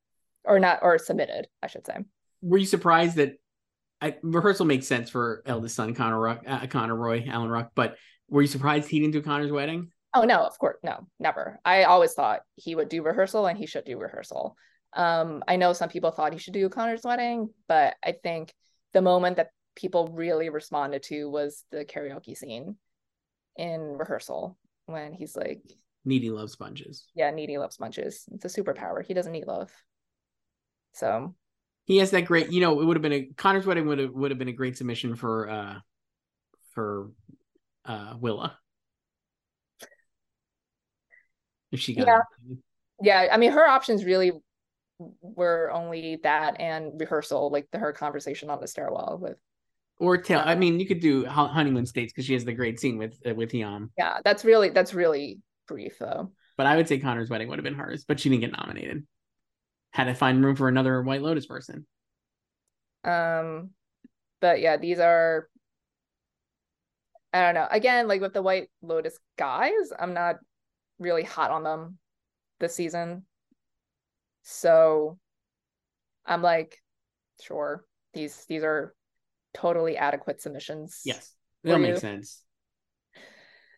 or 0.45 0.59
not, 0.59 0.81
or 0.81 0.99
submitted, 0.99 1.49
I 1.63 1.67
should 1.67 1.87
say. 1.87 1.99
Were 2.41 2.59
you 2.59 2.67
surprised 2.67 3.17
that 3.17 3.39
I, 4.01 4.17
rehearsal 4.23 4.67
makes 4.67 4.87
sense 4.87 5.09
for 5.09 5.43
eldest 5.47 5.75
son 5.75 5.95
Connor 5.95 6.21
Ruck, 6.21 6.43
uh, 6.47 6.67
Connor 6.67 6.97
Roy, 6.97 7.25
Alan 7.29 7.49
Ruck, 7.49 7.73
but 7.75 7.97
were 8.29 8.43
you 8.43 8.49
surprised 8.49 8.89
he 8.89 9.01
didn't 9.01 9.13
do 9.13 9.23
Connor's 9.23 9.53
wedding? 9.53 9.91
Oh 10.15 10.23
no, 10.23 10.45
of 10.45 10.59
course, 10.59 10.79
no, 10.83 11.07
never. 11.19 11.61
I 11.65 11.85
always 11.85 12.13
thought 12.15 12.41
he 12.55 12.75
would 12.75 12.89
do 12.89 13.03
rehearsal 13.03 13.47
and 13.47 13.59
he 13.59 13.67
should 13.67 13.85
do 13.85 13.99
rehearsal. 13.99 14.57
Um, 14.93 15.45
I 15.47 15.57
know 15.57 15.73
some 15.73 15.89
people 15.89 16.11
thought 16.11 16.33
he 16.33 16.39
should 16.39 16.55
do 16.55 16.69
Connor's 16.69 17.05
wedding, 17.05 17.51
but 17.69 17.97
I 18.05 18.13
think 18.13 18.55
the 18.93 19.03
moment 19.03 19.37
that 19.37 19.51
people 19.77 20.09
really 20.09 20.49
responded 20.49 21.03
to 21.05 21.29
was 21.29 21.65
the 21.71 21.85
karaoke 21.85 22.37
scene 22.37 22.77
in 23.57 23.81
rehearsal 23.81 24.57
when 24.87 25.13
he's 25.13 25.37
like 25.37 25.63
needy 26.05 26.31
love 26.31 26.51
sponges 26.51 27.09
yeah 27.15 27.31
needy 27.31 27.59
love 27.59 27.73
sponges 27.73 28.25
it's 28.33 28.45
a 28.45 28.63
superpower 28.63 29.05
he 29.05 29.15
doesn't 29.15 29.33
need 29.33 29.47
love 29.47 29.71
so 30.93 31.35
he 31.87 31.99
has 31.99 32.11
that 32.11 32.23
great 32.23 32.51
you 32.51 32.61
know 32.61 32.81
it 32.81 32.85
would 32.85 32.97
have 32.97 33.03
been 33.03 33.13
a 33.13 33.25
connor's 33.37 33.67
wedding 33.67 33.87
would 33.87 33.99
have 33.99 34.13
would 34.13 34.31
have 34.31 34.39
been 34.39 34.49
a 34.49 34.53
great 34.53 34.77
submission 34.77 35.17
for 35.17 35.49
uh 35.49 35.75
for 36.75 37.11
uh 37.85 38.15
willa 38.21 38.59
if 41.73 41.81
she 41.81 41.95
got 41.95 42.07
yeah 42.07 42.21
yeah 43.03 43.29
i 43.33 43.37
mean 43.37 43.53
her 43.53 43.67
options 43.67 44.05
really 44.05 44.33
were 45.21 45.71
only 45.73 46.17
that 46.23 46.61
and 46.61 46.99
rehearsal 47.01 47.51
like 47.51 47.69
the 47.71 47.79
her 47.79 47.93
conversation 47.93 48.51
on 48.51 48.61
the 48.61 48.67
stairwell 48.67 49.19
with 49.21 49.37
or 49.99 50.19
tell. 50.19 50.43
I 50.45 50.55
mean, 50.55 50.79
you 50.79 50.87
could 50.87 51.01
do 51.01 51.25
honeymoon 51.25 51.87
states 51.87 52.13
because 52.13 52.27
she 52.27 52.35
has 52.35 52.45
the 52.45 52.53
great 52.53 52.79
scene 52.79 52.99
with 52.99 53.19
uh, 53.27 53.35
with 53.35 53.55
Yam. 53.55 53.91
Yeah, 53.97 54.19
that's 54.25 54.45
really 54.45 54.69
that's 54.71 54.95
really 54.95 55.41
brief 55.67 55.99
though. 55.99 56.33
But 56.57 56.67
I 56.67 56.77
would 56.77 56.89
say 56.89 56.99
Connor's 56.99 57.31
wedding 57.31 57.49
would 57.49 57.59
have 57.59 57.65
been 57.65 57.75
hers, 57.75 58.05
but 58.07 58.21
she 58.21 58.29
didn't 58.29 58.43
get 58.43 58.53
nominated. 58.53 59.07
Had 59.97 60.05
to 60.05 60.15
find 60.15 60.45
room 60.45 60.57
for 60.57 60.69
another 60.69 61.01
White 61.01 61.23
Lotus 61.23 61.47
person. 61.47 61.87
Um, 63.03 63.71
but 64.43 64.61
yeah, 64.61 64.77
these 64.77 64.99
are. 64.99 65.49
I 67.33 67.41
don't 67.41 67.55
know. 67.55 67.67
Again, 67.71 68.07
like 68.07 68.21
with 68.21 68.35
the 68.35 68.43
White 68.43 68.69
Lotus 68.83 69.19
guys, 69.39 69.95
I'm 69.99 70.13
not 70.13 70.37
really 70.99 71.23
hot 71.23 71.51
on 71.51 71.63
them 71.63 71.97
this 72.61 72.75
season. 72.75 73.25
So 74.43 75.17
I'm 76.27 76.43
like, 76.43 76.77
sure, 77.41 77.87
these 78.13 78.45
these 78.51 78.65
are 78.65 78.95
totally 79.55 79.97
adequate 79.97 80.43
submissions. 80.43 81.01
Yes, 81.07 81.33
that 81.65 81.81
makes 81.81 82.03
sense. 82.03 82.43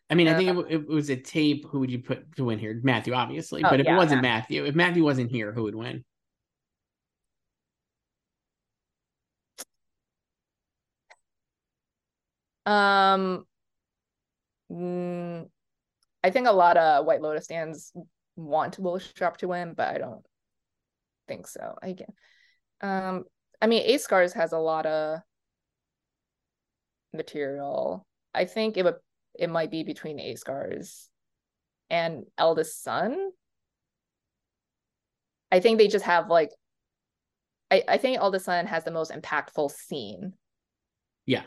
I 0.09 0.15
mean, 0.15 0.27
I 0.27 0.35
think 0.35 0.49
uh, 0.49 0.59
it, 0.63 0.73
it, 0.73 0.87
was 0.89 1.09
a 1.09 1.15
tape. 1.15 1.65
Who 1.69 1.79
would 1.79 1.91
you 1.91 1.99
put 1.99 2.35
to 2.35 2.43
win 2.43 2.59
here? 2.59 2.77
Matthew, 2.83 3.13
obviously. 3.13 3.63
Oh, 3.63 3.69
but 3.69 3.79
if 3.79 3.85
yeah, 3.85 3.93
it 3.93 3.97
wasn't 3.97 4.23
yeah. 4.23 4.33
Matthew, 4.33 4.65
if 4.65 4.75
Matthew 4.75 5.01
wasn't 5.01 5.31
here, 5.31 5.53
who 5.53 5.63
would 5.63 5.75
win? 5.75 6.03
Um, 12.69 13.45
mm, 14.71 15.49
I 16.23 16.29
think 16.29 16.47
a 16.47 16.51
lot 16.51 16.77
of 16.77 17.05
White 17.05 17.21
Lotus 17.21 17.47
fans 17.47 17.91
want 18.35 18.77
Will 18.77 18.99
Sharpe 18.99 19.37
to 19.37 19.47
win, 19.47 19.73
but 19.73 19.87
I 19.87 19.97
don't 19.97 20.23
think 21.27 21.47
so. 21.47 21.75
I. 21.81 21.95
Um, 22.81 23.25
I 23.59 23.67
mean, 23.67 23.81
Ace 23.83 24.03
Scars 24.03 24.33
has 24.33 24.51
a 24.51 24.59
lot 24.59 24.85
of 24.85 25.19
material. 27.11 28.05
I 28.35 28.45
think 28.45 28.77
it 28.77 28.83
would 28.83 28.95
it 29.33 29.49
might 29.49 29.71
be 29.71 29.83
between 29.83 30.19
Ace 30.19 30.41
Scars 30.41 31.09
and 31.89 32.25
Eldest 32.37 32.83
Son. 32.83 33.31
I 35.51 35.59
think 35.59 35.79
they 35.79 35.87
just 35.87 36.05
have 36.05 36.29
like 36.29 36.51
I, 37.71 37.83
I 37.87 37.97
think 37.97 38.19
Eldest 38.19 38.45
Son 38.45 38.67
has 38.67 38.83
the 38.83 38.91
most 38.91 39.11
impactful 39.11 39.71
scene. 39.71 40.33
Yeah. 41.25 41.43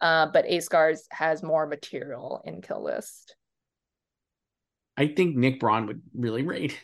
Uh, 0.00 0.26
but 0.32 0.46
A 0.46 0.60
Scars 0.60 1.06
has 1.10 1.42
more 1.42 1.66
material 1.66 2.42
in 2.44 2.62
Kill 2.62 2.82
List. 2.82 3.36
I 4.96 5.08
think 5.08 5.36
Nick 5.36 5.60
Braun 5.60 5.86
would 5.86 6.02
really 6.14 6.42
rate. 6.42 6.78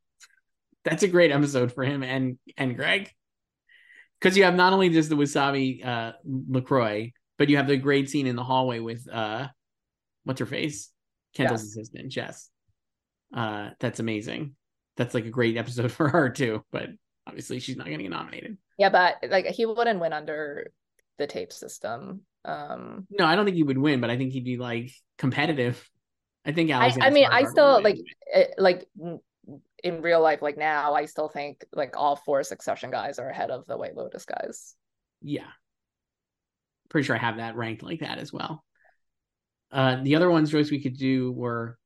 That's 0.84 1.02
a 1.02 1.08
great 1.08 1.32
episode 1.32 1.72
for 1.72 1.84
him 1.84 2.02
and 2.02 2.38
and 2.56 2.76
Greg 2.76 3.10
because 4.20 4.36
you 4.36 4.44
have 4.44 4.54
not 4.54 4.72
only 4.72 4.88
just 4.88 5.08
the 5.08 5.16
wasabi 5.16 5.84
uh 5.84 6.12
LaCroix, 6.24 7.12
but 7.38 7.48
you 7.48 7.56
have 7.56 7.66
the 7.66 7.76
great 7.76 8.08
scene 8.08 8.26
in 8.26 8.36
the 8.36 8.44
hallway 8.44 8.78
with 8.78 9.08
uh 9.12 9.48
what's 10.24 10.40
her 10.40 10.46
face? 10.46 10.90
Kendall's 11.34 11.62
yes. 11.62 11.70
assistant, 11.70 12.12
Jess. 12.12 12.50
Uh 13.34 13.70
that's 13.80 14.00
amazing. 14.00 14.54
That's 14.96 15.12
like 15.12 15.26
a 15.26 15.30
great 15.30 15.56
episode 15.56 15.90
for 15.92 16.08
her 16.08 16.30
too, 16.30 16.64
but 16.70 16.88
obviously 17.26 17.58
she's 17.58 17.76
not 17.76 17.86
gonna 17.86 18.02
get 18.02 18.10
nominated. 18.10 18.56
Yeah, 18.78 18.90
but 18.90 19.16
like 19.28 19.46
he 19.46 19.66
wouldn't 19.66 20.00
win 20.00 20.12
under 20.12 20.70
the 21.18 21.26
tape 21.26 21.52
system. 21.52 22.22
Um 22.44 23.06
No, 23.10 23.24
I 23.24 23.36
don't 23.36 23.44
think 23.44 23.56
he 23.56 23.62
would 23.62 23.78
win, 23.78 24.00
but 24.00 24.10
I 24.10 24.16
think 24.16 24.32
he'd 24.32 24.44
be 24.44 24.56
like 24.56 24.92
competitive. 25.18 25.88
I 26.44 26.52
think 26.52 26.70
I, 26.70 26.94
I 27.00 27.10
mean, 27.10 27.26
I 27.28 27.44
still 27.44 27.82
like 27.82 27.98
it, 28.26 28.54
like 28.56 28.86
in 29.82 30.00
real 30.00 30.20
life, 30.20 30.42
like 30.42 30.56
now, 30.56 30.94
I 30.94 31.06
still 31.06 31.28
think 31.28 31.64
like 31.72 31.96
all 31.96 32.16
four 32.16 32.44
Succession 32.44 32.90
guys 32.90 33.18
are 33.18 33.28
ahead 33.28 33.50
of 33.50 33.66
the 33.66 33.76
White 33.76 33.96
Lotus 33.96 34.24
guys. 34.24 34.76
Yeah, 35.20 35.48
pretty 36.88 37.04
sure 37.04 37.16
I 37.16 37.20
have 37.20 37.38
that 37.38 37.56
ranked 37.56 37.82
like 37.82 38.00
that 38.00 38.18
as 38.18 38.32
well. 38.32 38.64
Uh, 39.72 40.02
the 40.02 40.14
other 40.14 40.30
ones, 40.30 40.50
Joyce, 40.50 40.70
we 40.70 40.80
could 40.80 40.96
do 40.96 41.32
were 41.32 41.76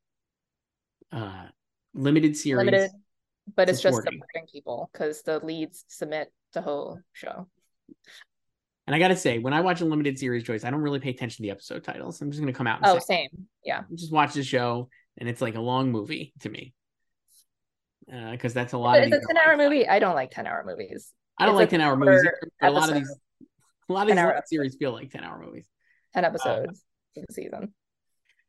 uh, 1.10 1.46
limited 1.94 2.36
series, 2.36 2.58
limited, 2.58 2.90
but 3.56 3.70
it's 3.70 3.80
just 3.80 3.96
supporting 3.96 4.46
people 4.52 4.90
because 4.92 5.22
the 5.22 5.38
leads 5.44 5.84
submit 5.88 6.30
the 6.52 6.60
whole 6.60 7.00
show. 7.14 7.48
And 8.90 8.96
I 8.96 8.98
gotta 8.98 9.14
say, 9.14 9.38
when 9.38 9.52
I 9.52 9.60
watch 9.60 9.80
a 9.82 9.84
limited 9.84 10.18
series, 10.18 10.42
Joyce, 10.42 10.64
I 10.64 10.70
don't 10.70 10.80
really 10.80 10.98
pay 10.98 11.10
attention 11.10 11.36
to 11.36 11.42
the 11.42 11.52
episode 11.52 11.84
titles. 11.84 12.20
I'm 12.20 12.32
just 12.32 12.40
gonna 12.40 12.52
come 12.52 12.66
out. 12.66 12.80
oh, 12.82 12.94
say, 12.94 12.94
Oh, 12.94 12.98
same. 12.98 13.28
Yeah. 13.64 13.82
Just 13.94 14.12
watch 14.12 14.34
the 14.34 14.42
show, 14.42 14.88
and 15.16 15.28
it's 15.28 15.40
like 15.40 15.54
a 15.54 15.60
long 15.60 15.92
movie 15.92 16.32
to 16.40 16.48
me 16.48 16.74
because 18.04 18.50
uh, 18.50 18.54
that's 18.54 18.72
a 18.72 18.78
lot. 18.78 18.94
But 18.94 19.04
of 19.04 19.12
it's 19.12 19.24
a 19.24 19.28
ten-hour 19.32 19.56
movie. 19.56 19.86
I 19.86 20.00
don't 20.00 20.16
like 20.16 20.32
ten-hour 20.32 20.64
movies. 20.66 21.12
I 21.38 21.46
don't 21.46 21.54
it's 21.54 21.60
like 21.60 21.70
ten-hour 21.70 21.96
movies. 21.96 22.26
A 22.62 22.68
lot 22.68 22.88
of 22.88 22.96
these, 22.96 23.16
a 23.88 23.92
lot 23.92 24.10
of 24.10 24.16
these 24.16 24.42
series 24.46 24.74
feel 24.74 24.90
like 24.90 25.08
ten-hour 25.12 25.40
movies. 25.40 25.68
Ten 26.12 26.24
episodes 26.24 26.82
uh, 27.16 27.20
the 27.28 27.32
season. 27.32 27.72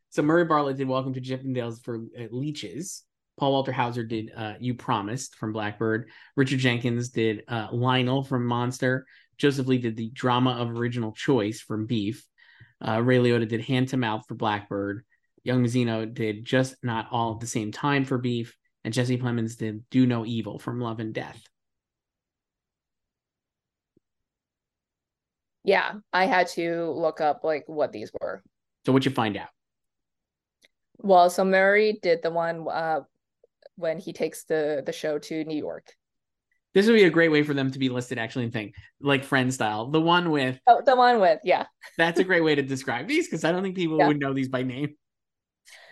So 0.09 0.23
Murray 0.23 0.45
Bartlett 0.45 0.77
did 0.77 0.87
"Welcome 0.87 1.13
to 1.13 1.21
Chippendales" 1.21 1.83
for 1.83 1.97
uh, 2.19 2.23
Leeches. 2.31 3.03
Paul 3.37 3.51
Walter 3.51 3.71
Hauser 3.71 4.03
did 4.03 4.31
uh, 4.35 4.55
"You 4.59 4.73
Promised" 4.73 5.35
from 5.35 5.53
Blackbird. 5.53 6.09
Richard 6.35 6.57
Jenkins 6.57 7.09
did 7.09 7.43
uh, 7.47 7.67
"Lionel" 7.71 8.23
from 8.23 8.47
Monster. 8.47 9.05
Joseph 9.41 9.65
Lee 9.65 9.79
did 9.79 9.97
the 9.97 10.11
drama 10.11 10.51
of 10.51 10.69
original 10.69 11.11
choice 11.13 11.59
from 11.59 11.87
Beef. 11.87 12.23
Uh, 12.79 13.01
Ray 13.01 13.17
Liotta 13.17 13.47
did 13.47 13.61
"Hand 13.61 13.87
to 13.87 13.97
Mouth" 13.97 14.23
for 14.27 14.35
Blackbird. 14.35 15.03
Young 15.43 15.63
Mazino 15.65 16.11
did 16.11 16.45
"Just 16.45 16.75
Not 16.83 17.07
All 17.11 17.33
at 17.33 17.39
the 17.39 17.47
Same 17.47 17.71
Time" 17.71 18.05
for 18.05 18.19
Beef 18.19 18.55
and 18.83 18.93
Jesse 18.93 19.17
Plemons 19.17 19.57
did 19.57 19.89
Do 19.89 20.05
No 20.05 20.25
Evil 20.25 20.59
from 20.59 20.79
Love 20.79 20.99
and 20.99 21.11
Death. 21.11 21.41
Yeah, 25.63 25.93
I 26.13 26.25
had 26.25 26.47
to 26.49 26.91
look 26.91 27.19
up 27.19 27.43
like 27.43 27.63
what 27.65 27.91
these 27.91 28.11
were. 28.19 28.43
So 28.85 28.91
what'd 28.91 29.05
you 29.05 29.11
find 29.11 29.37
out? 29.37 29.49
Well, 30.97 31.31
so 31.31 31.43
Murray 31.43 31.99
did 32.01 32.21
the 32.21 32.29
one 32.29 32.67
uh 32.67 33.01
when 33.75 33.97
he 33.97 34.13
takes 34.13 34.43
the 34.43 34.83
the 34.85 34.93
show 34.93 35.17
to 35.17 35.43
New 35.45 35.57
York. 35.57 35.95
This 36.73 36.87
would 36.87 36.93
be 36.93 37.03
a 37.03 37.09
great 37.09 37.31
way 37.31 37.43
for 37.43 37.53
them 37.53 37.71
to 37.71 37.79
be 37.79 37.89
listed, 37.89 38.17
actually, 38.17 38.45
and 38.45 38.53
thing 38.53 38.73
like 39.01 39.23
friend 39.23 39.53
style. 39.53 39.87
The 39.87 39.99
one 39.99 40.31
with 40.31 40.59
oh, 40.67 40.81
the 40.85 40.95
one 40.95 41.19
with 41.19 41.39
yeah. 41.43 41.65
that's 41.97 42.19
a 42.19 42.23
great 42.23 42.43
way 42.43 42.55
to 42.55 42.61
describe 42.61 43.07
these 43.07 43.27
because 43.27 43.43
I 43.43 43.51
don't 43.51 43.63
think 43.63 43.75
people 43.75 43.97
yeah. 43.97 44.07
would 44.07 44.19
know 44.19 44.33
these 44.33 44.49
by 44.49 44.63
name. 44.63 44.95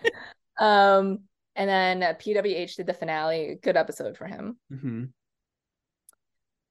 um, 0.60 1.20
and 1.56 1.70
then 1.70 2.04
uh, 2.04 2.14
PWH 2.14 2.76
did 2.76 2.88
the 2.88 2.94
finale. 2.94 3.58
Good 3.62 3.76
episode 3.76 4.18
for 4.18 4.26
him. 4.26 4.58
Mm-hmm. 4.72 5.06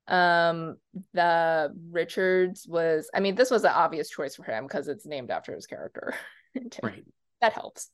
Um, 0.09 0.77
the 1.13 1.75
Richards 1.91 2.67
was, 2.67 3.11
I 3.13 3.21
mean, 3.21 3.35
this 3.35 3.51
was 3.51 3.65
an 3.65 3.73
obvious 3.75 4.09
choice 4.09 4.37
for 4.37 4.45
him 4.45 4.65
because 4.65 4.89
it's 4.89 5.05
named 5.05 5.31
after 5.31 5.55
his 5.55 5.67
character. 5.67 6.15
right. 6.83 7.05
That 7.43 7.53
helps. 7.53 7.91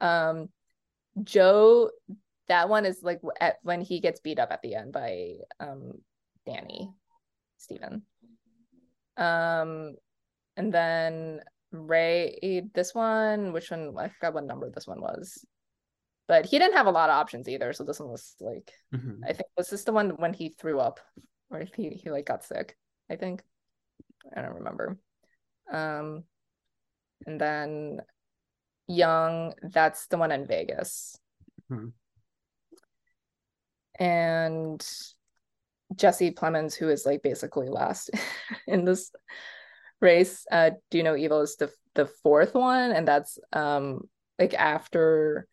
Um, 0.00 0.48
Joe, 1.22 1.90
that 2.48 2.68
one 2.68 2.86
is 2.86 3.02
like 3.02 3.20
at, 3.40 3.56
when 3.62 3.80
he 3.80 4.00
gets 4.00 4.20
beat 4.20 4.38
up 4.38 4.50
at 4.52 4.62
the 4.62 4.74
end 4.74 4.92
by 4.92 5.34
um 5.60 5.92
Danny 6.46 6.92
Steven. 7.58 8.02
Um, 9.16 9.96
and 10.56 10.72
then 10.72 11.40
Ray, 11.72 12.68
this 12.74 12.94
one, 12.94 13.52
which 13.52 13.70
one? 13.70 13.94
I 13.98 14.08
forgot 14.08 14.34
what 14.34 14.44
number 14.44 14.70
this 14.70 14.86
one 14.86 15.00
was 15.00 15.44
but 16.28 16.44
he 16.46 16.58
didn't 16.58 16.76
have 16.76 16.86
a 16.86 16.90
lot 16.90 17.08
of 17.08 17.14
options 17.14 17.48
either. 17.48 17.72
So 17.72 17.84
this 17.84 18.00
one 18.00 18.10
was 18.10 18.34
like, 18.40 18.72
mm-hmm. 18.94 19.24
I 19.24 19.32
think 19.32 19.48
was 19.56 19.68
this 19.68 19.84
the 19.84 19.92
one 19.92 20.10
when 20.10 20.32
he 20.32 20.48
threw 20.48 20.80
up, 20.80 21.00
or 21.50 21.64
he 21.76 21.90
he 21.90 22.10
like 22.10 22.26
got 22.26 22.44
sick. 22.44 22.76
I 23.10 23.16
think 23.16 23.42
I 24.36 24.42
don't 24.42 24.56
remember. 24.56 24.98
Um, 25.70 26.24
and 27.26 27.40
then 27.40 28.00
Young, 28.88 29.54
that's 29.62 30.06
the 30.06 30.18
one 30.18 30.32
in 30.32 30.46
Vegas. 30.46 31.18
Mm-hmm. 31.70 31.88
And 33.98 34.86
Jesse 35.94 36.32
Plemons, 36.32 36.74
who 36.74 36.88
is 36.88 37.06
like 37.06 37.22
basically 37.22 37.68
last 37.68 38.10
in 38.66 38.84
this 38.84 39.10
race. 40.00 40.46
Uh, 40.50 40.70
do 40.90 40.98
you 40.98 41.04
know 41.04 41.16
Evil 41.16 41.40
is 41.40 41.56
the 41.56 41.70
the 41.94 42.06
fourth 42.06 42.54
one, 42.54 42.92
and 42.92 43.06
that's 43.06 43.38
um 43.52 44.08
like 44.38 44.54
after 44.54 45.46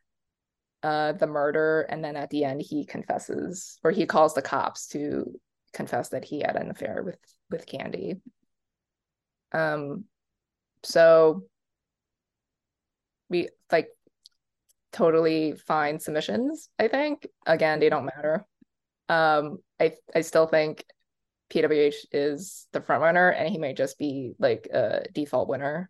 uh, 0.82 1.14
the 1.14 1.28
murder, 1.28 1.82
and 1.84 2.04
then 2.04 2.16
at 2.16 2.30
the 2.30 2.44
end 2.44 2.62
he 2.62 2.86
confesses, 2.86 3.80
or 3.84 3.92
he 3.92 4.06
calls 4.06 4.34
the 4.34 4.42
cops 4.42 4.88
to 4.88 5.40
confess 5.72 6.10
that 6.10 6.26
he 6.26 6.42
had 6.42 6.56
an 6.56 6.70
affair 6.70 7.04
with 7.04 7.20
with 7.50 7.66
Candy. 7.66 8.22
Um, 9.54 10.06
so 10.84 11.44
we 13.30 13.50
like 13.72 13.90
totally 14.94 15.56
fine 15.68 16.00
submissions. 16.00 16.70
I 16.80 16.88
think 16.88 17.28
again 17.46 17.80
they 17.80 17.90
don't 17.90 18.06
matter. 18.06 18.46
Um, 19.10 19.58
I 19.80 19.94
I 20.16 20.22
still 20.22 20.48
think 20.48 20.86
PWH 21.52 21.96
is 22.12 22.68
the 22.72 22.82
front 22.82 23.02
runner, 23.02 23.30
and 23.30 23.50
he 23.50 23.58
might 23.58 23.78
just 23.78 23.98
be 23.98 24.34
like 24.40 24.68
a 24.74 25.06
default 25.14 25.50
winner 25.50 25.90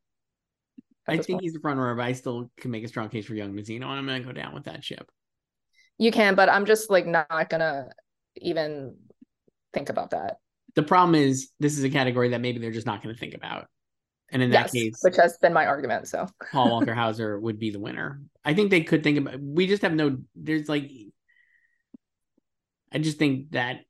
I 1.08 1.18
think 1.18 1.28
point. 1.28 1.42
he's 1.42 1.54
the 1.54 1.60
front 1.60 1.80
runner, 1.80 1.96
but 1.96 2.06
I 2.06 2.14
still 2.14 2.50
can 2.58 2.72
make 2.72 2.84
a 2.84 2.88
strong 2.88 3.10
case 3.10 3.26
for 3.26 3.36
Young 3.36 3.54
Mazino, 3.54 3.84
and 3.84 4.00
I'm 4.00 4.06
gonna 4.06 4.22
go 4.22 4.32
down 4.32 4.54
with 4.54 4.66
that 4.66 4.84
ship. 4.84 5.10
You 5.98 6.12
can, 6.12 6.36
but 6.36 6.50
I'm 6.50 6.66
just 6.66 6.90
like 6.90 7.06
not 7.06 7.50
gonna 7.50 7.90
even 8.38 8.96
think 9.74 9.90
about 9.90 10.12
that. 10.12 10.38
The 10.76 10.84
problem 10.84 11.16
is 11.16 11.50
this 11.60 11.78
is 11.78 11.84
a 11.84 11.90
category 11.90 12.30
that 12.30 12.42
maybe 12.42 12.60
they're 12.60 12.72
just 12.72 12.88
not 12.88 13.04
gonna 13.04 13.16
think 13.16 13.34
about. 13.34 13.68
And 14.34 14.42
in 14.42 14.52
yes, 14.52 14.72
that 14.72 14.78
case, 14.78 14.98
which 15.02 15.16
has 15.18 15.38
been 15.38 15.54
my 15.54 15.68
argument, 15.68 16.08
so 16.08 16.28
Paul 16.52 16.72
Walker 16.72 16.94
Hauser 16.94 17.40
would 17.40 17.60
be 17.60 17.70
the 17.70 17.80
winner. 17.80 18.20
I 18.44 18.56
think 18.56 18.72
they 18.72 18.82
could 18.82 19.04
think 19.04 19.20
about. 19.20 19.40
We 19.40 19.68
just 19.68 19.84
have 19.84 19.94
no. 19.94 20.18
There's 20.36 20.68
like, 20.68 20.90
I 22.92 22.98
just 22.98 23.20
think 23.20 23.52
that 23.52 23.82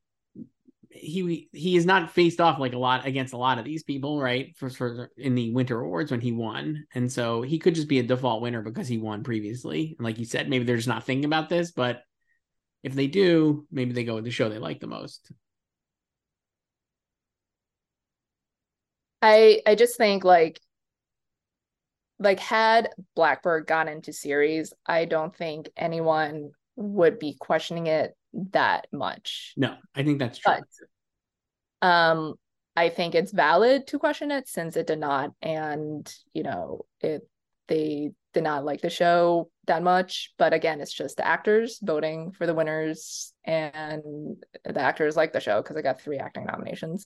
he 0.89 1.47
he 1.53 1.77
is 1.77 1.85
not 1.85 2.11
faced 2.11 2.41
off 2.41 2.59
like 2.59 2.73
a 2.73 2.77
lot 2.77 3.07
against 3.07 3.33
a 3.33 3.37
lot 3.37 3.57
of 3.57 3.63
these 3.63 3.83
people, 3.83 4.21
right? 4.21 4.53
For, 4.57 4.69
for 4.69 5.11
in 5.17 5.33
the 5.33 5.51
winter 5.51 5.79
awards 5.79 6.11
when 6.11 6.21
he 6.21 6.33
won, 6.33 6.87
and 6.93 7.09
so 7.09 7.41
he 7.41 7.57
could 7.57 7.73
just 7.73 7.87
be 7.87 7.99
a 7.99 8.03
default 8.03 8.41
winner 8.41 8.61
because 8.61 8.89
he 8.89 8.97
won 8.97 9.23
previously. 9.23 9.95
And 9.97 10.03
like 10.03 10.19
you 10.19 10.25
said, 10.25 10.49
maybe 10.49 10.65
they're 10.65 10.75
just 10.75 10.89
not 10.89 11.05
thinking 11.05 11.25
about 11.25 11.47
this, 11.47 11.71
but 11.71 12.01
if 12.83 12.93
they 12.93 13.07
do, 13.07 13.65
maybe 13.71 13.93
they 13.93 14.03
go 14.03 14.15
with 14.15 14.25
the 14.25 14.29
show 14.29 14.49
they 14.49 14.59
like 14.59 14.81
the 14.81 14.87
most. 14.87 15.31
I 19.23 19.61
I 19.65 19.75
just 19.75 19.97
think 19.97 20.23
like 20.23 20.59
like 22.19 22.39
had 22.39 22.89
Blackbird 23.15 23.65
gone 23.65 23.87
into 23.87 24.13
series, 24.13 24.73
I 24.85 25.05
don't 25.05 25.35
think 25.35 25.69
anyone 25.75 26.51
would 26.75 27.19
be 27.19 27.35
questioning 27.39 27.87
it 27.87 28.15
that 28.51 28.87
much. 28.91 29.53
No, 29.57 29.75
I 29.95 30.03
think 30.03 30.19
that's 30.19 30.37
true. 30.37 30.55
But, 31.81 31.87
um, 31.87 32.35
I 32.75 32.89
think 32.89 33.15
it's 33.15 33.31
valid 33.31 33.87
to 33.87 33.99
question 33.99 34.31
it 34.31 34.47
since 34.47 34.75
it 34.75 34.87
did 34.87 34.99
not, 34.99 35.31
and 35.41 36.11
you 36.33 36.43
know, 36.43 36.85
it 36.99 37.27
they 37.67 38.11
did 38.33 38.43
not 38.43 38.65
like 38.65 38.81
the 38.81 38.89
show 38.89 39.49
that 39.67 39.83
much. 39.83 40.33
But 40.37 40.53
again, 40.53 40.81
it's 40.81 40.93
just 40.93 41.17
the 41.17 41.25
actors 41.25 41.79
voting 41.81 42.31
for 42.31 42.45
the 42.45 42.53
winners, 42.53 43.33
and 43.45 44.43
the 44.65 44.81
actors 44.81 45.15
like 45.15 45.31
the 45.31 45.39
show 45.39 45.61
because 45.61 45.77
I 45.77 45.81
got 45.81 46.01
three 46.01 46.17
acting 46.17 46.45
nominations. 46.45 47.05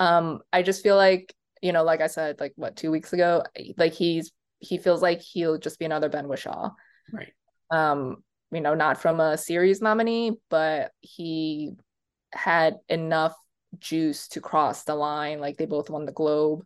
Um, 0.00 0.40
I 0.52 0.62
just 0.62 0.82
feel 0.82 0.96
like 0.96 1.34
you 1.62 1.72
know, 1.72 1.84
like 1.84 2.00
I 2.00 2.06
said, 2.06 2.40
like 2.40 2.52
what 2.56 2.76
two 2.76 2.90
weeks 2.90 3.12
ago, 3.12 3.42
like 3.76 3.92
he's 3.92 4.32
he 4.60 4.78
feels 4.78 5.02
like 5.02 5.20
he'll 5.20 5.58
just 5.58 5.78
be 5.78 5.84
another 5.84 6.08
Ben 6.08 6.26
Whishaw, 6.26 6.70
Right. 7.12 7.32
Um, 7.70 8.22
you 8.50 8.60
know, 8.60 8.74
not 8.74 9.00
from 9.00 9.20
a 9.20 9.36
series 9.36 9.82
nominee, 9.82 10.32
but 10.48 10.92
he 11.00 11.72
had 12.32 12.76
enough 12.88 13.34
juice 13.78 14.28
to 14.28 14.40
cross 14.40 14.84
the 14.84 14.94
line. 14.94 15.40
Like 15.40 15.56
they 15.56 15.66
both 15.66 15.90
won 15.90 16.06
the 16.06 16.12
Globe. 16.12 16.64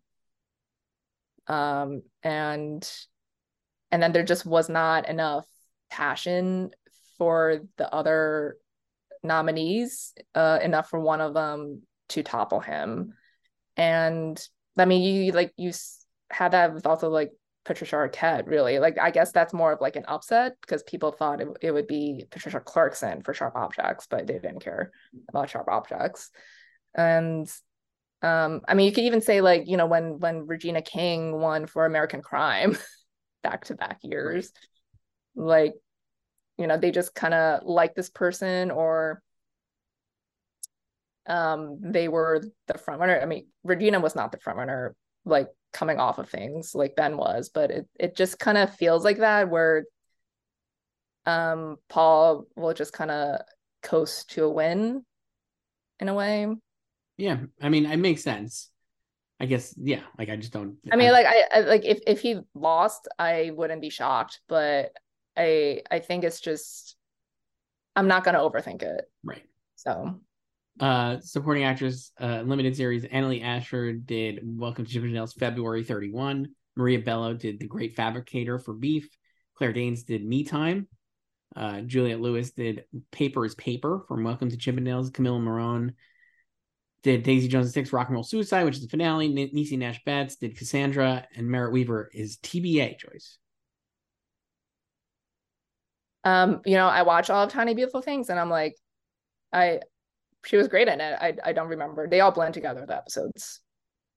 Um, 1.48 2.02
and 2.22 2.88
and 3.90 4.02
then 4.02 4.12
there 4.12 4.24
just 4.24 4.46
was 4.46 4.68
not 4.68 5.08
enough 5.08 5.46
passion 5.90 6.70
for 7.18 7.60
the 7.76 7.92
other 7.92 8.56
nominees, 9.22 10.14
uh, 10.34 10.58
enough 10.62 10.88
for 10.88 11.00
one 11.00 11.20
of 11.20 11.34
them 11.34 11.82
to 12.10 12.22
topple 12.22 12.60
him. 12.60 13.14
And 13.76 14.40
I 14.76 14.84
mean, 14.84 15.02
you 15.02 15.32
like 15.32 15.52
you 15.56 15.72
had 16.30 16.52
that 16.52 16.74
with 16.74 16.86
also 16.86 17.08
like 17.10 17.32
Patricia 17.64 17.96
Arquette, 17.96 18.46
really. 18.46 18.78
Like, 18.78 18.98
I 18.98 19.10
guess 19.10 19.32
that's 19.32 19.52
more 19.52 19.72
of 19.72 19.80
like 19.80 19.96
an 19.96 20.04
upset 20.08 20.56
because 20.60 20.82
people 20.82 21.12
thought 21.12 21.40
it, 21.40 21.48
it 21.60 21.70
would 21.70 21.86
be 21.86 22.24
Patricia 22.30 22.60
Clarkson 22.60 23.22
for 23.22 23.34
Sharp 23.34 23.54
Objects, 23.54 24.06
but 24.10 24.26
they 24.26 24.34
didn't 24.34 24.64
care 24.64 24.90
about 25.28 25.50
Sharp 25.50 25.68
Objects. 25.68 26.30
And 26.94 27.48
um, 28.22 28.62
I 28.66 28.74
mean, 28.74 28.86
you 28.86 28.92
could 28.92 29.04
even 29.04 29.20
say 29.20 29.40
like, 29.40 29.64
you 29.66 29.76
know, 29.76 29.86
when 29.86 30.18
when 30.18 30.46
Regina 30.46 30.82
King 30.82 31.32
won 31.38 31.66
for 31.66 31.86
American 31.86 32.22
Crime 32.22 32.76
back 33.42 33.66
to 33.66 33.74
back 33.74 33.98
years, 34.02 34.52
like, 35.36 35.74
you 36.58 36.66
know, 36.66 36.76
they 36.76 36.90
just 36.90 37.14
kind 37.14 37.34
of 37.34 37.62
like 37.64 37.94
this 37.94 38.10
person 38.10 38.70
or 38.70 39.22
um 41.26 41.78
they 41.80 42.08
were 42.08 42.42
the 42.66 42.78
front 42.78 43.00
runner. 43.00 43.20
I 43.20 43.26
mean, 43.26 43.46
Regina 43.64 44.00
was 44.00 44.14
not 44.14 44.32
the 44.32 44.38
front 44.38 44.58
runner 44.58 44.94
like 45.24 45.48
coming 45.72 45.98
off 45.98 46.18
of 46.18 46.28
things 46.28 46.74
like 46.74 46.96
Ben 46.96 47.16
was, 47.16 47.48
but 47.48 47.70
it 47.70 47.88
it 47.98 48.16
just 48.16 48.38
kind 48.38 48.58
of 48.58 48.74
feels 48.74 49.04
like 49.04 49.18
that 49.18 49.48
where 49.50 49.84
um 51.26 51.76
Paul 51.88 52.46
will 52.56 52.74
just 52.74 52.92
kind 52.92 53.10
of 53.10 53.40
coast 53.82 54.30
to 54.30 54.44
a 54.44 54.50
win 54.50 55.04
in 56.00 56.08
a 56.08 56.14
way. 56.14 56.46
Yeah, 57.16 57.38
I 57.60 57.68
mean, 57.68 57.86
it 57.86 57.98
makes 57.98 58.22
sense. 58.22 58.70
I 59.38 59.46
guess 59.46 59.74
yeah, 59.76 60.02
like 60.18 60.28
I 60.28 60.36
just 60.36 60.52
don't 60.52 60.76
I 60.90 60.96
mean, 60.96 61.08
I, 61.08 61.12
like 61.12 61.26
I, 61.26 61.44
I 61.52 61.60
like 61.60 61.84
if 61.84 62.00
if 62.06 62.20
he 62.20 62.40
lost, 62.54 63.08
I 63.18 63.50
wouldn't 63.54 63.80
be 63.80 63.90
shocked, 63.90 64.40
but 64.48 64.92
I 65.36 65.82
I 65.90 65.98
think 65.98 66.24
it's 66.24 66.40
just 66.40 66.96
I'm 67.96 68.08
not 68.08 68.24
going 68.24 68.34
to 68.34 68.40
overthink 68.40 68.82
it. 68.82 69.04
Right. 69.22 69.42
So 69.76 70.20
uh, 70.82 71.20
supporting 71.20 71.62
actress, 71.62 72.10
uh, 72.20 72.42
limited 72.44 72.76
series. 72.76 73.04
Annaleigh 73.04 73.44
Ashford 73.44 74.04
did 74.04 74.40
Welcome 74.42 74.84
to 74.84 74.92
Chippendales 74.92 75.32
February 75.32 75.84
31. 75.84 76.48
Maria 76.74 76.98
Bello 76.98 77.34
did 77.34 77.60
The 77.60 77.68
Great 77.68 77.94
Fabricator 77.94 78.58
for 78.58 78.74
Beef. 78.74 79.08
Claire 79.54 79.72
Danes 79.72 80.02
did 80.02 80.24
Me 80.24 80.42
Time. 80.42 80.88
Uh, 81.54 81.82
Juliette 81.82 82.20
Lewis 82.20 82.50
did 82.50 82.84
Paper 83.12 83.44
is 83.44 83.54
Paper 83.54 84.02
from 84.08 84.24
Welcome 84.24 84.50
to 84.50 84.56
Chippendales. 84.56 85.12
Camila 85.12 85.40
Morrone 85.40 85.92
did 87.04 87.22
Daisy 87.22 87.46
Jones 87.46 87.72
Six 87.72 87.92
Rock 87.92 88.08
and 88.08 88.14
Roll 88.14 88.24
Suicide, 88.24 88.64
which 88.64 88.74
is 88.74 88.82
the 88.82 88.88
finale. 88.88 89.26
N- 89.26 89.50
Niecy 89.54 89.78
Nash 89.78 90.02
Betts 90.04 90.34
did 90.34 90.58
Cassandra, 90.58 91.28
and 91.36 91.46
Merritt 91.46 91.72
Wever 91.72 92.10
is 92.12 92.38
TBA. 92.38 92.98
Joyce. 92.98 93.38
Um, 96.24 96.60
you 96.64 96.74
know, 96.74 96.88
I 96.88 97.02
watch 97.02 97.30
all 97.30 97.44
of 97.44 97.52
Tiny 97.52 97.74
Beautiful 97.74 98.02
Things, 98.02 98.30
and 98.30 98.40
I'm 98.40 98.50
like, 98.50 98.74
I 99.52 99.80
she 100.44 100.56
was 100.56 100.68
great 100.68 100.88
in 100.88 101.00
it. 101.00 101.16
I 101.20 101.34
I 101.44 101.52
don't 101.52 101.68
remember. 101.68 102.08
They 102.08 102.20
all 102.20 102.32
blend 102.32 102.54
together 102.54 102.84
the 102.86 102.96
episodes. 102.96 103.60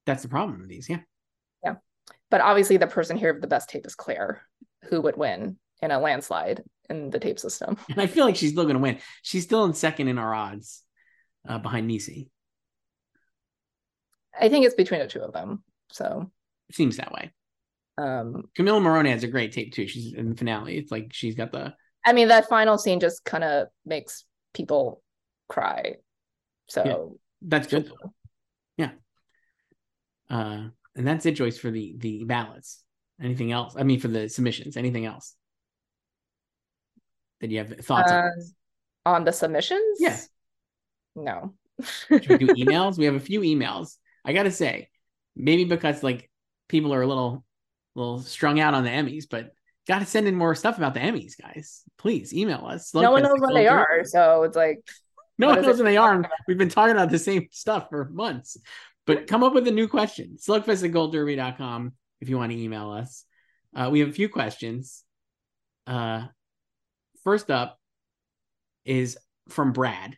That's 0.05 0.23
the 0.23 0.29
problem 0.29 0.59
with 0.59 0.69
these, 0.69 0.89
yeah. 0.89 0.99
Yeah. 1.63 1.75
But 2.29 2.41
obviously 2.41 2.77
the 2.77 2.87
person 2.87 3.17
here 3.17 3.33
with 3.33 3.41
the 3.41 3.47
best 3.47 3.69
tape 3.69 3.85
is 3.85 3.95
Claire, 3.95 4.41
who 4.85 5.01
would 5.01 5.17
win 5.17 5.57
in 5.81 5.91
a 5.91 5.99
landslide 5.99 6.63
in 6.89 7.09
the 7.09 7.19
tape 7.19 7.39
system. 7.39 7.77
And 7.89 8.01
I 8.01 8.07
feel 8.07 8.25
like 8.25 8.35
she's 8.35 8.51
still 8.51 8.63
going 8.63 8.75
to 8.75 8.81
win. 8.81 8.99
She's 9.23 9.43
still 9.43 9.65
in 9.65 9.73
second 9.73 10.07
in 10.07 10.17
our 10.17 10.33
odds 10.33 10.83
uh, 11.47 11.57
behind 11.57 11.89
Niecy. 11.89 12.29
I 14.39 14.49
think 14.49 14.65
it's 14.65 14.75
between 14.75 14.99
the 14.99 15.07
two 15.07 15.21
of 15.21 15.33
them. 15.33 15.63
So 15.91 16.29
it 16.69 16.75
seems 16.75 16.97
that 16.97 17.11
way. 17.11 17.31
Um, 17.97 18.49
Camila 18.57 18.81
Morrone 18.81 19.05
has 19.05 19.23
a 19.23 19.27
great 19.27 19.53
tape 19.53 19.73
too. 19.73 19.87
She's 19.87 20.13
in 20.13 20.29
the 20.29 20.35
finale. 20.35 20.77
It's 20.77 20.91
like 20.91 21.11
she's 21.11 21.35
got 21.35 21.51
the. 21.51 21.73
I 22.05 22.13
mean, 22.13 22.27
that 22.27 22.49
final 22.49 22.77
scene 22.77 22.99
just 22.99 23.23
kind 23.23 23.43
of 23.43 23.67
makes 23.85 24.25
people 24.53 25.01
cry. 25.47 25.95
So 26.67 26.83
yeah, 26.85 27.17
that's 27.41 27.67
good. 27.67 27.91
Yeah. 28.77 28.91
Uh, 30.29 30.69
and 30.95 31.07
that's 31.07 31.25
it, 31.25 31.33
Joyce, 31.33 31.57
for 31.57 31.71
the 31.71 31.95
the 31.97 32.23
ballots. 32.23 32.83
Anything 33.21 33.51
else? 33.51 33.75
I 33.77 33.83
mean, 33.83 33.99
for 33.99 34.07
the 34.07 34.27
submissions. 34.29 34.75
Anything 34.75 35.05
else 35.05 35.35
that 37.41 37.49
you 37.49 37.59
have 37.59 37.69
thoughts 37.79 38.11
uh, 38.11 38.15
on? 38.15 38.31
On 39.05 39.23
the 39.23 39.31
submissions? 39.31 39.97
Yeah. 39.99 40.17
No. 41.15 41.53
Should 41.81 42.27
we 42.27 42.37
do 42.37 42.47
emails? 42.57 42.97
We 42.97 43.05
have 43.05 43.15
a 43.15 43.19
few 43.19 43.41
emails. 43.41 43.95
I 44.23 44.33
gotta 44.33 44.51
say, 44.51 44.89
maybe 45.35 45.65
because 45.65 46.03
like 46.03 46.29
people 46.67 46.93
are 46.93 47.01
a 47.01 47.07
little, 47.07 47.43
little 47.93 48.19
strung 48.19 48.59
out 48.59 48.73
on 48.73 48.83
the 48.83 48.89
Emmys, 48.89 49.25
but 49.29 49.51
gotta 49.87 50.05
send 50.05 50.27
in 50.27 50.35
more 50.35 50.55
stuff 50.55 50.77
about 50.77 50.93
the 50.93 50.99
Emmys, 50.99 51.39
guys. 51.39 51.83
Please 51.97 52.33
email 52.33 52.65
us. 52.65 52.93
no 52.93 53.11
one 53.11 53.23
knows 53.23 53.39
what 53.39 53.53
they 53.53 53.67
are, 53.67 54.03
so 54.03 54.43
it's 54.43 54.55
like 54.55 54.79
no 55.37 55.47
one 55.47 55.61
knows 55.61 55.77
what 55.77 55.85
they 55.85 55.97
are. 55.97 56.29
We've 56.47 56.57
been 56.57 56.69
talking 56.69 56.95
about 56.95 57.11
the 57.11 57.19
same 57.19 57.47
stuff 57.51 57.87
for 57.89 58.05
months. 58.05 58.57
But 59.05 59.27
come 59.27 59.43
up 59.43 59.53
with 59.53 59.67
a 59.67 59.71
new 59.71 59.87
question. 59.87 60.37
Slugfest 60.39 60.83
at 60.83 60.91
goldderby.com 60.91 61.93
if 62.21 62.29
you 62.29 62.37
want 62.37 62.51
to 62.51 62.57
email 62.57 62.91
us. 62.91 63.23
Uh, 63.75 63.89
we 63.91 63.99
have 63.99 64.09
a 64.09 64.13
few 64.13 64.29
questions. 64.29 65.03
Uh, 65.85 66.25
first 67.23 67.51
up 67.51 67.79
is 68.83 69.17
from 69.49 69.73
Brad, 69.73 70.17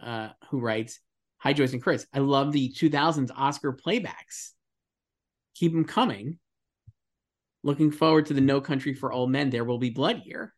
uh, 0.00 0.28
who 0.50 0.60
writes 0.60 1.00
Hi, 1.38 1.54
Joyce 1.54 1.72
and 1.72 1.82
Chris. 1.82 2.06
I 2.12 2.18
love 2.18 2.52
the 2.52 2.70
2000s 2.70 3.30
Oscar 3.34 3.72
playbacks. 3.72 4.50
Keep 5.54 5.72
them 5.72 5.86
coming. 5.86 6.38
Looking 7.62 7.90
forward 7.90 8.26
to 8.26 8.34
the 8.34 8.40
No 8.40 8.60
Country 8.60 8.94
for 8.94 9.10
Old 9.10 9.30
Men. 9.30 9.50
There 9.50 9.64
will 9.64 9.78
be 9.78 9.90
blood 9.90 10.20
here. 10.22 10.54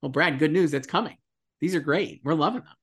Well, 0.00 0.10
Brad, 0.10 0.38
good 0.38 0.52
news. 0.52 0.70
That's 0.70 0.86
coming. 0.86 1.16
These 1.60 1.74
are 1.74 1.80
great. 1.80 2.20
We're 2.24 2.34
loving 2.34 2.60
them. 2.60 2.74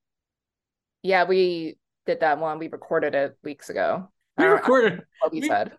Yeah, 1.03 1.25
we 1.25 1.77
did 2.05 2.21
that 2.21 2.39
one. 2.39 2.59
We 2.59 2.67
recorded 2.67 3.15
it 3.15 3.37
weeks 3.43 3.69
ago. 3.69 4.09
We 4.37 4.45
recorded 4.45 5.03
what 5.19 5.31
we, 5.31 5.41
we, 5.41 5.47
said. 5.47 5.73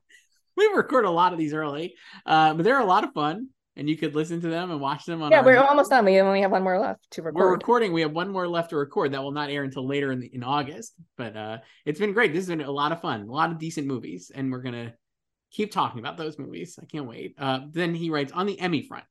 We 0.57 0.71
record 0.75 1.05
a 1.05 1.11
lot 1.11 1.33
of 1.33 1.39
these 1.39 1.55
early, 1.55 1.95
uh, 2.27 2.55
but 2.55 2.65
they're 2.65 2.79
a 2.79 2.85
lot 2.85 3.05
of 3.05 3.13
fun, 3.13 3.49
and 3.77 3.89
you 3.89 3.97
could 3.97 4.15
listen 4.15 4.41
to 4.43 4.49
them 4.49 4.71
and 4.71 4.81
watch 4.81 5.05
them 5.05 5.23
on. 5.23 5.31
Yeah, 5.31 5.43
we're 5.43 5.59
almost 5.59 5.91
done. 5.91 6.05
We 6.05 6.21
only 6.21 6.43
have 6.43 6.51
one 6.51 6.63
more 6.63 6.79
left 6.79 7.01
to 7.13 7.23
record. 7.23 7.41
We're 7.41 7.53
recording. 7.53 7.93
We 7.93 8.03
have 8.03 8.13
one 8.13 8.31
more 8.31 8.47
left 8.47 8.71
to 8.71 8.77
record 8.77 9.13
that 9.13 9.23
will 9.23 9.33
not 9.33 9.51
air 9.51 9.65
until 9.65 9.87
later 9.87 10.13
in 10.13 10.21
the, 10.21 10.33
in 10.33 10.45
August. 10.45 10.95
But 11.17 11.37
uh, 11.37 11.59
it's 11.87 11.99
been 11.99 12.13
great. 12.13 12.33
This 12.33 12.47
has 12.47 12.49
been 12.49 12.61
a 12.61 12.71
lot 12.71 12.93
of 12.93 13.01
fun. 13.01 13.23
A 13.23 13.33
lot 13.33 13.51
of 13.51 13.59
decent 13.59 13.87
movies, 13.87 14.31
and 14.35 14.53
we're 14.53 14.63
gonna 14.63 14.93
keep 15.51 15.73
talking 15.73 16.01
about 16.01 16.17
those 16.17 16.39
movies. 16.39 16.79
I 16.81 16.87
can't 16.87 17.07
wait. 17.07 17.35
Uh, 17.39 17.61
then 17.71 17.95
he 17.95 18.11
writes 18.11 18.33
on 18.33 18.47
the 18.47 18.59
Emmy 18.61 18.83
front. 18.83 19.05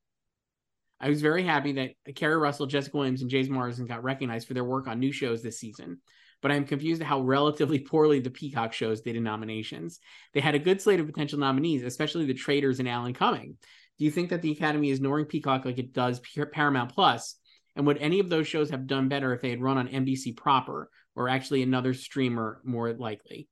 I 1.02 1.10
was 1.10 1.20
very 1.20 1.42
happy 1.42 1.72
that 1.72 2.14
Keri 2.14 2.36
Russell, 2.36 2.66
Jessica 2.66 2.96
Williams, 2.96 3.20
and 3.20 3.30
James 3.30 3.50
Marsden 3.50 3.86
got 3.86 4.04
recognized 4.04 4.46
for 4.46 4.54
their 4.54 4.64
work 4.64 4.86
on 4.86 5.00
new 5.00 5.12
shows 5.12 5.42
this 5.42 5.58
season 5.58 5.98
but 6.42 6.50
I'm 6.50 6.66
confused 6.66 7.00
at 7.00 7.06
how 7.06 7.20
relatively 7.20 7.78
poorly 7.78 8.18
the 8.18 8.28
Peacock 8.28 8.72
shows 8.72 9.00
did 9.00 9.16
in 9.16 9.22
nominations. 9.22 10.00
They 10.34 10.40
had 10.40 10.56
a 10.56 10.58
good 10.58 10.82
slate 10.82 11.00
of 11.00 11.06
potential 11.06 11.38
nominees, 11.38 11.84
especially 11.84 12.26
the 12.26 12.34
Traitors 12.34 12.80
and 12.80 12.88
Alan 12.88 13.14
Cumming. 13.14 13.56
Do 13.98 14.04
you 14.04 14.10
think 14.10 14.30
that 14.30 14.42
the 14.42 14.50
Academy 14.50 14.90
is 14.90 14.98
ignoring 14.98 15.26
Peacock 15.26 15.64
like 15.64 15.78
it 15.78 15.92
does 15.92 16.20
Paramount 16.52 16.92
Plus? 16.92 17.36
And 17.76 17.86
would 17.86 17.98
any 17.98 18.18
of 18.18 18.28
those 18.28 18.48
shows 18.48 18.70
have 18.70 18.88
done 18.88 19.08
better 19.08 19.32
if 19.32 19.40
they 19.40 19.50
had 19.50 19.62
run 19.62 19.78
on 19.78 19.88
NBC 19.88 20.36
proper 20.36 20.90
or 21.14 21.28
actually 21.28 21.62
another 21.62 21.94
streamer 21.94 22.60
more 22.64 22.92
likely? 22.92 23.48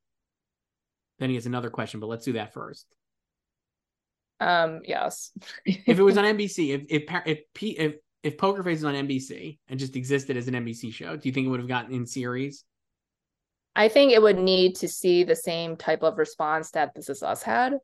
Then 1.20 1.28
he 1.28 1.36
has 1.36 1.46
another 1.46 1.70
question, 1.70 2.00
but 2.00 2.08
let's 2.08 2.24
do 2.24 2.32
that 2.32 2.52
first. 2.52 2.86
Um, 4.40 4.80
yes. 4.84 5.32
if 5.64 5.98
it 5.98 6.02
was 6.02 6.16
on 6.18 6.24
NBC, 6.36 6.74
if 6.74 6.82
if 6.88 7.22
if 7.26 7.38
if 7.62 7.94
if 8.22 8.38
Poker 8.38 8.62
Face 8.62 8.78
is 8.78 8.84
on 8.84 8.94
NBC 8.94 9.58
and 9.68 9.78
just 9.78 9.96
existed 9.96 10.36
as 10.36 10.48
an 10.48 10.54
NBC 10.54 10.92
show, 10.92 11.16
do 11.16 11.28
you 11.28 11.32
think 11.32 11.46
it 11.46 11.50
would 11.50 11.60
have 11.60 11.68
gotten 11.68 11.94
in 11.94 12.06
series? 12.06 12.64
I 13.76 13.88
think 13.88 14.12
it 14.12 14.20
would 14.20 14.38
need 14.38 14.76
to 14.76 14.88
see 14.88 15.24
the 15.24 15.36
same 15.36 15.76
type 15.76 16.02
of 16.02 16.18
response 16.18 16.72
that 16.72 16.94
This 16.94 17.08
Is 17.08 17.22
Us 17.22 17.42
had. 17.42 17.74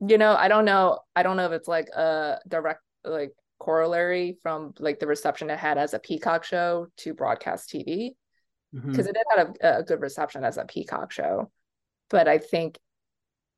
You 0.00 0.18
know, 0.18 0.34
I 0.34 0.48
don't 0.48 0.64
know. 0.64 1.00
I 1.14 1.22
don't 1.22 1.36
know 1.36 1.46
if 1.46 1.52
it's 1.52 1.68
like 1.68 1.88
a 1.88 2.38
direct 2.48 2.80
like 3.04 3.32
corollary 3.58 4.38
from 4.42 4.74
like 4.78 4.98
the 4.98 5.06
reception 5.06 5.50
it 5.50 5.58
had 5.58 5.78
as 5.78 5.94
a 5.94 5.98
Peacock 5.98 6.44
show 6.44 6.88
to 6.98 7.14
broadcast 7.14 7.70
TV 7.70 8.10
because 8.72 8.90
mm-hmm. 8.90 9.00
it 9.00 9.14
did 9.14 9.16
have 9.36 9.54
a, 9.60 9.78
a 9.78 9.82
good 9.82 10.00
reception 10.00 10.44
as 10.44 10.58
a 10.58 10.64
Peacock 10.64 11.12
show. 11.12 11.50
But 12.10 12.28
I 12.28 12.38
think 12.38 12.78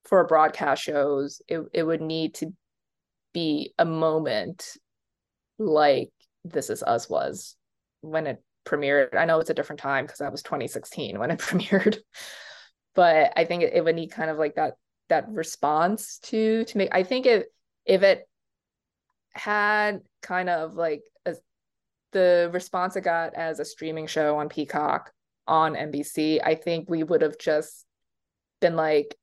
for 0.09 0.27
broadcast 0.27 0.83
shows, 0.83 1.43
it, 1.49 1.61
it 1.73 1.83
would 1.83 2.01
need 2.01 2.35
to 2.35 2.53
be 3.35 3.75
a 3.79 3.85
moment 3.85 4.77
like 5.59 6.11
This 6.45 6.71
Is 6.71 6.83
Us 6.83 7.09
was 7.09 7.57
when 8.01 8.27
it 8.27 8.43
premiered. 8.67 9.15
I 9.15 9.27
know 9.27 9.41
it's 9.41 9.51
a 9.51 9.55
different 9.55 9.81
time 9.81 10.05
because 10.05 10.19
that 10.19 10.33
was 10.33 10.43
2016 10.43 11.19
when 11.19 11.31
it 11.31 11.39
premiered, 11.39 11.99
but 12.95 13.33
I 13.37 13.45
think 13.45 13.63
it, 13.63 13.75
it 13.75 13.85
would 13.85 13.97
need 13.97 14.11
kind 14.11 14.31
of 14.31 14.39
like 14.39 14.55
that 14.55 14.75
that 15.09 15.29
response 15.29 16.19
to 16.25 16.65
to 16.65 16.79
make. 16.79 16.89
I 16.93 17.03
think 17.03 17.27
if 17.27 17.45
if 17.85 18.03
it 18.03 18.29
had 19.33 20.01
kind 20.23 20.49
of 20.49 20.75
like 20.75 21.03
a, 21.27 21.35
the 22.13 22.51
response 22.53 22.97
it 22.97 23.03
got 23.03 23.35
as 23.35 23.61
a 23.61 23.65
streaming 23.65 24.07
show 24.07 24.39
on 24.39 24.49
Peacock 24.49 25.13
on 25.47 25.75
NBC, 25.75 26.41
I 26.43 26.55
think 26.55 26.89
we 26.89 27.03
would 27.03 27.23
have 27.23 27.39
just 27.39 27.85
been 28.61 28.77
like, 28.77 29.17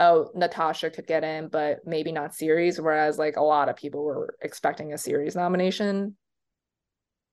oh, 0.00 0.30
Natasha 0.34 0.90
could 0.90 1.06
get 1.06 1.22
in, 1.22 1.48
but 1.48 1.86
maybe 1.86 2.10
not 2.10 2.34
series. 2.34 2.80
Whereas 2.80 3.18
like 3.18 3.36
a 3.36 3.42
lot 3.42 3.68
of 3.68 3.76
people 3.76 4.02
were 4.02 4.34
expecting 4.42 4.92
a 4.92 4.98
series 4.98 5.36
nomination. 5.36 6.16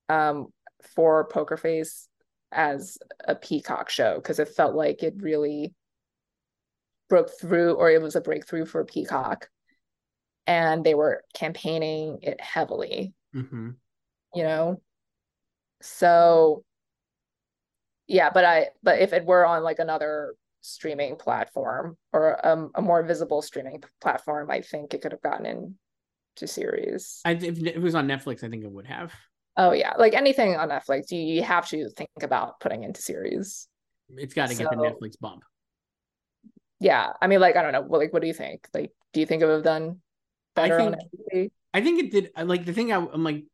Um, 0.10 0.48
for 0.96 1.28
Poker 1.28 1.58
Face 1.58 2.08
as 2.52 2.98
a 3.26 3.36
Peacock 3.36 3.90
show 3.90 4.16
because 4.16 4.40
it 4.40 4.50
felt 4.50 4.76
like 4.76 5.04
it 5.04 5.16
really 5.18 5.74
broke 7.10 7.30
through 7.40 7.74
or 7.74 7.90
it 7.90 8.02
was 8.02 8.16
a 8.16 8.22
breakthrough 8.22 8.66
for 8.66 8.86
Peacock 8.86 9.50
and 10.46 10.84
they 10.84 10.94
were 10.94 11.24
campaigning 11.34 12.20
it 12.22 12.40
heavily 12.40 13.14
mm-hmm. 13.36 13.72
you 14.34 14.44
know 14.44 14.82
so 15.82 16.64
yeah 18.08 18.30
but 18.34 18.46
i 18.46 18.68
but 18.82 19.00
if 19.00 19.14
it 19.14 19.26
were 19.26 19.46
on 19.46 19.62
like 19.62 19.80
another 19.80 20.34
streaming 20.68 21.16
platform 21.16 21.98
or 22.14 22.46
um, 22.46 22.72
a 22.76 22.82
more 22.82 23.04
visible 23.04 23.42
streaming 23.42 23.82
platform 24.02 24.50
i 24.52 24.62
think 24.62 24.94
it 24.94 25.02
could 25.02 25.12
have 25.12 25.22
gotten 25.22 25.46
into 25.46 26.52
series 26.52 27.22
I, 27.26 27.32
if 27.32 27.60
it 27.66 27.82
was 27.82 27.96
on 27.96 28.08
netflix 28.08 28.44
i 28.44 28.50
think 28.50 28.64
it 28.64 28.72
would 28.72 28.88
have 28.88 29.14
Oh 29.58 29.72
yeah, 29.72 29.94
like 29.98 30.14
anything 30.14 30.56
on 30.56 30.70
Netflix, 30.70 31.12
you, 31.12 31.20
you 31.20 31.42
have 31.42 31.68
to 31.70 31.90
think 31.90 32.10
about 32.22 32.60
putting 32.60 32.84
into 32.84 33.02
series. 33.02 33.68
It's 34.16 34.36
got 34.36 34.50
to 34.50 34.56
so, 34.56 34.64
get 34.64 34.70
the 34.70 34.78
Netflix 34.78 35.20
bump. 35.20 35.44
Yeah, 36.80 37.10
I 37.20 37.26
mean, 37.26 37.40
like 37.40 37.56
I 37.56 37.64
don't 37.64 37.74
know, 37.74 37.98
like 37.98 38.14
what 38.14 38.22
do 38.22 38.28
you 38.28 38.36
think? 38.36 38.68
Like, 38.72 38.92
do 39.14 39.20
you 39.20 39.26
think 39.26 39.42
it 39.42 39.48
would 39.48 39.56
have 39.56 39.64
done 39.64 40.00
better 40.56 40.80
I 40.80 40.96
think? 41.32 41.52
I 41.74 41.82
think 41.82 42.04
it 42.04 42.12
did. 42.12 42.32
Like 42.42 42.66
the 42.66 42.74
thing 42.74 42.94
I, 42.94 42.98
am 42.98 43.24
like, 43.24 43.46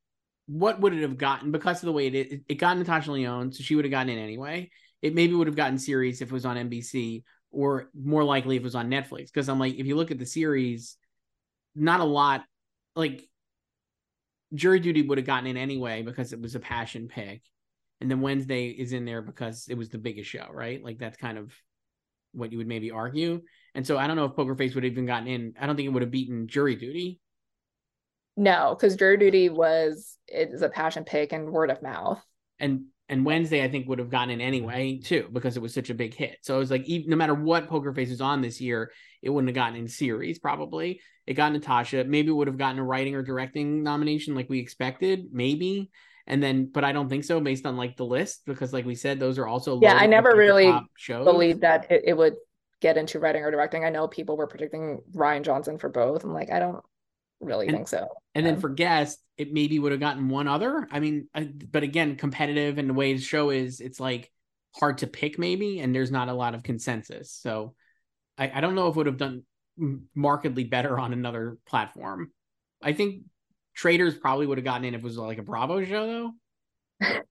what 0.47 0.81
would 0.81 0.93
it 0.93 1.03
have 1.03 1.17
gotten 1.17 1.53
because 1.53 1.81
of 1.81 1.87
the 1.87 1.93
way 1.93 2.07
it 2.07 2.15
it, 2.15 2.41
it 2.49 2.55
got 2.55 2.77
Natasha 2.77 3.09
Lyonne, 3.09 3.53
so 3.53 3.63
she 3.63 3.75
would 3.75 3.85
have 3.85 3.91
gotten 3.91 4.09
in 4.09 4.19
anyway. 4.19 4.69
It 5.03 5.13
maybe 5.13 5.33
would 5.35 5.47
have 5.47 5.55
gotten 5.55 5.77
series 5.77 6.21
if 6.21 6.29
it 6.29 6.33
was 6.33 6.45
on 6.45 6.57
NBC, 6.57 7.23
or 7.51 7.89
more 7.93 8.23
likely 8.23 8.55
if 8.55 8.61
it 8.61 8.63
was 8.63 8.73
on 8.73 8.89
Netflix. 8.89 9.25
Because 9.25 9.49
I'm 9.49 9.59
like, 9.59 9.75
if 9.75 9.85
you 9.85 9.95
look 9.95 10.09
at 10.09 10.17
the 10.17 10.25
series, 10.25 10.97
not 11.75 11.99
a 11.99 12.05
lot. 12.05 12.43
Like 12.95 13.27
jury 14.53 14.79
duty 14.79 15.01
would 15.01 15.17
have 15.17 15.27
gotten 15.27 15.47
in 15.47 15.57
anyway 15.57 16.03
because 16.03 16.31
it 16.31 16.41
was 16.41 16.55
a 16.55 16.59
passion 16.59 17.07
pick. 17.07 17.41
And 18.01 18.09
then 18.09 18.21
Wednesday 18.21 18.67
is 18.67 18.93
in 18.93 19.05
there 19.05 19.21
because 19.21 19.67
it 19.69 19.77
was 19.77 19.89
the 19.89 19.97
biggest 19.97 20.29
show, 20.29 20.47
right? 20.51 20.83
Like 20.83 20.99
that's 20.99 21.17
kind 21.17 21.37
of 21.37 21.53
what 22.33 22.51
you 22.51 22.57
would 22.57 22.67
maybe 22.67 22.91
argue. 22.91 23.41
And 23.75 23.85
so 23.85 23.97
I 23.97 24.07
don't 24.07 24.15
know 24.15 24.25
if 24.25 24.35
Poker 24.35 24.55
Face 24.55 24.73
would 24.75 24.83
have 24.83 24.93
even 24.93 25.05
gotten 25.05 25.27
in. 25.27 25.53
I 25.59 25.65
don't 25.65 25.75
think 25.75 25.87
it 25.87 25.91
would 25.91 26.01
have 26.01 26.11
beaten 26.11 26.47
jury 26.47 26.75
duty. 26.75 27.19
No, 28.35 28.75
because 28.75 28.95
jury 28.95 29.17
duty 29.17 29.49
was 29.49 30.17
it 30.27 30.49
is 30.51 30.61
a 30.61 30.69
passion 30.69 31.03
pick 31.03 31.33
and 31.33 31.51
word 31.51 31.69
of 31.69 31.81
mouth. 31.81 32.23
And 32.59 32.85
and 33.13 33.23
Wednesday 33.23 33.63
I 33.63 33.69
think 33.69 33.87
would 33.87 33.99
have 33.99 34.09
gotten 34.09 34.31
in 34.31 34.41
anyway 34.41 34.97
too 34.97 35.29
because 35.31 35.55
it 35.55 35.61
was 35.61 35.71
such 35.71 35.91
a 35.91 35.93
big 35.93 36.15
hit. 36.15 36.39
So 36.41 36.55
it 36.55 36.59
was 36.59 36.71
like 36.71 36.83
even, 36.85 37.11
no 37.11 37.15
matter 37.15 37.35
what 37.35 37.69
Poker 37.69 37.93
Face 37.93 38.09
is 38.09 38.21
on 38.21 38.41
this 38.41 38.59
year, 38.59 38.91
it 39.21 39.29
wouldn't 39.29 39.49
have 39.49 39.55
gotten 39.55 39.77
in 39.77 39.87
series 39.87 40.39
probably. 40.39 40.99
It 41.27 41.35
got 41.35 41.53
Natasha. 41.53 42.03
Maybe 42.05 42.31
would 42.31 42.47
have 42.47 42.57
gotten 42.57 42.79
a 42.79 42.83
writing 42.83 43.13
or 43.13 43.21
directing 43.21 43.83
nomination 43.83 44.33
like 44.33 44.49
we 44.49 44.59
expected, 44.59 45.27
maybe. 45.31 45.91
And 46.25 46.41
then, 46.41 46.71
but 46.73 46.83
I 46.83 46.91
don't 46.91 47.07
think 47.07 47.23
so 47.23 47.39
based 47.39 47.67
on 47.67 47.77
like 47.77 47.97
the 47.97 48.05
list 48.05 48.45
because, 48.45 48.73
like 48.73 48.85
we 48.85 48.95
said, 48.95 49.19
those 49.19 49.37
are 49.37 49.45
also 49.45 49.79
yeah. 49.79 49.93
I 49.93 50.07
never 50.07 50.35
really 50.35 50.73
believed 51.07 51.61
that 51.61 51.91
it, 51.91 52.03
it 52.07 52.17
would 52.17 52.35
get 52.81 52.97
into 52.97 53.19
writing 53.19 53.43
or 53.43 53.51
directing. 53.51 53.85
I 53.85 53.89
know 53.89 54.07
people 54.07 54.37
were 54.37 54.47
predicting 54.47 55.01
Rian 55.13 55.43
Johnson 55.43 55.77
for 55.77 55.89
both. 55.89 56.23
I'm 56.23 56.33
like, 56.33 56.51
I 56.51 56.59
don't 56.59 56.83
really 57.43 57.67
and, 57.67 57.77
think 57.77 57.87
so. 57.87 58.07
And 58.35 58.45
then 58.45 58.59
for 58.59 58.69
guest, 58.69 59.19
it 59.37 59.53
maybe 59.53 59.79
would 59.79 59.91
have 59.91 60.01
gotten 60.01 60.29
one 60.29 60.47
other. 60.47 60.87
I 60.91 60.99
mean, 60.99 61.27
but 61.71 61.83
again, 61.83 62.15
competitive 62.15 62.77
and 62.77 62.89
the 62.89 62.93
way 62.93 63.13
the 63.13 63.21
show 63.21 63.49
is, 63.49 63.79
it's 63.79 63.99
like 63.99 64.31
hard 64.75 64.99
to 64.99 65.07
pick 65.07 65.37
maybe, 65.37 65.79
and 65.79 65.93
there's 65.93 66.11
not 66.11 66.29
a 66.29 66.33
lot 66.33 66.55
of 66.55 66.63
consensus. 66.63 67.31
So 67.31 67.75
I, 68.37 68.51
I 68.55 68.61
don't 68.61 68.75
know 68.75 68.87
if 68.87 68.95
it 68.95 68.97
would 68.97 69.05
have 69.07 69.17
done 69.17 69.43
markedly 70.15 70.63
better 70.63 70.99
on 70.99 71.13
another 71.13 71.57
platform. 71.65 72.31
I 72.81 72.93
think 72.93 73.23
Traitors 73.75 74.15
probably 74.15 74.45
would 74.45 74.57
have 74.57 74.65
gotten 74.65 74.85
in 74.85 74.93
if 74.93 75.01
it 75.01 75.03
was 75.03 75.17
like 75.17 75.39
a 75.39 75.43
Bravo 75.43 75.83
show 75.83 76.31
though. 77.01 77.21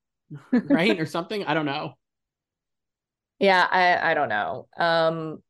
right? 0.52 0.98
Or 0.98 1.06
something. 1.06 1.44
I 1.44 1.54
don't 1.54 1.66
know. 1.66 1.94
Yeah, 3.38 3.66
I, 3.70 4.10
I 4.10 4.14
don't 4.14 4.28
know. 4.28 4.68
Um 4.76 5.42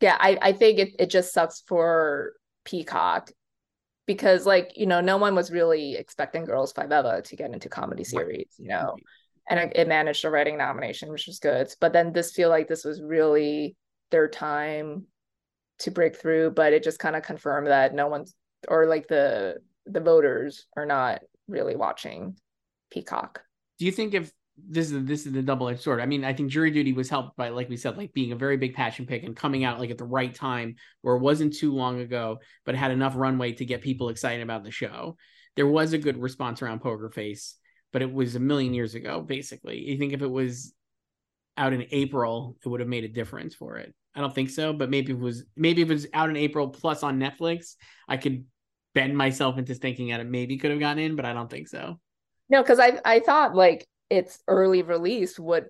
yeah, 0.00 0.16
I, 0.20 0.38
I 0.42 0.52
think 0.52 0.78
it, 0.78 0.90
it 0.98 1.10
just 1.10 1.32
sucks 1.32 1.62
for 1.66 2.34
Peacock 2.64 3.30
because 4.06 4.46
like, 4.46 4.72
you 4.76 4.86
know, 4.86 5.00
no 5.00 5.16
one 5.16 5.34
was 5.34 5.50
really 5.50 5.96
expecting 5.96 6.44
Girls 6.44 6.72
Five 6.72 6.92
Eva 6.92 7.22
to 7.22 7.36
get 7.36 7.52
into 7.52 7.68
comedy 7.68 8.04
series, 8.04 8.54
you 8.58 8.68
know. 8.68 8.96
And 9.48 9.60
it, 9.60 9.72
it 9.76 9.88
managed 9.88 10.24
a 10.24 10.30
writing 10.30 10.58
nomination, 10.58 11.10
which 11.10 11.26
was 11.26 11.38
good. 11.38 11.72
But 11.80 11.92
then 11.92 12.12
this 12.12 12.32
feel 12.32 12.48
like 12.48 12.68
this 12.68 12.84
was 12.84 13.00
really 13.00 13.76
their 14.10 14.28
time 14.28 15.06
to 15.80 15.90
break 15.90 16.16
through, 16.16 16.50
but 16.50 16.72
it 16.72 16.82
just 16.82 16.98
kind 16.98 17.16
of 17.16 17.22
confirmed 17.22 17.66
that 17.66 17.94
no 17.94 18.06
one's 18.08 18.34
or 18.68 18.86
like 18.86 19.08
the 19.08 19.56
the 19.84 20.00
voters 20.00 20.66
are 20.76 20.86
not 20.86 21.20
really 21.48 21.76
watching 21.76 22.36
Peacock. 22.90 23.42
Do 23.78 23.84
you 23.84 23.92
think 23.92 24.14
if 24.14 24.32
this 24.56 24.90
is 24.90 25.04
this 25.04 25.26
is 25.26 25.32
the 25.32 25.42
double 25.42 25.68
edged 25.68 25.82
sword? 25.82 26.00
I 26.00 26.06
mean, 26.06 26.24
I 26.24 26.32
think 26.32 26.50
Jury 26.50 26.70
Duty 26.70 26.92
was 26.92 27.10
helped 27.10 27.36
by, 27.36 27.50
like 27.50 27.68
we 27.68 27.76
said, 27.76 27.96
like 27.96 28.12
being 28.12 28.32
a 28.32 28.36
very 28.36 28.56
big 28.56 28.74
passion 28.74 29.06
pick 29.06 29.22
and 29.22 29.36
coming 29.36 29.64
out 29.64 29.78
like 29.78 29.90
at 29.90 29.98
the 29.98 30.04
right 30.04 30.34
time, 30.34 30.76
where 31.02 31.16
it 31.16 31.22
wasn't 31.22 31.54
too 31.54 31.72
long 31.72 32.00
ago, 32.00 32.38
but 32.64 32.74
had 32.74 32.90
enough 32.90 33.14
runway 33.16 33.52
to 33.52 33.64
get 33.64 33.82
people 33.82 34.08
excited 34.08 34.42
about 34.42 34.64
the 34.64 34.70
show. 34.70 35.16
There 35.56 35.66
was 35.66 35.92
a 35.92 35.98
good 35.98 36.18
response 36.18 36.62
around 36.62 36.80
Poker 36.80 37.10
Face, 37.10 37.56
but 37.92 38.02
it 38.02 38.12
was 38.12 38.34
a 38.34 38.40
million 38.40 38.74
years 38.74 38.94
ago, 38.94 39.20
basically. 39.20 39.80
You 39.80 39.98
think 39.98 40.12
if 40.12 40.22
it 40.22 40.30
was 40.30 40.74
out 41.56 41.72
in 41.72 41.86
April, 41.90 42.56
it 42.64 42.68
would 42.68 42.80
have 42.80 42.88
made 42.88 43.04
a 43.04 43.08
difference 43.08 43.54
for 43.54 43.76
it. 43.76 43.94
I 44.14 44.20
don't 44.20 44.34
think 44.34 44.50
so, 44.50 44.72
but 44.72 44.88
maybe 44.88 45.12
it 45.12 45.18
was 45.18 45.44
maybe 45.56 45.82
if 45.82 45.90
it 45.90 45.94
was 45.94 46.06
out 46.14 46.30
in 46.30 46.36
April 46.36 46.68
plus 46.68 47.02
on 47.02 47.20
Netflix, 47.20 47.74
I 48.08 48.16
could 48.16 48.46
bend 48.94 49.16
myself 49.16 49.58
into 49.58 49.74
thinking 49.74 50.08
that 50.08 50.20
it 50.20 50.26
maybe 50.26 50.56
could 50.56 50.70
have 50.70 50.80
gotten 50.80 51.02
in, 51.02 51.16
but 51.16 51.26
I 51.26 51.34
don't 51.34 51.50
think 51.50 51.68
so. 51.68 52.00
No, 52.48 52.62
because 52.62 52.78
I 52.78 52.98
I 53.04 53.20
thought 53.20 53.54
like 53.54 53.86
its 54.10 54.38
early 54.46 54.82
release 54.82 55.38
would 55.38 55.66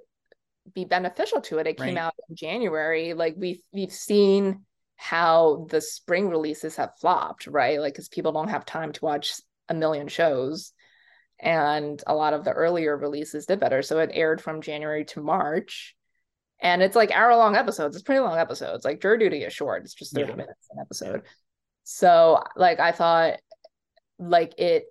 be 0.75 0.85
beneficial 0.85 1.41
to 1.43 1.59
it. 1.59 1.67
It 1.67 1.79
came 1.79 1.97
right. 1.97 2.05
out 2.05 2.15
in 2.29 2.37
January. 2.37 3.15
Like 3.15 3.35
we've 3.37 3.63
we've 3.73 3.93
seen 3.93 4.65
how 4.97 5.67
the 5.71 5.81
spring 5.81 6.29
releases 6.29 6.77
have 6.77 6.97
flopped, 7.01 7.47
right? 7.47 7.81
Like 7.81 7.95
because 7.95 8.09
people 8.09 8.33
don't 8.33 8.49
have 8.49 8.65
time 8.65 8.93
to 8.93 9.05
watch 9.05 9.35
a 9.69 9.75
million 9.75 10.09
shows. 10.09 10.73
And 11.39 12.03
a 12.07 12.15
lot 12.15 12.33
of 12.33 12.45
the 12.45 12.53
earlier 12.53 12.97
releases 12.97 13.47
did 13.47 13.61
better. 13.61 13.83
So 13.83 13.99
it 13.99 14.11
aired 14.13 14.41
from 14.41 14.63
January 14.63 15.05
to 15.07 15.23
March. 15.23 15.95
And 16.61 16.83
it's 16.83 16.97
like 16.97 17.11
hour 17.11 17.37
long 17.37 17.57
episodes. 17.57 17.95
It's 17.95 18.03
pretty 18.03 18.21
long 18.21 18.39
episodes. 18.39 18.87
Like 18.87 19.03
Jury 19.03 19.19
Duty 19.19 19.43
is 19.43 19.53
short. 19.53 19.85
It's 19.85 19.93
just 19.93 20.15
30 20.15 20.31
yeah. 20.31 20.37
minutes 20.37 20.69
an 20.71 20.79
episode. 20.81 21.23
So 21.85 22.43
like 22.57 22.81
I 22.81 22.93
thought 22.93 23.39
like 24.19 24.59
it 24.59 24.85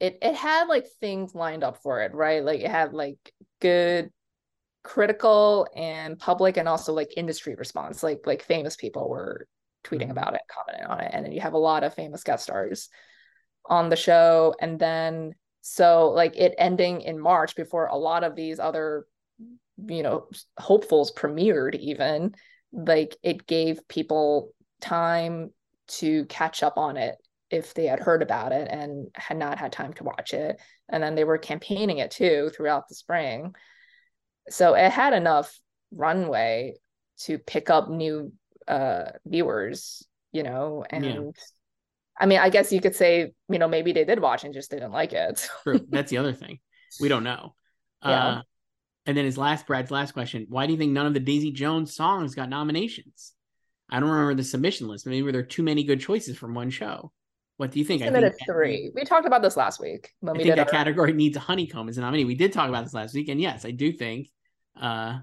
it 0.00 0.18
it 0.22 0.34
had 0.34 0.68
like 0.68 0.86
things 1.00 1.34
lined 1.34 1.64
up 1.64 1.82
for 1.82 2.02
it, 2.02 2.14
right? 2.14 2.44
Like 2.44 2.60
it 2.60 2.70
had 2.70 2.92
like 2.92 3.18
good 3.60 4.10
critical 4.82 5.66
and 5.74 6.18
public 6.18 6.56
and 6.56 6.68
also 6.68 6.92
like 6.92 7.16
industry 7.16 7.54
response. 7.54 8.02
Like 8.02 8.20
like 8.26 8.42
famous 8.42 8.76
people 8.76 9.08
were 9.08 9.46
tweeting 9.84 10.02
mm-hmm. 10.02 10.12
about 10.12 10.34
it, 10.34 10.42
commenting 10.50 10.86
on 10.86 11.00
it, 11.00 11.10
and 11.12 11.24
then 11.24 11.32
you 11.32 11.40
have 11.40 11.54
a 11.54 11.58
lot 11.58 11.84
of 11.84 11.94
famous 11.94 12.22
guest 12.22 12.44
stars 12.44 12.88
on 13.68 13.88
the 13.88 13.96
show. 13.96 14.54
And 14.60 14.78
then 14.78 15.32
so 15.62 16.10
like 16.10 16.36
it 16.36 16.54
ending 16.58 17.00
in 17.00 17.18
March 17.18 17.56
before 17.56 17.86
a 17.86 17.96
lot 17.96 18.22
of 18.22 18.36
these 18.36 18.60
other 18.60 19.06
you 19.88 20.02
know 20.02 20.26
hopefuls 20.58 21.12
premiered 21.12 21.74
even 21.78 22.34
like 22.72 23.16
it 23.22 23.46
gave 23.46 23.86
people 23.88 24.52
time 24.80 25.50
to 25.86 26.24
catch 26.26 26.62
up 26.62 26.78
on 26.78 26.96
it 26.96 27.16
if 27.50 27.74
they 27.74 27.86
had 27.86 28.00
heard 28.00 28.22
about 28.22 28.52
it 28.52 28.68
and 28.70 29.08
had 29.14 29.36
not 29.36 29.58
had 29.58 29.72
time 29.72 29.92
to 29.94 30.04
watch 30.04 30.34
it. 30.34 30.60
And 30.88 31.02
then 31.02 31.14
they 31.14 31.24
were 31.24 31.38
campaigning 31.38 31.98
it 31.98 32.10
too 32.10 32.50
throughout 32.54 32.88
the 32.88 32.94
spring. 32.94 33.54
So 34.48 34.74
it 34.74 34.90
had 34.90 35.12
enough 35.12 35.56
runway 35.92 36.74
to 37.20 37.38
pick 37.38 37.70
up 37.70 37.88
new 37.88 38.32
uh 38.68 39.12
viewers, 39.24 40.06
you 40.32 40.42
know, 40.42 40.84
and 40.90 41.04
yeah. 41.04 41.20
I 42.18 42.26
mean, 42.26 42.38
I 42.38 42.48
guess 42.48 42.72
you 42.72 42.80
could 42.80 42.96
say, 42.96 43.32
you 43.48 43.58
know, 43.58 43.68
maybe 43.68 43.92
they 43.92 44.04
did 44.04 44.20
watch 44.20 44.44
and 44.44 44.54
just 44.54 44.70
didn't 44.70 44.92
like 44.92 45.12
it. 45.12 45.48
True. 45.62 45.86
That's 45.90 46.10
the 46.10 46.16
other 46.16 46.32
thing. 46.32 46.60
We 47.00 47.08
don't 47.08 47.24
know. 47.24 47.54
Yeah. 48.02 48.26
Uh, 48.26 48.42
and 49.04 49.16
then 49.16 49.24
his 49.24 49.38
last 49.38 49.66
Brad's 49.66 49.90
last 49.90 50.12
question: 50.12 50.46
Why 50.48 50.66
do 50.66 50.72
you 50.72 50.78
think 50.78 50.92
none 50.92 51.06
of 51.06 51.14
the 51.14 51.20
Daisy 51.20 51.52
Jones 51.52 51.94
songs 51.94 52.34
got 52.34 52.48
nominations? 52.48 53.32
I 53.88 54.00
don't 54.00 54.08
remember 54.08 54.34
the 54.34 54.44
submission 54.44 54.88
list. 54.88 55.06
Maybe 55.06 55.30
there 55.30 55.40
are 55.40 55.44
too 55.44 55.62
many 55.62 55.84
good 55.84 56.00
choices 56.00 56.36
from 56.36 56.54
one 56.54 56.70
show. 56.70 57.12
What 57.56 57.70
do 57.70 57.78
you 57.78 57.84
think? 57.84 58.02
I 58.02 58.10
think 58.10 58.34
three. 58.44 58.90
We 58.94 59.04
talked 59.04 59.26
about 59.26 59.42
this 59.42 59.56
last 59.56 59.80
week. 59.80 60.12
I 60.26 60.32
think 60.32 60.48
that 60.48 60.58
our... 60.58 60.64
category 60.66 61.12
needs 61.12 61.36
a 61.36 61.40
honeycomb 61.40 61.88
as 61.88 61.96
a 61.96 62.02
nominee. 62.02 62.24
We 62.24 62.34
did 62.34 62.52
talk 62.52 62.68
about 62.68 62.84
this 62.84 62.92
last 62.92 63.14
week, 63.14 63.28
and 63.28 63.40
yes, 63.40 63.64
I 63.64 63.70
do 63.70 63.92
think 63.92 64.28
uh, 64.78 65.18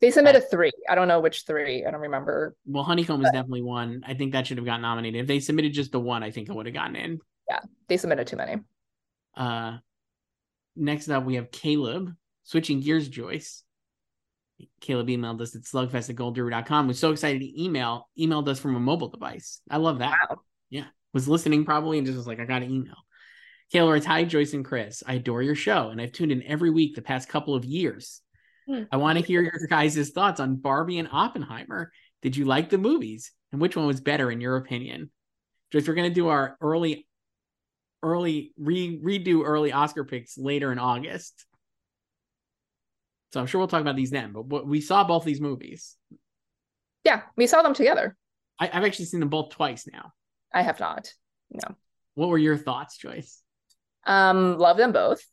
they 0.00 0.10
submitted 0.10 0.42
uh, 0.42 0.46
three. 0.50 0.72
I 0.88 0.94
don't 0.94 1.08
know 1.08 1.20
which 1.20 1.44
three. 1.46 1.84
I 1.84 1.90
don't 1.90 2.00
remember. 2.00 2.56
Well, 2.66 2.84
honeycomb 2.84 3.20
but... 3.20 3.28
is 3.28 3.32
definitely 3.32 3.62
one. 3.62 4.02
I 4.06 4.14
think 4.14 4.32
that 4.32 4.46
should 4.46 4.58
have 4.58 4.66
gotten 4.66 4.82
nominated. 4.82 5.20
If 5.20 5.26
they 5.26 5.40
submitted 5.40 5.72
just 5.72 5.92
the 5.92 6.00
one, 6.00 6.22
I 6.22 6.30
think 6.30 6.48
it 6.48 6.54
would 6.54 6.66
have 6.66 6.74
gotten 6.74 6.96
in. 6.96 7.20
Yeah, 7.48 7.60
they 7.88 7.96
submitted 7.96 8.26
too 8.26 8.36
many. 8.36 8.56
Uh, 9.36 9.78
next 10.76 11.08
up, 11.08 11.24
we 11.24 11.36
have 11.36 11.50
Caleb. 11.50 12.14
Switching 12.44 12.80
gears, 12.80 13.08
Joyce. 13.08 13.62
Caleb 14.80 15.08
emailed 15.08 15.40
us 15.40 15.54
at 15.54 15.62
slugfest 15.62 16.10
at 16.10 16.16
goldguru.com. 16.16 16.88
Was 16.88 16.98
so 16.98 17.12
excited 17.12 17.40
to 17.40 17.62
email, 17.62 18.08
emailed 18.18 18.48
us 18.48 18.58
from 18.58 18.74
a 18.74 18.80
mobile 18.80 19.08
device. 19.08 19.60
I 19.70 19.76
love 19.76 19.98
that. 19.98 20.16
Wow. 20.30 20.40
Yeah. 20.70 20.86
Was 21.14 21.28
listening 21.28 21.64
probably 21.64 21.98
and 21.98 22.06
just 22.06 22.16
was 22.16 22.26
like, 22.26 22.40
I 22.40 22.44
got 22.44 22.62
an 22.62 22.70
email. 22.70 22.96
Caleb 23.72 23.92
writes, 23.92 24.06
Hi, 24.06 24.24
Joyce 24.24 24.52
and 24.52 24.64
Chris. 24.64 25.02
I 25.06 25.14
adore 25.14 25.42
your 25.42 25.54
show 25.54 25.88
and 25.88 26.00
I've 26.00 26.12
tuned 26.12 26.32
in 26.32 26.42
every 26.42 26.70
week 26.70 26.94
the 26.94 27.02
past 27.02 27.28
couple 27.28 27.54
of 27.54 27.64
years. 27.64 28.20
Hmm. 28.66 28.82
I 28.92 28.96
want 28.96 29.18
to 29.18 29.24
hear 29.24 29.42
your 29.42 29.66
guys' 29.68 30.10
thoughts 30.10 30.40
on 30.40 30.56
Barbie 30.56 30.98
and 30.98 31.08
Oppenheimer. 31.10 31.92
Did 32.22 32.36
you 32.36 32.44
like 32.44 32.70
the 32.70 32.78
movies? 32.78 33.32
And 33.52 33.60
which 33.60 33.76
one 33.76 33.86
was 33.86 34.00
better 34.00 34.30
in 34.30 34.40
your 34.40 34.56
opinion? 34.56 35.10
Joyce, 35.72 35.88
we're 35.88 35.94
gonna 35.94 36.10
do 36.10 36.28
our 36.28 36.56
early 36.60 37.06
early 38.02 38.52
re 38.58 39.00
redo 39.02 39.42
early 39.44 39.72
Oscar 39.72 40.04
picks 40.04 40.38
later 40.38 40.72
in 40.72 40.78
August. 40.78 41.46
So 43.32 43.40
I'm 43.40 43.46
sure 43.46 43.58
we'll 43.58 43.68
talk 43.68 43.80
about 43.80 43.96
these 43.96 44.10
then. 44.10 44.32
But 44.32 44.66
we 44.66 44.80
saw 44.80 45.04
both 45.04 45.24
these 45.24 45.40
movies. 45.40 45.96
Yeah, 47.04 47.22
we 47.36 47.46
saw 47.46 47.62
them 47.62 47.74
together. 47.74 48.16
I, 48.58 48.66
have 48.66 48.84
actually 48.84 49.06
seen 49.06 49.20
them 49.20 49.28
both 49.28 49.50
twice 49.50 49.86
now. 49.90 50.12
I 50.52 50.62
have 50.62 50.80
not. 50.80 51.12
No. 51.50 51.76
What 52.14 52.28
were 52.28 52.38
your 52.38 52.56
thoughts, 52.56 52.96
Joyce? 52.98 53.42
Um, 54.06 54.58
love 54.58 54.76
them 54.76 54.92
both. 54.92 55.24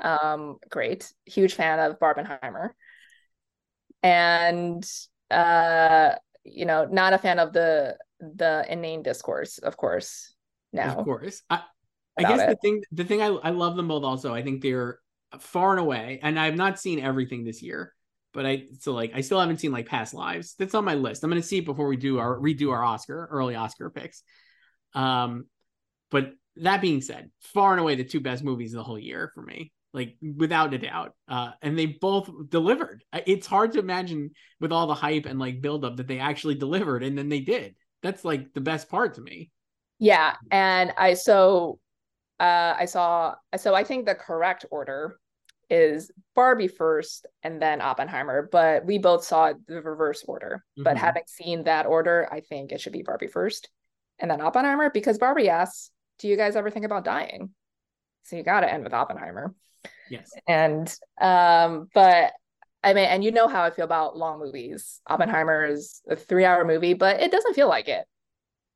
um, 0.00 0.56
great. 0.68 1.12
Huge 1.24 1.54
fan 1.54 1.78
of 1.78 1.98
Barbenheimer. 1.98 2.70
And 4.02 4.84
uh, 5.30 6.12
you 6.44 6.64
know, 6.64 6.86
not 6.86 7.12
a 7.12 7.18
fan 7.18 7.38
of 7.38 7.52
the 7.52 7.96
the 8.20 8.64
inane 8.68 9.02
discourse, 9.02 9.58
of 9.58 9.76
course. 9.76 10.34
Now. 10.72 10.96
Of 10.96 11.04
course. 11.04 11.42
I, 11.50 11.62
I 12.18 12.22
guess 12.22 12.40
it. 12.40 12.48
the 12.48 12.56
thing 12.56 12.82
the 12.92 13.04
thing 13.04 13.22
I, 13.22 13.26
I 13.26 13.50
love 13.50 13.76
them 13.76 13.88
both 13.88 14.04
also. 14.04 14.34
I 14.34 14.42
think 14.42 14.62
they're 14.62 15.00
far 15.38 15.72
and 15.72 15.80
away, 15.80 16.20
and 16.22 16.38
I've 16.38 16.56
not 16.56 16.78
seen 16.78 17.00
everything 17.00 17.44
this 17.44 17.62
year, 17.62 17.92
but 18.36 18.46
I 18.46 18.64
so 18.78 18.92
like 18.92 19.12
I 19.14 19.22
still 19.22 19.40
haven't 19.40 19.58
seen 19.58 19.72
like 19.72 19.86
past 19.86 20.14
lives. 20.14 20.54
That's 20.58 20.74
on 20.74 20.84
my 20.84 20.94
list. 20.94 21.24
I'm 21.24 21.30
gonna 21.30 21.42
see 21.42 21.58
it 21.58 21.64
before 21.64 21.88
we 21.88 21.96
do 21.96 22.18
our 22.18 22.38
redo 22.38 22.70
our 22.70 22.84
Oscar 22.84 23.26
early 23.32 23.56
Oscar 23.56 23.90
picks. 23.90 24.22
Um, 24.94 25.46
but 26.10 26.32
that 26.56 26.80
being 26.80 27.00
said, 27.00 27.30
far 27.40 27.72
and 27.72 27.80
away 27.80 27.96
the 27.96 28.04
two 28.04 28.20
best 28.20 28.44
movies 28.44 28.74
of 28.74 28.78
the 28.78 28.84
whole 28.84 28.98
year 28.98 29.30
for 29.34 29.42
me, 29.42 29.72
like 29.92 30.16
without 30.22 30.74
a 30.74 30.78
doubt. 30.78 31.14
Uh, 31.26 31.52
and 31.62 31.78
they 31.78 31.86
both 31.86 32.30
delivered. 32.48 33.02
It's 33.26 33.46
hard 33.46 33.72
to 33.72 33.78
imagine 33.78 34.30
with 34.60 34.70
all 34.70 34.86
the 34.86 34.94
hype 34.94 35.26
and 35.26 35.38
like 35.38 35.62
buildup 35.62 35.96
that 35.96 36.06
they 36.06 36.18
actually 36.18 36.54
delivered, 36.54 37.02
and 37.02 37.16
then 37.16 37.30
they 37.30 37.40
did. 37.40 37.74
That's 38.02 38.24
like 38.24 38.52
the 38.52 38.60
best 38.60 38.90
part 38.90 39.14
to 39.14 39.22
me. 39.22 39.50
Yeah, 39.98 40.34
and 40.50 40.92
I 40.98 41.14
so 41.14 41.78
uh, 42.38 42.74
I 42.78 42.84
saw 42.84 43.34
so 43.56 43.74
I 43.74 43.82
think 43.82 44.04
the 44.04 44.14
correct 44.14 44.66
order 44.70 45.18
is 45.68 46.10
Barbie 46.34 46.68
first 46.68 47.26
and 47.42 47.60
then 47.60 47.80
Oppenheimer, 47.80 48.48
but 48.50 48.84
we 48.84 48.98
both 48.98 49.24
saw 49.24 49.52
the 49.66 49.82
reverse 49.82 50.24
order. 50.26 50.64
Mm-hmm. 50.72 50.84
But 50.84 50.96
having 50.96 51.24
seen 51.26 51.64
that 51.64 51.86
order, 51.86 52.28
I 52.30 52.40
think 52.40 52.72
it 52.72 52.80
should 52.80 52.92
be 52.92 53.02
Barbie 53.02 53.26
first 53.26 53.68
and 54.18 54.30
then 54.30 54.40
Oppenheimer 54.40 54.90
because 54.90 55.18
Barbie 55.18 55.48
asks, 55.48 55.90
Do 56.18 56.28
you 56.28 56.36
guys 56.36 56.56
ever 56.56 56.70
think 56.70 56.84
about 56.84 57.04
dying? 57.04 57.50
So 58.24 58.36
you 58.36 58.42
got 58.42 58.60
to 58.60 58.72
end 58.72 58.84
with 58.84 58.94
Oppenheimer. 58.94 59.54
Yes. 60.10 60.30
And, 60.48 60.92
um, 61.20 61.88
but 61.94 62.32
I 62.82 62.94
mean, 62.94 63.04
and 63.04 63.24
you 63.24 63.32
know 63.32 63.48
how 63.48 63.62
I 63.62 63.70
feel 63.70 63.84
about 63.84 64.16
long 64.16 64.38
movies. 64.38 65.00
Oppenheimer 65.06 65.64
is 65.64 66.02
a 66.08 66.16
three 66.16 66.44
hour 66.44 66.64
movie, 66.64 66.94
but 66.94 67.20
it 67.20 67.32
doesn't 67.32 67.54
feel 67.54 67.68
like 67.68 67.88
it. 67.88 68.04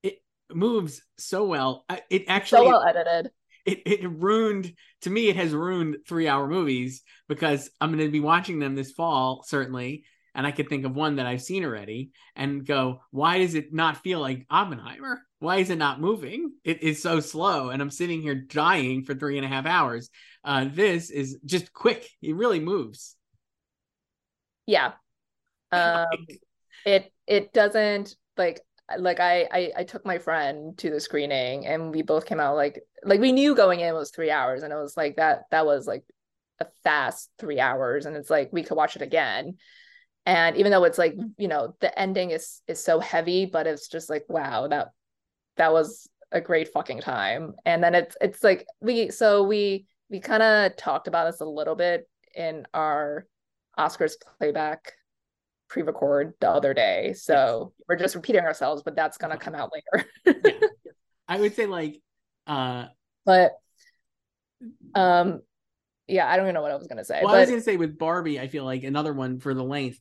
It 0.03 0.22
moves 0.53 1.03
so 1.18 1.45
well. 1.45 1.84
It 2.11 2.24
actually 2.28 2.66
so 2.66 2.68
well 2.68 2.82
edited. 2.82 3.30
It 3.64 3.82
it 3.86 4.11
ruined 4.11 4.72
to 5.02 5.11
me. 5.11 5.28
It 5.28 5.36
has 5.36 5.52
ruined 5.52 5.98
three 6.06 6.28
hour 6.28 6.48
movies 6.48 7.02
because 7.28 7.70
I'm 7.80 7.90
going 7.90 8.06
to 8.06 8.12
be 8.12 8.20
watching 8.20 8.58
them 8.58 8.74
this 8.74 8.92
fall 8.92 9.44
certainly, 9.46 10.04
and 10.34 10.46
I 10.46 10.50
could 10.50 10.68
think 10.68 10.84
of 10.84 10.94
one 10.94 11.16
that 11.16 11.26
I've 11.26 11.42
seen 11.42 11.64
already 11.64 12.11
and 12.36 12.66
go, 12.66 13.00
why 13.11 13.38
does 13.38 13.54
it 13.54 13.72
not 13.72 14.02
feel 14.02 14.20
like 14.20 14.46
Oppenheimer? 14.50 15.20
Why 15.38 15.56
is 15.56 15.70
it 15.70 15.78
not 15.78 16.00
moving? 16.00 16.52
It 16.64 16.82
is 16.82 17.02
so 17.02 17.20
slow, 17.20 17.70
and 17.70 17.80
I'm 17.80 17.90
sitting 17.90 18.20
here 18.20 18.34
dying 18.34 19.04
for 19.04 19.14
three 19.14 19.38
and 19.38 19.44
a 19.44 19.48
half 19.48 19.66
hours. 19.66 20.11
Uh, 20.44 20.66
this 20.70 21.11
is 21.11 21.38
just 21.44 21.72
quick. 21.72 22.08
It 22.20 22.34
really 22.34 22.61
moves. 22.61 23.16
Yeah. 24.66 24.92
Um, 25.72 26.06
it 26.84 27.12
it 27.26 27.52
doesn't 27.52 28.16
like 28.36 28.61
like 28.98 29.20
I, 29.20 29.48
I 29.52 29.72
I 29.78 29.84
took 29.84 30.04
my 30.04 30.18
friend 30.18 30.76
to 30.78 30.90
the 30.90 31.00
screening 31.00 31.66
and 31.66 31.94
we 31.94 32.02
both 32.02 32.26
came 32.26 32.40
out 32.40 32.56
like 32.56 32.82
like 33.05 33.20
we 33.20 33.32
knew 33.32 33.55
going 33.55 33.80
in 33.80 33.88
it 33.88 33.94
was 33.94 34.11
three 34.11 34.30
hours 34.30 34.62
and 34.62 34.72
it 34.72 34.76
was 34.76 34.96
like 34.96 35.16
that 35.16 35.44
that 35.51 35.66
was 35.66 35.86
like 35.86 36.05
a 36.59 36.66
fast 36.84 37.30
three 37.38 37.61
hours 37.61 38.07
and 38.07 38.16
it's 38.16 38.30
like 38.30 38.51
we 38.53 38.62
could 38.62 38.76
watch 38.76 38.96
it 38.96 39.03
again. 39.03 39.57
And 40.26 40.57
even 40.57 40.70
though 40.70 40.84
it's 40.84 40.98
like 40.98 41.14
mm. 41.14 41.32
you 41.38 41.48
know 41.48 41.74
the 41.80 41.96
ending 41.98 42.30
is 42.30 42.61
is 42.68 42.82
so 42.82 43.01
heavy 43.01 43.46
but 43.46 43.66
it's 43.66 43.88
just 43.88 44.11
like 44.11 44.24
wow 44.28 44.68
that 44.68 44.88
that 45.57 45.72
was 45.72 46.09
a 46.32 46.40
great 46.40 46.72
fucking 46.72 47.01
time. 47.01 47.55
And 47.64 47.82
then 47.82 47.94
it's 47.94 48.16
it's 48.20 48.44
like 48.44 48.66
we 48.80 49.11
so 49.11 49.42
we 49.42 49.86
we 50.11 50.20
kind 50.20 50.42
of 50.42 50.76
talked 50.76 51.09
about 51.09 51.30
this 51.30 51.40
a 51.40 51.46
little 51.46 51.74
bit 51.74 52.09
in 52.34 52.66
our 52.74 53.26
oscars 53.78 54.14
playback 54.38 54.92
pre-record 55.68 56.34
the 56.40 56.51
other 56.51 56.74
day. 56.74 57.14
So 57.14 57.72
we're 57.88 57.96
just 57.96 58.14
repeating 58.14 58.42
ourselves 58.42 58.82
but 58.82 58.94
that's 58.94 59.16
gonna 59.16 59.38
come 59.38 59.55
out 59.55 59.70
later. 59.72 60.07
Yeah. 60.26 60.68
i 61.28 61.38
would 61.38 61.55
say 61.55 61.64
like 61.66 62.03
uh 62.51 62.86
but 63.24 63.53
um 64.94 65.40
yeah 66.07 66.28
i 66.28 66.36
don't 66.36 66.46
even 66.46 66.55
know 66.55 66.62
what 66.62 66.70
i 66.70 66.76
was 66.76 66.86
gonna 66.86 67.05
say 67.05 67.20
well 67.22 67.32
but... 67.32 67.38
i 67.38 67.40
was 67.40 67.51
gonna 67.51 67.62
say 67.62 67.76
with 67.76 67.98
barbie 67.98 68.40
i 68.40 68.48
feel 68.48 68.64
like 68.64 68.82
another 68.82 69.12
one 69.12 69.38
for 69.38 69.55
the 69.55 69.62
length 69.62 70.01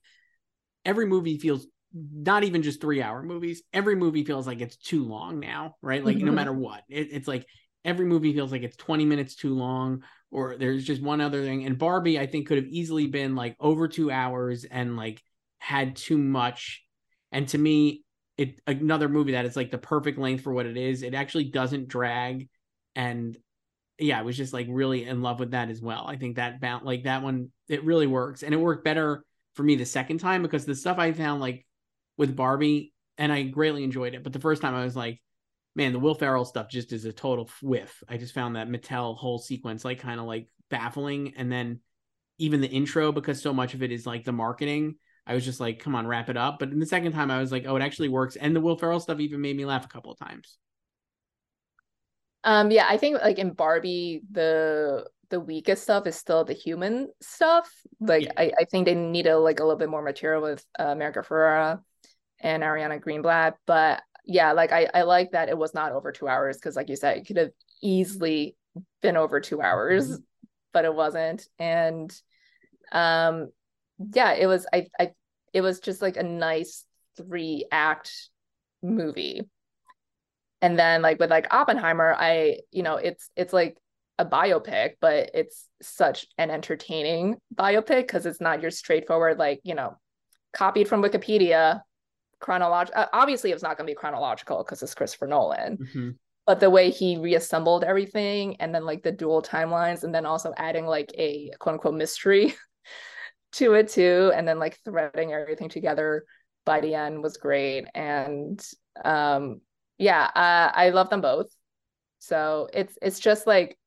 every 0.85 1.05
movie 1.05 1.37
feels 1.37 1.67
not 1.93 2.43
even 2.43 2.61
just 2.61 2.81
three 2.81 3.01
hour 3.01 3.23
movies 3.23 3.63
every 3.73 3.95
movie 3.95 4.23
feels 4.23 4.45
like 4.45 4.61
it's 4.61 4.77
too 4.77 5.05
long 5.05 5.39
now 5.39 5.75
right 5.81 6.03
like 6.05 6.17
mm-hmm. 6.17 6.25
no 6.25 6.31
matter 6.31 6.53
what 6.53 6.83
it, 6.89 7.09
it's 7.11 7.27
like 7.27 7.45
every 7.85 8.05
movie 8.05 8.33
feels 8.33 8.51
like 8.51 8.63
it's 8.63 8.77
20 8.77 9.05
minutes 9.05 9.35
too 9.35 9.55
long 9.55 10.03
or 10.31 10.57
there's 10.57 10.83
just 10.83 11.01
one 11.01 11.21
other 11.21 11.43
thing 11.43 11.65
and 11.65 11.77
barbie 11.77 12.19
i 12.19 12.27
think 12.27 12.47
could 12.47 12.57
have 12.57 12.67
easily 12.67 13.07
been 13.07 13.35
like 13.35 13.55
over 13.59 13.87
two 13.87 14.11
hours 14.11 14.65
and 14.65 14.97
like 14.97 15.21
had 15.59 15.95
too 15.95 16.17
much. 16.17 16.83
And 17.31 17.47
to 17.49 17.57
me, 17.57 18.03
it 18.39 18.61
another 18.65 19.09
movie 19.09 19.33
that 19.33 19.45
is 19.45 19.57
like 19.57 19.69
the 19.69 19.77
perfect 19.77 20.17
length 20.17 20.43
for 20.43 20.53
what 20.53 20.65
it 20.65 20.77
is. 20.77 21.03
It 21.03 21.13
actually 21.13 21.43
doesn't 21.45 21.89
drag. 21.89 22.47
And 22.95 23.37
yeah, 23.99 24.17
I 24.17 24.21
was 24.21 24.37
just 24.37 24.53
like 24.53 24.67
really 24.69 25.03
in 25.03 25.21
love 25.21 25.41
with 25.41 25.51
that 25.51 25.69
as 25.69 25.81
well. 25.81 26.05
I 26.07 26.15
think 26.15 26.37
that 26.37 26.61
bound 26.61 26.85
like 26.85 27.03
that 27.03 27.21
one, 27.21 27.51
it 27.67 27.83
really 27.83 28.07
works. 28.07 28.41
And 28.41 28.53
it 28.53 28.57
worked 28.57 28.85
better 28.85 29.25
for 29.55 29.63
me 29.63 29.75
the 29.75 29.85
second 29.85 30.19
time 30.19 30.41
because 30.41 30.65
the 30.65 30.73
stuff 30.73 30.97
I 30.97 31.11
found 31.11 31.41
like 31.41 31.65
with 32.17 32.33
Barbie, 32.33 32.93
and 33.17 33.29
I 33.33 33.43
greatly 33.43 33.83
enjoyed 33.83 34.15
it. 34.15 34.23
But 34.23 34.31
the 34.31 34.39
first 34.39 34.61
time 34.61 34.73
I 34.73 34.85
was 34.85 34.95
like, 34.95 35.21
man, 35.75 35.91
the 35.91 35.99
Will 35.99 36.15
Ferrell 36.15 36.45
stuff 36.45 36.69
just 36.69 36.93
is 36.93 37.03
a 37.03 37.11
total 37.11 37.49
whiff. 37.61 38.01
I 38.07 38.15
just 38.15 38.33
found 38.33 38.55
that 38.55 38.69
Mattel 38.69 39.17
whole 39.17 39.37
sequence 39.37 39.83
like 39.83 39.99
kind 39.99 40.21
of 40.21 40.25
like 40.25 40.47
baffling. 40.69 41.33
And 41.35 41.51
then 41.51 41.81
even 42.37 42.61
the 42.61 42.69
intro, 42.69 43.11
because 43.11 43.41
so 43.41 43.53
much 43.53 43.73
of 43.73 43.83
it 43.83 43.91
is 43.91 44.05
like 44.05 44.23
the 44.23 44.31
marketing, 44.31 44.95
I 45.29 45.35
was 45.35 45.45
just 45.45 45.59
like, 45.59 45.79
come 45.79 45.95
on, 45.95 46.07
wrap 46.07 46.29
it 46.29 46.37
up. 46.37 46.57
But 46.57 46.71
in 46.71 46.79
the 46.79 46.85
second 46.87 47.11
time, 47.11 47.29
I 47.29 47.39
was 47.39 47.51
like, 47.51 47.65
oh, 47.67 47.75
it 47.75 47.83
actually 47.83 48.09
works. 48.09 48.35
And 48.35 48.55
the 48.55 48.59
Will 48.59 48.75
Ferrell 48.75 48.99
stuff 48.99 49.19
even 49.19 49.41
made 49.41 49.55
me 49.55 49.63
laugh 49.63 49.85
a 49.85 49.87
couple 49.87 50.11
of 50.11 50.17
times. 50.17 50.57
Um, 52.43 52.71
yeah, 52.71 52.87
I 52.89 52.97
think 52.97 53.21
like 53.21 53.37
in 53.37 53.51
Barbie, 53.51 54.21
the 54.31 55.05
the 55.29 55.39
weakest 55.39 55.83
stuff 55.83 56.07
is 56.07 56.15
still 56.15 56.43
the 56.43 56.53
human 56.53 57.09
stuff. 57.21 57.71
Like 57.99 58.23
yeah. 58.23 58.31
I, 58.37 58.51
I 58.59 58.63
think 58.65 58.85
they 58.85 58.95
need 58.95 59.27
a 59.27 59.37
like 59.37 59.59
a 59.59 59.63
little 59.63 59.77
bit 59.77 59.89
more 59.89 60.01
material 60.01 60.41
with 60.41 60.65
uh, 60.79 60.85
America 60.85 61.19
Ferrera 61.19 61.81
and 62.39 62.63
Ariana 62.63 62.99
Greenblatt. 62.99 63.53
But 63.67 64.01
yeah, 64.25 64.53
like 64.53 64.71
I, 64.71 64.87
I 64.93 65.03
like 65.03 65.31
that 65.31 65.49
it 65.49 65.57
was 65.57 65.75
not 65.75 65.91
over 65.91 66.11
two 66.11 66.27
hours 66.27 66.57
because 66.57 66.75
like 66.75 66.89
you 66.89 66.95
said, 66.95 67.17
it 67.17 67.27
could 67.27 67.37
have 67.37 67.51
easily 67.83 68.55
been 69.01 69.17
over 69.17 69.39
two 69.39 69.61
hours, 69.61 70.09
mm-hmm. 70.09 70.21
but 70.73 70.85
it 70.85 70.95
wasn't. 70.95 71.47
And 71.59 72.11
um 72.91 73.51
yeah, 74.13 74.33
it 74.33 74.47
was 74.47 74.65
I 74.73 74.87
I 74.99 75.11
it 75.53 75.61
was 75.61 75.79
just 75.79 76.01
like 76.01 76.17
a 76.17 76.23
nice 76.23 76.85
three 77.17 77.65
act 77.71 78.29
movie 78.81 79.41
and 80.61 80.77
then 80.77 81.01
like 81.01 81.19
with 81.19 81.29
like 81.29 81.53
oppenheimer 81.53 82.15
i 82.17 82.57
you 82.71 82.83
know 82.83 82.95
it's 82.95 83.29
it's 83.35 83.53
like 83.53 83.77
a 84.17 84.25
biopic 84.25 84.93
but 84.99 85.31
it's 85.33 85.67
such 85.81 86.27
an 86.37 86.49
entertaining 86.51 87.37
biopic 87.55 88.01
because 88.01 88.25
it's 88.25 88.41
not 88.41 88.61
your 88.61 88.71
straightforward 88.71 89.37
like 89.37 89.61
you 89.63 89.75
know 89.75 89.97
copied 90.53 90.87
from 90.87 91.01
wikipedia 91.01 91.81
chronological 92.39 93.01
uh, 93.01 93.07
obviously 93.13 93.51
it's 93.51 93.63
not 93.63 93.77
going 93.77 93.87
to 93.87 93.91
be 93.91 93.95
chronological 93.95 94.57
because 94.63 94.83
it's 94.83 94.93
christopher 94.93 95.27
nolan 95.27 95.77
mm-hmm. 95.77 96.09
but 96.45 96.59
the 96.59 96.69
way 96.69 96.89
he 96.89 97.17
reassembled 97.17 97.83
everything 97.83 98.55
and 98.57 98.75
then 98.75 98.85
like 98.85 99.03
the 99.03 99.11
dual 99.11 99.41
timelines 99.41 100.03
and 100.03 100.13
then 100.13 100.25
also 100.25 100.53
adding 100.57 100.85
like 100.85 101.11
a 101.17 101.51
quote 101.59 101.73
unquote 101.73 101.95
mystery 101.95 102.53
to 103.51 103.73
it 103.73 103.89
too 103.89 104.31
and 104.35 104.47
then 104.47 104.59
like 104.59 104.77
threading 104.85 105.33
everything 105.33 105.69
together 105.69 106.23
by 106.65 106.81
the 106.81 106.93
end 106.93 107.23
was 107.23 107.37
great 107.37 107.85
and 107.95 108.63
um 109.03 109.59
yeah 109.97 110.25
uh, 110.35 110.71
i 110.75 110.89
love 110.89 111.09
them 111.09 111.21
both. 111.21 111.47
So 112.19 112.69
it's 112.73 112.97
it's 113.01 113.19
just 113.19 113.47
like 113.47 113.77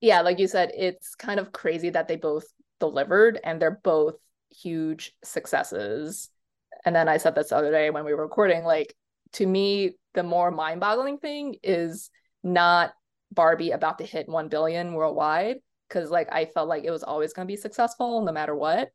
yeah 0.00 0.20
like 0.20 0.38
you 0.38 0.48
said 0.48 0.72
it's 0.74 1.14
kind 1.14 1.40
of 1.40 1.52
crazy 1.52 1.90
that 1.90 2.08
they 2.08 2.16
both 2.16 2.46
delivered 2.80 3.40
and 3.42 3.60
they're 3.60 3.80
both 3.82 4.16
huge 4.50 5.14
successes. 5.24 6.28
And 6.84 6.94
then 6.94 7.08
i 7.08 7.16
said 7.16 7.34
this 7.34 7.48
the 7.48 7.56
other 7.56 7.70
day 7.70 7.90
when 7.90 8.04
we 8.04 8.12
were 8.14 8.22
recording 8.22 8.64
like 8.64 8.94
to 9.32 9.46
me 9.46 9.92
the 10.14 10.22
more 10.22 10.50
mind-boggling 10.50 11.18
thing 11.18 11.56
is 11.62 12.10
not 12.42 12.92
barbie 13.32 13.72
about 13.72 13.98
to 13.98 14.04
hit 14.04 14.28
1 14.28 14.48
billion 14.48 14.92
worldwide 14.92 15.56
because 15.88 16.10
like 16.10 16.28
I 16.32 16.46
felt 16.46 16.68
like 16.68 16.84
it 16.84 16.90
was 16.90 17.02
always 17.02 17.32
going 17.32 17.46
to 17.46 17.52
be 17.52 17.56
successful 17.56 18.24
no 18.24 18.32
matter 18.32 18.54
what. 18.54 18.90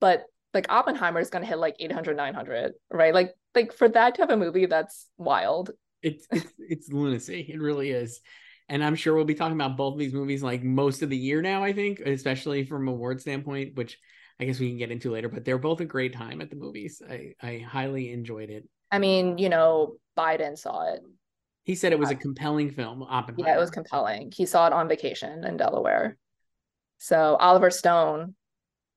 But 0.00 0.24
like 0.54 0.66
Oppenheimer 0.68 1.20
is 1.20 1.30
going 1.30 1.42
to 1.42 1.48
hit 1.48 1.58
like 1.58 1.76
800 1.78 2.16
900, 2.16 2.72
right? 2.90 3.14
Like 3.14 3.34
like 3.54 3.72
for 3.72 3.88
that 3.88 4.16
type 4.16 4.30
of 4.30 4.38
movie 4.38 4.66
that's 4.66 5.06
wild. 5.18 5.70
It's 6.02 6.26
it's 6.30 6.52
it's 6.58 6.92
lunacy. 6.92 7.50
It 7.52 7.60
really 7.60 7.90
is. 7.90 8.20
And 8.68 8.84
I'm 8.84 8.94
sure 8.94 9.14
we'll 9.14 9.24
be 9.24 9.34
talking 9.34 9.56
about 9.56 9.76
both 9.76 9.94
of 9.94 9.98
these 9.98 10.12
movies 10.14 10.44
like 10.44 10.62
most 10.62 11.02
of 11.02 11.10
the 11.10 11.16
year 11.16 11.42
now, 11.42 11.64
I 11.64 11.72
think, 11.72 11.98
especially 12.00 12.64
from 12.64 12.86
award 12.86 13.20
standpoint, 13.20 13.74
which 13.74 13.98
I 14.38 14.44
guess 14.44 14.60
we 14.60 14.68
can 14.68 14.78
get 14.78 14.92
into 14.92 15.10
later, 15.10 15.28
but 15.28 15.44
they're 15.44 15.58
both 15.58 15.80
a 15.80 15.84
great 15.84 16.14
time 16.14 16.40
at 16.40 16.50
the 16.50 16.56
movies. 16.56 17.02
I 17.08 17.34
I 17.42 17.58
highly 17.58 18.12
enjoyed 18.12 18.50
it. 18.50 18.68
I 18.90 18.98
mean, 18.98 19.38
you 19.38 19.48
know, 19.48 19.96
Biden 20.16 20.56
saw 20.56 20.92
it 20.92 21.02
he 21.64 21.74
said 21.74 21.92
it 21.92 21.98
was 21.98 22.10
a 22.10 22.14
compelling 22.14 22.70
film. 22.70 23.02
Oppenheimer. 23.02 23.48
Yeah, 23.48 23.56
it 23.56 23.60
was 23.60 23.70
compelling. 23.70 24.32
He 24.34 24.46
saw 24.46 24.66
it 24.66 24.72
on 24.72 24.88
vacation 24.88 25.44
in 25.44 25.56
Delaware. 25.56 26.16
So 26.98 27.36
Oliver 27.36 27.70
Stone 27.70 28.34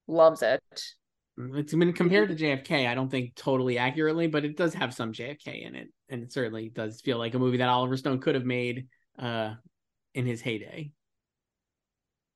loves 0.07 0.41
it. 0.41 0.61
Mm, 1.39 1.57
it's 1.57 1.73
been 1.73 1.93
compared 1.93 2.29
to 2.29 2.35
JFK. 2.43 2.87
I 2.87 2.95
don't 2.95 3.09
think 3.09 3.35
totally 3.35 3.77
accurately, 3.77 4.27
but 4.27 4.45
it 4.45 4.57
does 4.57 4.73
have 4.73 4.93
some 4.93 5.13
JFK 5.13 5.65
in 5.65 5.75
it, 5.75 5.89
and 6.09 6.23
it 6.23 6.33
certainly 6.33 6.69
does 6.69 7.01
feel 7.01 7.17
like 7.17 7.33
a 7.33 7.39
movie 7.39 7.57
that 7.57 7.69
Oliver 7.69 7.97
Stone 7.97 8.19
could 8.19 8.35
have 8.35 8.45
made 8.45 8.87
uh, 9.19 9.53
in 10.13 10.25
his 10.25 10.41
heyday. 10.41 10.91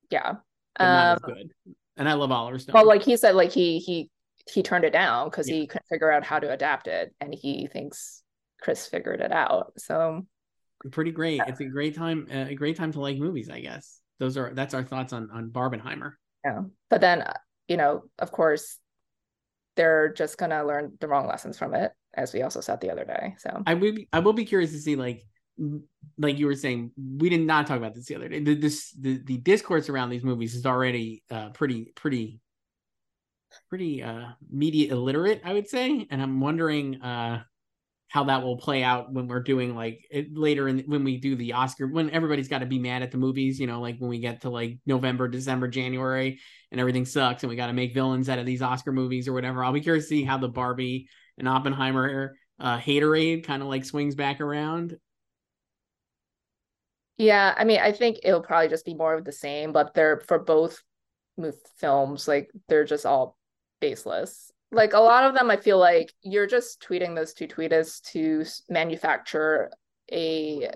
Yeah, 0.10 0.36
um, 0.80 1.20
good. 1.24 1.52
And 1.98 2.08
I 2.08 2.14
love 2.14 2.32
Oliver 2.32 2.60
Stone. 2.60 2.74
Well, 2.74 2.88
like 2.88 3.04
he 3.04 3.18
said, 3.18 3.36
like 3.36 3.52
he 3.52 3.80
he 3.80 4.10
he 4.50 4.64
turned 4.64 4.86
it 4.86 4.94
down 4.94 5.30
because 5.30 5.50
yeah. 5.50 5.56
he 5.56 5.68
couldn't 5.68 5.88
figure 5.90 6.12
out 6.12 6.24
how 6.24 6.40
to 6.40 6.52
adapt 6.52 6.88
it, 6.88 7.14
and 7.20 7.34
he 7.34 7.68
thinks 7.68 8.24
Chris 8.62 8.88
figured 8.88 9.22
it 9.22 9.32
out. 9.32 9.74
So 9.78 10.26
pretty 10.92 11.12
great. 11.12 11.42
It's 11.48 11.60
a 11.60 11.66
great 11.66 11.96
time, 11.96 12.28
a 12.30 12.56
great 12.56 12.78
time 12.78 12.92
to 12.94 13.02
like 13.02 13.18
movies, 13.18 13.50
I 13.50 13.62
guess. 13.62 14.02
Those 14.20 14.38
are 14.38 14.54
that's 14.54 14.74
our 14.74 14.84
thoughts 14.84 15.14
on 15.14 15.30
on 15.32 15.50
Barbenheimer. 15.50 16.14
Yeah, 16.44 16.62
but 16.90 17.02
then 17.02 17.24
you 17.68 17.78
know, 17.78 18.04
of 18.20 18.32
course, 18.32 18.78
they're 19.76 20.14
just 20.14 20.38
gonna 20.38 20.64
learn 20.64 20.98
the 21.00 21.08
wrong 21.08 21.28
lessons 21.28 21.58
from 21.58 21.74
it, 21.74 21.92
as 22.14 22.34
we 22.34 22.42
also 22.42 22.62
said 22.62 22.82
the 22.82 22.92
other 22.92 23.06
day. 23.06 23.36
So 23.38 23.64
I 23.66 23.76
will 23.76 23.94
be, 23.94 24.08
I 24.12 24.20
will 24.20 24.34
be 24.34 24.46
curious 24.46 24.72
to 24.72 24.80
see 24.80 24.96
like 24.96 25.24
like 26.18 26.38
you 26.38 26.46
were 26.46 26.56
saying, 26.56 26.92
we 26.98 27.30
did 27.30 27.42
not 27.42 27.66
talk 27.68 27.78
about 27.78 27.96
this 27.96 28.06
the 28.06 28.16
other 28.16 28.30
day. 28.30 28.40
The, 28.40 28.56
this 28.56 28.92
the 28.92 29.22
the 29.24 29.38
discourse 29.38 29.90
around 29.90 30.10
these 30.10 30.24
movies 30.24 30.56
is 30.56 30.66
already 30.66 31.24
uh, 31.32 31.50
pretty 31.50 31.92
pretty 31.96 32.40
pretty 33.70 34.04
uh 34.04 34.30
media 34.50 34.92
illiterate, 34.92 35.42
I 35.44 35.54
would 35.54 35.68
say, 35.68 36.08
and 36.10 36.22
I'm 36.22 36.40
wondering 36.40 37.02
uh 37.02 37.44
how 38.10 38.24
that 38.26 38.42
will 38.42 38.58
play 38.58 38.84
out 38.84 39.12
when 39.12 39.28
we're 39.28 39.42
doing 39.42 39.76
like 39.76 40.06
it 40.10 40.36
later 40.36 40.68
in 40.68 40.80
when 40.88 41.04
we 41.04 41.18
do 41.18 41.36
the 41.36 41.54
Oscar 41.54 41.88
when 41.88 42.10
everybody's 42.10 42.48
got 42.48 42.60
to 42.60 42.66
be 42.66 42.80
mad 42.80 43.02
at 43.02 43.12
the 43.12 43.18
movies, 43.18 43.60
you 43.60 43.68
know, 43.68 43.82
like 43.82 43.98
when 44.00 44.10
we 44.10 44.20
get 44.20 44.42
to 44.42 44.50
like 44.50 44.80
November, 44.86 45.28
December, 45.28 45.68
January, 45.68 46.40
and 46.72 46.80
everything 46.80 47.06
sucks, 47.06 47.44
and 47.44 47.50
we 47.50 47.56
got 47.56 47.68
to 47.68 47.74
make 47.74 47.94
villains 47.94 48.30
out 48.30 48.40
of 48.40 48.46
these 48.46 48.62
Oscar 48.62 48.92
movies 48.92 49.28
or 49.28 49.34
whatever. 49.34 49.64
I'll 49.64 49.74
be 49.74 49.82
curious 49.82 50.06
to 50.06 50.10
see 50.10 50.24
how 50.24 50.38
the 50.38 50.48
Barbie 50.48 51.10
and 51.38 51.48
Oppenheimer 51.48 52.36
uh 52.60 52.80
haterade 52.80 53.44
kind 53.44 53.62
of 53.62 53.68
like 53.68 53.86
swings 53.86 54.16
back 54.16 54.42
around 54.42 54.98
yeah 57.18 57.54
i 57.58 57.64
mean 57.64 57.80
i 57.80 57.92
think 57.92 58.18
it'll 58.24 58.42
probably 58.42 58.68
just 58.68 58.86
be 58.86 58.94
more 58.94 59.14
of 59.14 59.26
the 59.26 59.32
same 59.32 59.72
but 59.72 59.94
they're 59.94 60.22
for 60.28 60.40
both 60.40 60.82
films 61.78 62.28
like 62.28 62.50
they're 62.68 62.86
just 62.86 63.06
all 63.06 63.38
baseless 63.80 64.52
like 64.72 64.94
a 64.94 65.00
lot 65.00 65.24
of 65.24 65.34
them 65.34 65.50
i 65.50 65.58
feel 65.58 65.78
like 65.78 66.14
you're 66.22 66.48
just 66.48 66.82
tweeting 66.82 67.16
those 67.16 67.34
two 67.34 67.48
tweeters 67.48 68.02
to 68.02 68.44
manufacture 68.70 69.72
a 70.12 70.70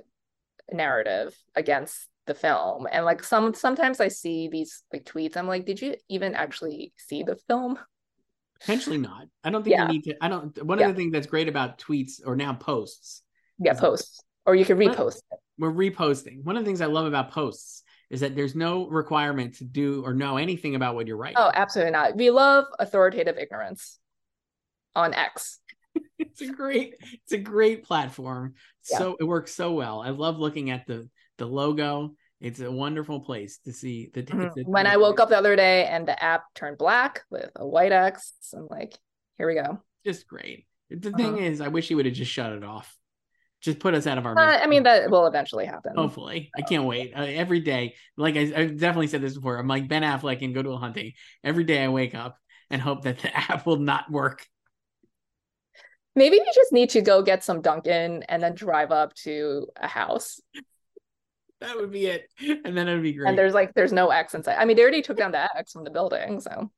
narrative 0.71 1.35
against 1.55 2.07
the 2.27 2.33
film. 2.33 2.87
And 2.91 3.05
like 3.05 3.23
some 3.23 3.53
sometimes 3.53 3.99
i 3.99 4.07
see 4.07 4.49
these 4.49 4.83
like 4.93 5.05
tweets 5.05 5.37
i'm 5.37 5.47
like 5.47 5.65
did 5.65 5.81
you 5.81 5.95
even 6.09 6.35
actually 6.35 6.93
see 6.97 7.23
the 7.23 7.35
film? 7.47 7.77
Potentially 8.59 8.99
not. 8.99 9.25
I 9.43 9.49
don't 9.49 9.63
think 9.63 9.75
yeah. 9.75 9.87
you 9.87 9.93
need 9.93 10.03
to 10.03 10.15
i 10.21 10.27
don't 10.27 10.63
one 10.63 10.79
yeah. 10.79 10.87
of 10.87 10.95
the 10.95 11.01
things 11.01 11.13
that's 11.13 11.27
great 11.27 11.47
about 11.47 11.79
tweets 11.79 12.21
or 12.25 12.35
now 12.35 12.53
posts 12.53 13.23
yeah 13.59 13.73
posts. 13.73 14.21
Or 14.45 14.55
you 14.55 14.65
can 14.65 14.77
repost 14.77 15.17
it. 15.17 15.39
We're 15.59 15.71
reposting. 15.71 16.43
One 16.43 16.57
of 16.57 16.63
the 16.63 16.67
things 16.67 16.81
i 16.81 16.85
love 16.85 17.05
about 17.05 17.31
posts 17.31 17.83
is 18.11 18.19
that 18.19 18.35
there's 18.35 18.55
no 18.55 18.87
requirement 18.87 19.55
to 19.55 19.63
do 19.63 20.03
or 20.05 20.13
know 20.13 20.37
anything 20.37 20.75
about 20.75 20.93
what 20.93 21.07
you're 21.07 21.17
writing 21.17 21.37
oh 21.37 21.51
absolutely 21.53 21.91
not 21.91 22.15
we 22.15 22.29
love 22.29 22.65
authoritative 22.77 23.37
ignorance 23.37 23.97
on 24.95 25.13
x 25.13 25.59
it's 26.19 26.41
a 26.41 26.47
great 26.47 26.93
it's 27.23 27.33
a 27.33 27.37
great 27.37 27.83
platform 27.83 28.53
yeah. 28.91 28.97
so 28.99 29.17
it 29.19 29.23
works 29.23 29.55
so 29.55 29.71
well 29.71 30.01
i 30.01 30.09
love 30.09 30.37
looking 30.37 30.69
at 30.69 30.85
the 30.85 31.09
the 31.41 31.47
logo. 31.47 32.15
It's 32.39 32.59
a 32.59 32.71
wonderful 32.71 33.19
place 33.19 33.59
to 33.65 33.73
see 33.73 34.09
the. 34.13 34.23
Mm-hmm. 34.23 34.61
when 34.71 34.87
I 34.87 34.97
woke 34.97 35.19
up 35.19 35.29
the 35.29 35.37
other 35.37 35.55
day 35.55 35.85
and 35.85 36.07
the 36.07 36.23
app 36.23 36.43
turned 36.55 36.77
black 36.77 37.23
with 37.29 37.49
a 37.55 37.67
white 37.67 37.91
X, 37.91 38.33
I'm 38.53 38.67
like, 38.67 38.97
here 39.37 39.47
we 39.47 39.55
go. 39.55 39.79
Just 40.05 40.27
great. 40.27 40.65
The 40.89 41.09
uh-huh. 41.09 41.17
thing 41.17 41.37
is, 41.37 41.61
I 41.61 41.67
wish 41.67 41.87
he 41.87 41.95
would 41.95 42.05
have 42.05 42.15
just 42.15 42.31
shut 42.31 42.53
it 42.53 42.63
off. 42.63 42.95
Just 43.61 43.79
put 43.79 43.93
us 43.93 44.07
out 44.07 44.17
of 44.17 44.25
our. 44.25 44.37
Uh, 44.37 44.59
I 44.59 44.67
mean, 44.67 44.83
that 44.83 45.09
will 45.09 45.27
eventually 45.27 45.65
happen. 45.65 45.93
Hopefully, 45.95 46.49
I 46.57 46.61
can't 46.61 46.85
wait. 46.85 47.13
Uh, 47.15 47.23
every 47.23 47.59
day, 47.59 47.95
like 48.17 48.35
I, 48.35 48.51
I've 48.55 48.77
definitely 48.77 49.07
said 49.07 49.21
this 49.21 49.35
before. 49.35 49.57
I'm 49.57 49.67
like 49.67 49.87
Ben 49.87 50.03
Affleck 50.03 50.39
Good 50.53 50.65
Will 50.65 50.77
Hunting. 50.77 51.13
Every 51.43 51.63
day 51.63 51.83
I 51.83 51.89
wake 51.89 52.15
up 52.15 52.37
and 52.69 52.81
hope 52.81 53.03
that 53.03 53.19
the 53.19 53.35
app 53.51 53.65
will 53.65 53.79
not 53.79 54.09
work 54.09 54.45
maybe 56.13 56.37
we 56.37 56.45
just 56.53 56.73
need 56.73 56.89
to 56.89 57.01
go 57.01 57.21
get 57.21 57.41
some 57.41 57.61
Dunkin' 57.61 58.23
and 58.23 58.43
then 58.43 58.53
drive 58.53 58.91
up 58.91 59.13
to 59.13 59.67
a 59.77 59.87
house 59.87 60.41
that 61.61 61.77
would 61.77 61.91
be 61.91 62.07
it. 62.07 62.27
And 62.65 62.75
then 62.75 62.87
it 62.87 62.93
would 62.93 63.03
be 63.03 63.13
great. 63.13 63.29
And 63.29 63.37
there's 63.37 63.53
like 63.53 63.73
there's 63.73 63.93
no 63.93 64.09
X 64.09 64.33
inside. 64.33 64.57
I 64.57 64.65
mean, 64.65 64.75
they 64.75 64.81
already 64.81 65.03
took 65.03 65.17
down 65.17 65.31
the 65.31 65.57
X 65.57 65.71
from 65.71 65.83
the 65.83 65.91
building, 65.91 66.41
so. 66.41 66.69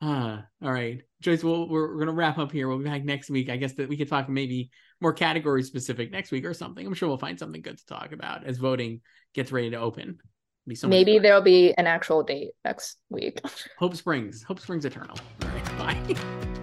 Uh, 0.00 0.42
all 0.62 0.72
right, 0.72 1.02
Joyce. 1.20 1.42
We'll, 1.42 1.68
we're 1.68 1.92
we're 1.92 1.98
gonna 1.98 2.12
wrap 2.12 2.38
up 2.38 2.52
here. 2.52 2.68
We'll 2.68 2.78
be 2.78 2.84
back 2.84 3.04
next 3.04 3.30
week. 3.30 3.50
I 3.50 3.56
guess 3.56 3.74
that 3.74 3.88
we 3.88 3.96
could 3.96 4.08
talk 4.08 4.28
maybe 4.28 4.70
more 5.00 5.12
category 5.12 5.62
specific 5.62 6.10
next 6.10 6.30
week 6.30 6.44
or 6.44 6.54
something. 6.54 6.86
I'm 6.86 6.94
sure 6.94 7.08
we'll 7.08 7.18
find 7.18 7.38
something 7.38 7.62
good 7.62 7.78
to 7.78 7.86
talk 7.86 8.12
about 8.12 8.44
as 8.44 8.58
voting 8.58 9.00
gets 9.34 9.52
ready 9.52 9.70
to 9.70 9.76
open. 9.76 10.18
Be 10.66 10.74
so 10.74 10.86
maybe 10.86 11.18
there'll 11.18 11.40
be 11.40 11.72
an 11.78 11.86
actual 11.86 12.22
date 12.22 12.50
next 12.64 12.98
week. 13.08 13.40
Hope 13.78 13.96
Springs. 13.96 14.42
Hope 14.42 14.60
Springs 14.60 14.84
Eternal. 14.84 15.16
All 15.42 15.48
right. 15.48 15.78
Bye. 15.78 16.14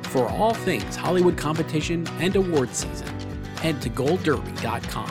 For 0.10 0.30
all 0.30 0.54
things 0.54 0.96
Hollywood 0.96 1.38
competition 1.38 2.08
and 2.20 2.36
award 2.36 2.74
season, 2.74 3.08
head 3.58 3.82
to 3.82 3.90
goldderby.com 3.90 5.10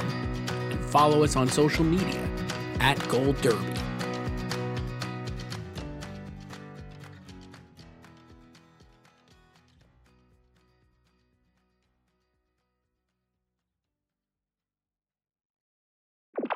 and 0.71 0.85
follow 0.87 1.25
us 1.25 1.37
on 1.37 1.49
social 1.49 1.85
media 1.85 2.29
at 2.81 2.97
Gold 3.09 3.41
Derby. 3.41 3.84